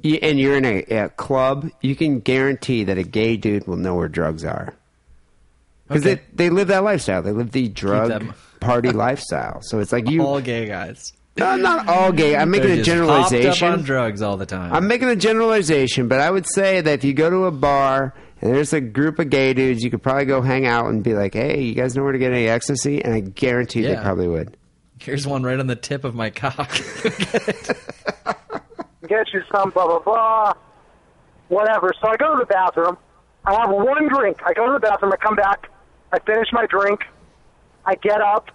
[0.03, 3.77] you, and you're in a, a club, you can guarantee that a gay dude will
[3.77, 4.75] know where drugs are
[5.87, 6.21] because Okay.
[6.35, 7.21] they they live that lifestyle.
[7.23, 9.61] They live the drug party lifestyle.
[9.63, 10.21] So it's like you.
[10.23, 11.13] All gay guys.
[11.37, 12.35] No, not all gay.
[12.35, 13.67] I'm making They're a just hopped generalization.
[13.67, 14.73] up on drugs all the time.
[14.73, 18.13] I'm making a generalization, but I would say that if you go to a bar
[18.41, 21.13] and there's a group of gay dudes, you could probably go hang out and be
[21.13, 24.27] like, "Hey, you guys know where to get any ecstasy?" And I guarantee they probably
[24.27, 24.57] would.
[24.99, 26.71] Here's one right on the tip of my cock.
[29.07, 30.53] get you some, blah, blah, blah,
[31.49, 31.93] whatever.
[32.01, 32.97] So I go to the bathroom.
[33.45, 34.37] I have one drink.
[34.45, 35.13] I go to the bathroom.
[35.13, 35.69] I come back.
[36.11, 37.01] I finish my drink.
[37.85, 38.49] I get up,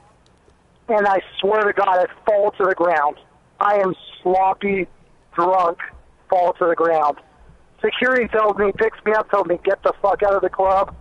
[0.92, 3.16] and I swear to God, I fall to the ground.
[3.60, 4.86] I am sloppy,
[5.34, 5.78] drunk,
[6.28, 7.18] fall to the ground.
[7.82, 10.94] Security tells me, picks me up, tells me, get the fuck out of the club.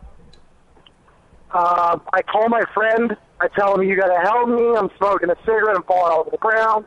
[1.52, 3.16] Uh, I call my friend.
[3.40, 4.76] I tell him, you got to help me.
[4.76, 5.76] I'm smoking a cigarette.
[5.76, 6.86] I'm falling all over the ground.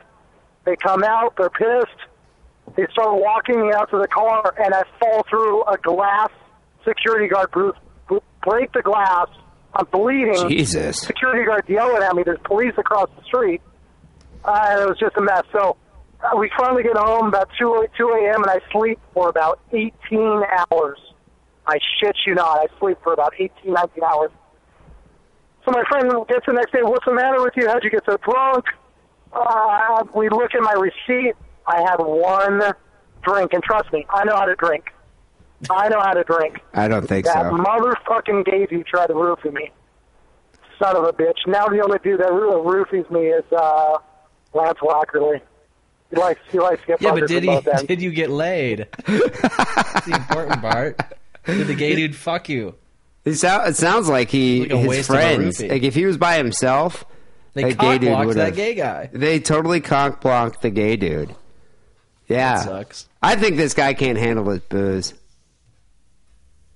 [0.65, 1.37] They come out.
[1.37, 2.01] They're pissed.
[2.77, 6.31] They start walking me out to the car, and I fall through a glass
[6.85, 7.77] security guard booth,
[8.43, 9.29] break the glass.
[9.75, 10.49] I'm bleeding.
[10.49, 10.99] Jesus.
[11.01, 12.23] Security guards yelling at me.
[12.23, 13.61] There's police across the street.
[14.45, 15.43] Uh, and it was just a mess.
[15.53, 15.77] So
[16.23, 19.93] uh, we finally get home about 2, 2 a.m., and I sleep for about 18
[20.13, 20.99] hours.
[21.67, 22.59] I shit you not.
[22.59, 24.31] I sleep for about 18, 19 hours.
[25.65, 27.67] So my friend gets the next day, what's the matter with you?
[27.67, 28.67] How'd you get so drunk?
[29.33, 31.35] Uh, we look at my receipt.
[31.67, 32.61] I had one
[33.23, 34.85] drink, and trust me, I know how to drink.
[35.71, 36.61] I know how to drink.
[36.73, 37.33] I don't think so.
[37.33, 37.57] that so.
[37.57, 39.71] motherfucking gay dude tried to roofie me.
[40.79, 41.47] Son of a bitch.
[41.47, 43.99] Now the only dude that really roofies me is uh,
[44.53, 45.41] Lance Lockerly.
[46.11, 47.61] He likes he likes to get yeah, but did he?
[47.87, 48.87] Did you get laid?
[49.07, 51.01] That's the important part.
[51.47, 52.75] Did the gay dude fuck you?
[53.25, 55.59] It, sou- it sounds like he Like a his waste of a friends.
[55.59, 55.71] roofie.
[55.71, 57.05] Like if he was by himself,
[57.55, 58.57] They that gay dude cock-blocked would that have.
[58.57, 59.11] gay guy.
[59.13, 61.35] They totally conk blocked the gay dude.
[62.29, 63.09] Yeah, That sucks.
[63.23, 65.15] I think this guy can't handle his booze.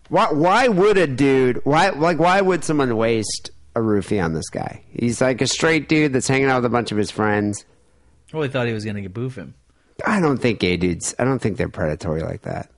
[0.08, 0.32] Why?
[0.32, 1.60] Why would a dude?
[1.64, 1.90] Why?
[1.90, 4.82] Like, why would someone waste a roofie on this guy?
[4.92, 7.64] He's like a straight dude that's hanging out with a bunch of his friends.
[8.32, 9.54] Well, he thought he was going to boof him.
[10.06, 11.14] I don't think gay dudes.
[11.18, 12.70] I don't think they're predatory like that.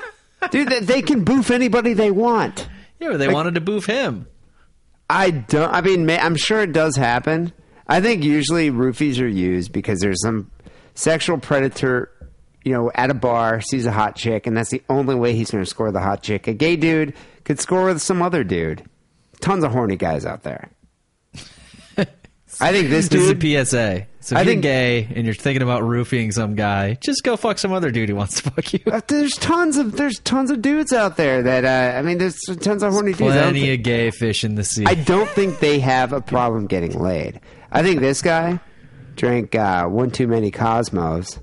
[0.50, 2.68] dude, they, they can boof anybody they want.
[2.98, 4.26] Yeah, but they wanted to boof him.
[5.08, 5.72] I don't.
[5.72, 7.52] I mean, I'm sure it does happen.
[7.86, 10.50] I think usually roofies are used because there's some
[10.94, 12.10] sexual predator
[12.66, 15.52] you know, at a bar, sees a hot chick, and that's the only way he's
[15.52, 16.48] going to score the hot chick.
[16.48, 17.14] A gay dude
[17.44, 18.82] could score with some other dude.
[19.40, 20.70] Tons of horny guys out there.
[22.58, 24.06] I think this This is a PSA.
[24.20, 27.36] So if I you're think- gay and you're thinking about roofing some guy, just go
[27.36, 28.80] fuck some other dude who wants to fuck you.
[28.90, 32.40] Uh, there's tons of there's tons of dudes out there that uh, I mean there's
[32.60, 33.32] tons of horny dudes.
[33.32, 34.84] I don't, Plenty of gay fish in the sea.
[34.86, 37.40] I don't think they have a problem getting laid.
[37.70, 38.58] I think this guy
[39.16, 41.38] drank uh, one too many Cosmos.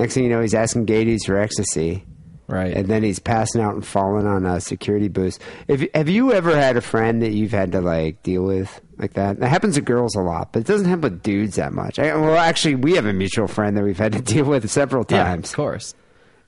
[0.00, 2.04] Next thing you know, he's asking gay dudes for ecstasy.
[2.48, 2.74] right.
[2.74, 5.40] and then he's passing out and falling on a security boost.
[5.68, 9.12] If have you ever had a friend that you've had to like deal with like
[9.14, 9.38] that?
[9.40, 11.98] That happens to girls a lot, but it doesn't happen with dudes that much.
[11.98, 15.04] I, well, actually, we have a mutual friend that we've had to deal with several
[15.08, 15.50] yeah, times.
[15.50, 15.94] of course.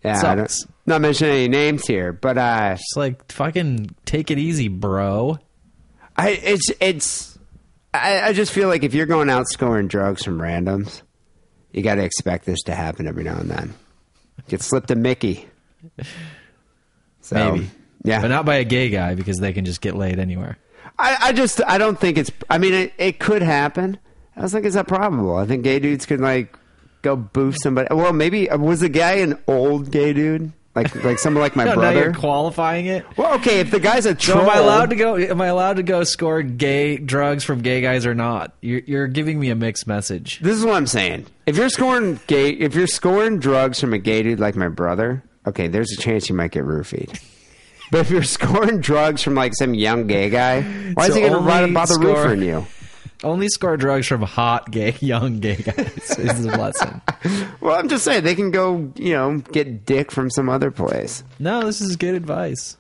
[0.03, 4.39] Yeah, I don't, not mentioning any names here, but uh, Just like fucking take it
[4.39, 5.39] easy, bro.
[6.17, 7.39] I it's it's
[7.95, 11.03] I, I just feel like if you're going out scoring drugs from randoms,
[11.73, 13.75] you got to expect this to happen every now and then.
[14.49, 15.49] Get slipped a Mickey.
[17.21, 17.71] So, Maybe.
[18.03, 20.59] yeah, But not by a gay guy because they can just get laid anywhere.
[20.99, 22.31] I, I just I don't think it's.
[22.51, 23.99] I mean, it, it could happen.
[24.37, 25.37] I was like, is that probable?
[25.37, 26.57] I think gay dudes could like
[27.03, 27.95] go boof somebody.
[27.95, 31.65] Well, maybe uh, was the guy an old gay dude, like like someone like my
[31.67, 32.19] No, now you're brother?
[32.19, 33.05] qualifying it.
[33.17, 35.17] Well, okay, if the guy's a So am I allowed to go?
[35.17, 38.55] Am I allowed to go score gay drugs from gay guys or not?
[38.61, 40.41] You're, you're giving me a mixed message.
[40.41, 41.27] This is what I'm saying.
[41.47, 45.23] If you're scoring gay, if you're scoring drugs from a gay dude like my brother,
[45.47, 47.21] okay, there's a chance you might get roofied.
[47.91, 50.63] But if you're scoring drugs from like some young gay guy,
[50.95, 51.33] why is he going
[51.69, 52.67] to bother score- roofing you?
[53.23, 57.01] Only score drugs from hot gay, young gay guys is the lesson.
[57.61, 61.23] Well, I'm just saying they can go, you know, get dick from some other place.
[61.39, 62.77] No, this is good advice.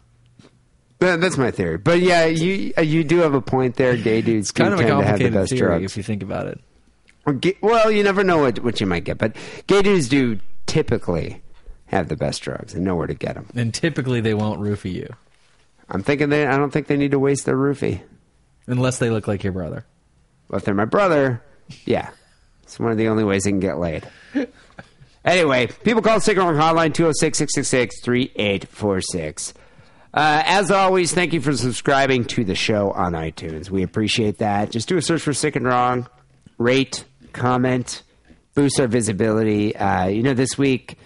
[0.99, 1.79] That, that's my theory.
[1.79, 3.97] But yeah, you uh, you do have a point there.
[3.97, 5.85] Gay dudes Kind of a tend to have the best theory drugs.
[5.85, 6.61] if you think about it.
[7.61, 9.37] Well, you never know what, what you might get, but
[9.69, 11.43] gay dudes do typically
[11.87, 13.47] have the best drugs and know where to get them.
[13.55, 15.15] And typically they won't roofie you
[15.89, 16.47] I'm thinking they.
[16.47, 18.01] I don't think they need to waste their roofie.
[18.67, 19.85] unless they look like your brother.
[20.53, 21.43] But if they're my brother,
[21.87, 22.11] yeah,
[22.63, 24.07] it's one of the only ways they can get laid.
[25.25, 29.55] anyway, people call the Sick and Wrong Hotline 206 666 3846.
[30.13, 33.71] Uh, As always, thank you for subscribing to the show on iTunes.
[33.71, 34.71] We appreciate that.
[34.71, 36.07] Just do a search for Sick and Wrong,
[36.59, 38.03] rate, comment,
[38.55, 39.75] boost our visibility.
[39.75, 40.99] Uh, you know, this week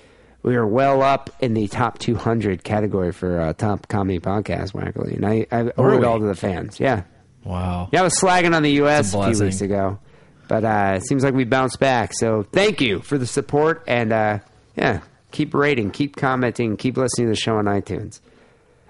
[0.43, 5.15] we are well up in the top 200 category for uh, top comedy podcast, Wackerly.
[5.15, 6.81] And I, I owe it all to the fans.
[6.81, 7.05] Yeah.
[7.47, 7.89] Wow.
[7.93, 9.15] Yeah, I was slagging on the U.S.
[9.15, 10.01] A a, few weeks ago,
[10.49, 12.13] but uh, it seems like we bounced back.
[12.13, 14.39] So thank you for the support, and uh,
[14.75, 15.01] yeah,
[15.31, 18.21] keep rating, keep commenting, keep listening to the show on iTunes.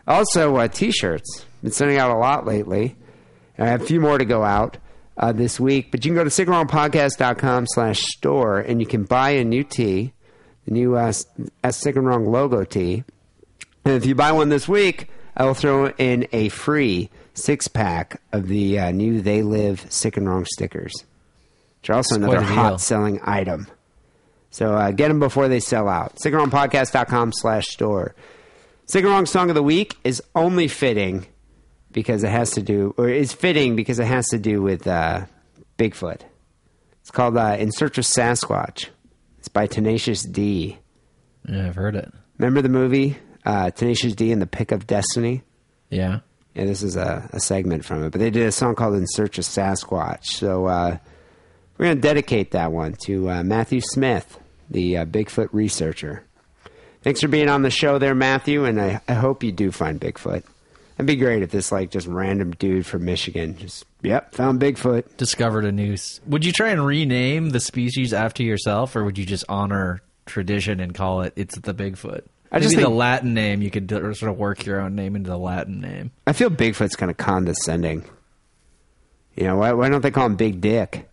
[0.08, 1.44] Also, uh, T-shirts.
[1.62, 2.96] Been sending out a lot lately.
[3.58, 4.78] I have a few more to go out
[5.18, 9.30] uh, this week, but you can go to sickandwrongpodcast.com slash store, and you can buy
[9.30, 10.14] a new tee,
[10.64, 11.12] the new uh,
[11.62, 13.04] S Sick and Wrong logo tee.
[13.84, 18.20] And if you buy one this week, I will throw in a free six pack
[18.32, 20.92] of the uh, new They Live Sick and Wrong stickers,
[21.80, 23.66] which are also another hot selling item.
[24.50, 26.16] So uh, get them before they sell out.
[26.16, 28.14] SickandWrongPodcast.com slash store.
[28.86, 31.26] Sick and Wrong Song of the Week is only fitting
[31.92, 35.26] because it has to do, or is fitting because it has to do with uh,
[35.78, 36.20] Bigfoot.
[37.00, 38.88] It's called uh, In Search of Sasquatch.
[39.38, 40.78] It's by Tenacious D.
[41.48, 42.12] Yeah, I've heard it.
[42.38, 45.42] Remember the movie uh, Tenacious D and the Pick of Destiny?
[45.88, 46.20] Yeah.
[46.56, 48.10] Yeah, this is a, a segment from it.
[48.10, 50.24] But they did a song called In Search of Sasquatch.
[50.24, 50.96] So uh,
[51.76, 56.24] we're going to dedicate that one to uh, Matthew Smith, the uh, Bigfoot researcher.
[57.02, 60.00] Thanks for being on the show there, Matthew, and I, I hope you do find
[60.00, 60.44] Bigfoot.
[60.96, 65.18] It'd be great if this, like, just random dude from Michigan just, yep, found Bigfoot.
[65.18, 65.98] Discovered a new.
[66.26, 70.80] Would you try and rename the species after yourself, or would you just honor tradition
[70.80, 72.22] and call it "It's the Bigfoot"?
[72.50, 73.62] I just Maybe the Latin name.
[73.62, 76.12] You could sort of work your own name into the Latin name.
[76.26, 78.04] I feel Bigfoot's kind of condescending.
[79.34, 81.08] You know, why, why don't they call him Big Dick?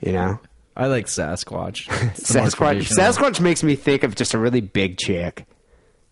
[0.00, 0.40] You know?
[0.76, 1.88] I like Sasquatch.
[2.16, 2.96] It's the more Sasquatch.
[2.96, 5.44] Sasquatch makes me think of just a really big chick.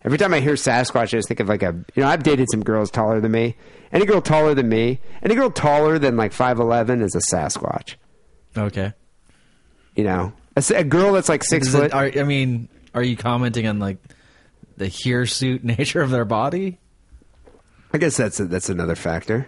[0.03, 1.73] Every time I hear Sasquatch, I just think of like a.
[1.95, 3.57] You know, I've dated some girls taller than me.
[3.91, 7.95] Any girl taller than me, any girl taller than like five eleven is a Sasquatch.
[8.55, 8.93] Okay.
[9.95, 11.85] You know, a girl that's like six Is foot.
[11.85, 13.97] it, are, I mean, are you commenting on like
[14.77, 16.79] the hirsute nature of their body?
[17.93, 19.47] I guess that's a, that's another factor.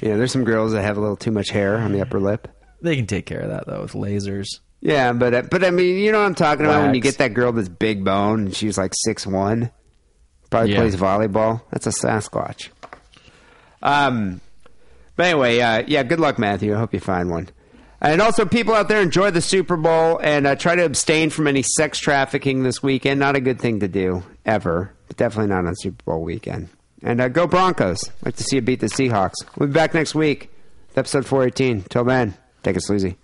[0.00, 2.20] You know, there's some girls that have a little too much hair on the upper
[2.20, 2.48] lip.
[2.80, 4.46] They can take care of that though with lasers.
[4.80, 7.18] Yeah, but uh, but I mean, you know what I'm talking about when you get
[7.18, 9.70] that girl that's big bone and she's like six one,
[10.50, 10.78] probably Yeah.
[10.78, 11.60] plays volleyball.
[11.70, 12.70] That's a Sasquatch.
[13.82, 14.40] Um,
[15.16, 16.74] but anyway, uh, yeah, good luck, Matthew.
[16.74, 17.48] I hope you find one.
[18.04, 21.46] And also, people out there enjoy the Super Bowl and uh, try to abstain from
[21.46, 23.20] any sex trafficking this weekend.
[23.20, 26.68] Not a good thing to do ever, but definitely not on Super Bowl weekend.
[27.04, 28.10] And uh, go Broncos!
[28.24, 29.34] like to see you beat the Seahawks.
[29.56, 30.50] We'll be back next week
[30.88, 31.82] with episode 418.
[31.82, 32.34] Till then,
[32.64, 33.16] take it sleazy.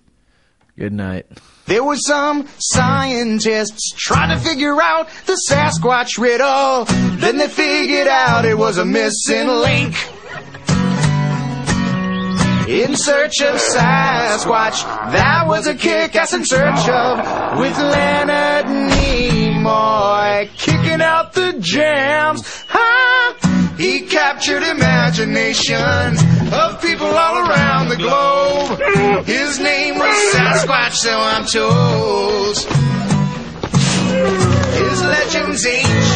[0.78, 1.26] Good night.
[1.66, 6.84] There was some scientists trying to figure out the Sasquatch riddle.
[7.18, 9.96] Then they figured out it was a missing link.
[12.68, 14.82] In search of Sasquatch,
[15.12, 22.42] that was a kick-ass in search of with Leonard Nimoy kicking out the jams.
[22.68, 23.74] Ha!
[23.78, 26.18] He captured imagination
[26.52, 29.24] of people all around the globe.
[29.24, 32.54] His name was Sasquatch, so I'm told.
[34.76, 36.07] His legend's ancient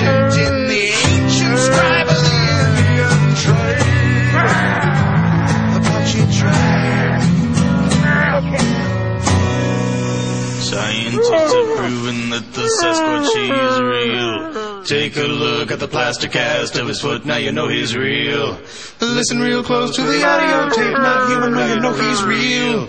[12.32, 14.84] that the Sasquatch is real.
[14.84, 18.58] Take a look at the plaster cast of his foot, now you know he's real.
[19.00, 22.88] Listen real close to the audio tape, not human, no, you know he's real.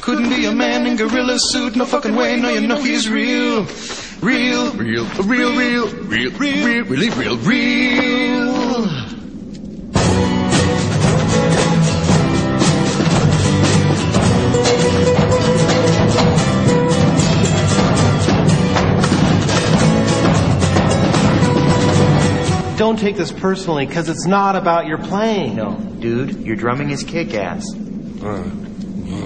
[0.00, 3.66] Couldn't be a man in gorilla suit, no fucking way, no, you know he's real.
[4.20, 9.13] Real, real, real, real, real, real, really real, real.
[22.84, 25.56] Don't take this personally, because it's not about your playing.
[25.56, 27.64] No, dude, your drumming is kick-ass.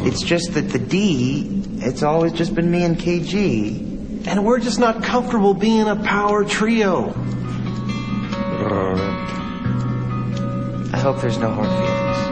[0.06, 4.28] It's just that the D, it's always just been me and KG.
[4.28, 7.12] And we're just not comfortable being a power trio.
[10.92, 12.27] I hope there's no hard feelings.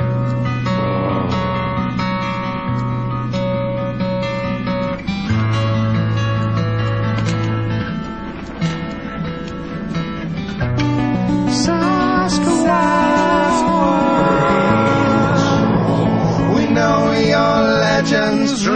[18.11, 18.67] Legends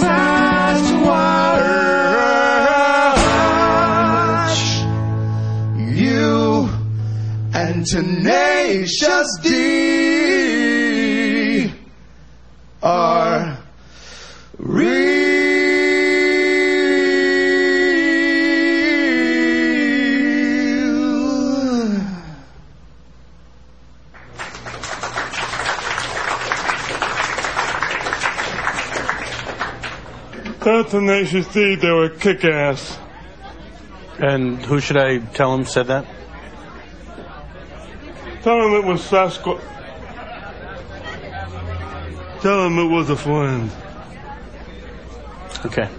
[0.04, 1.08] Sasquatch.
[5.96, 6.70] You
[7.54, 9.97] and Tenacious D
[30.90, 31.76] Tenacious D.
[31.76, 32.98] They were kick-ass.
[34.20, 36.06] And who should I tell him said that?
[38.42, 39.62] Tell him it was Sasquatch.
[42.42, 43.72] Tell him it was a friend.
[45.66, 45.90] Okay.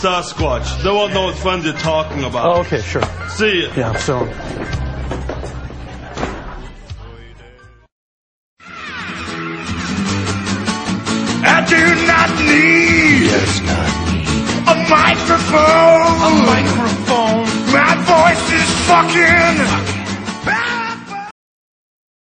[0.00, 0.82] Sasquatch.
[0.82, 2.46] They won't know what friends you're talking about.
[2.46, 3.02] Oh, okay, sure.
[3.30, 3.72] See ya.
[3.76, 4.26] Yeah, so.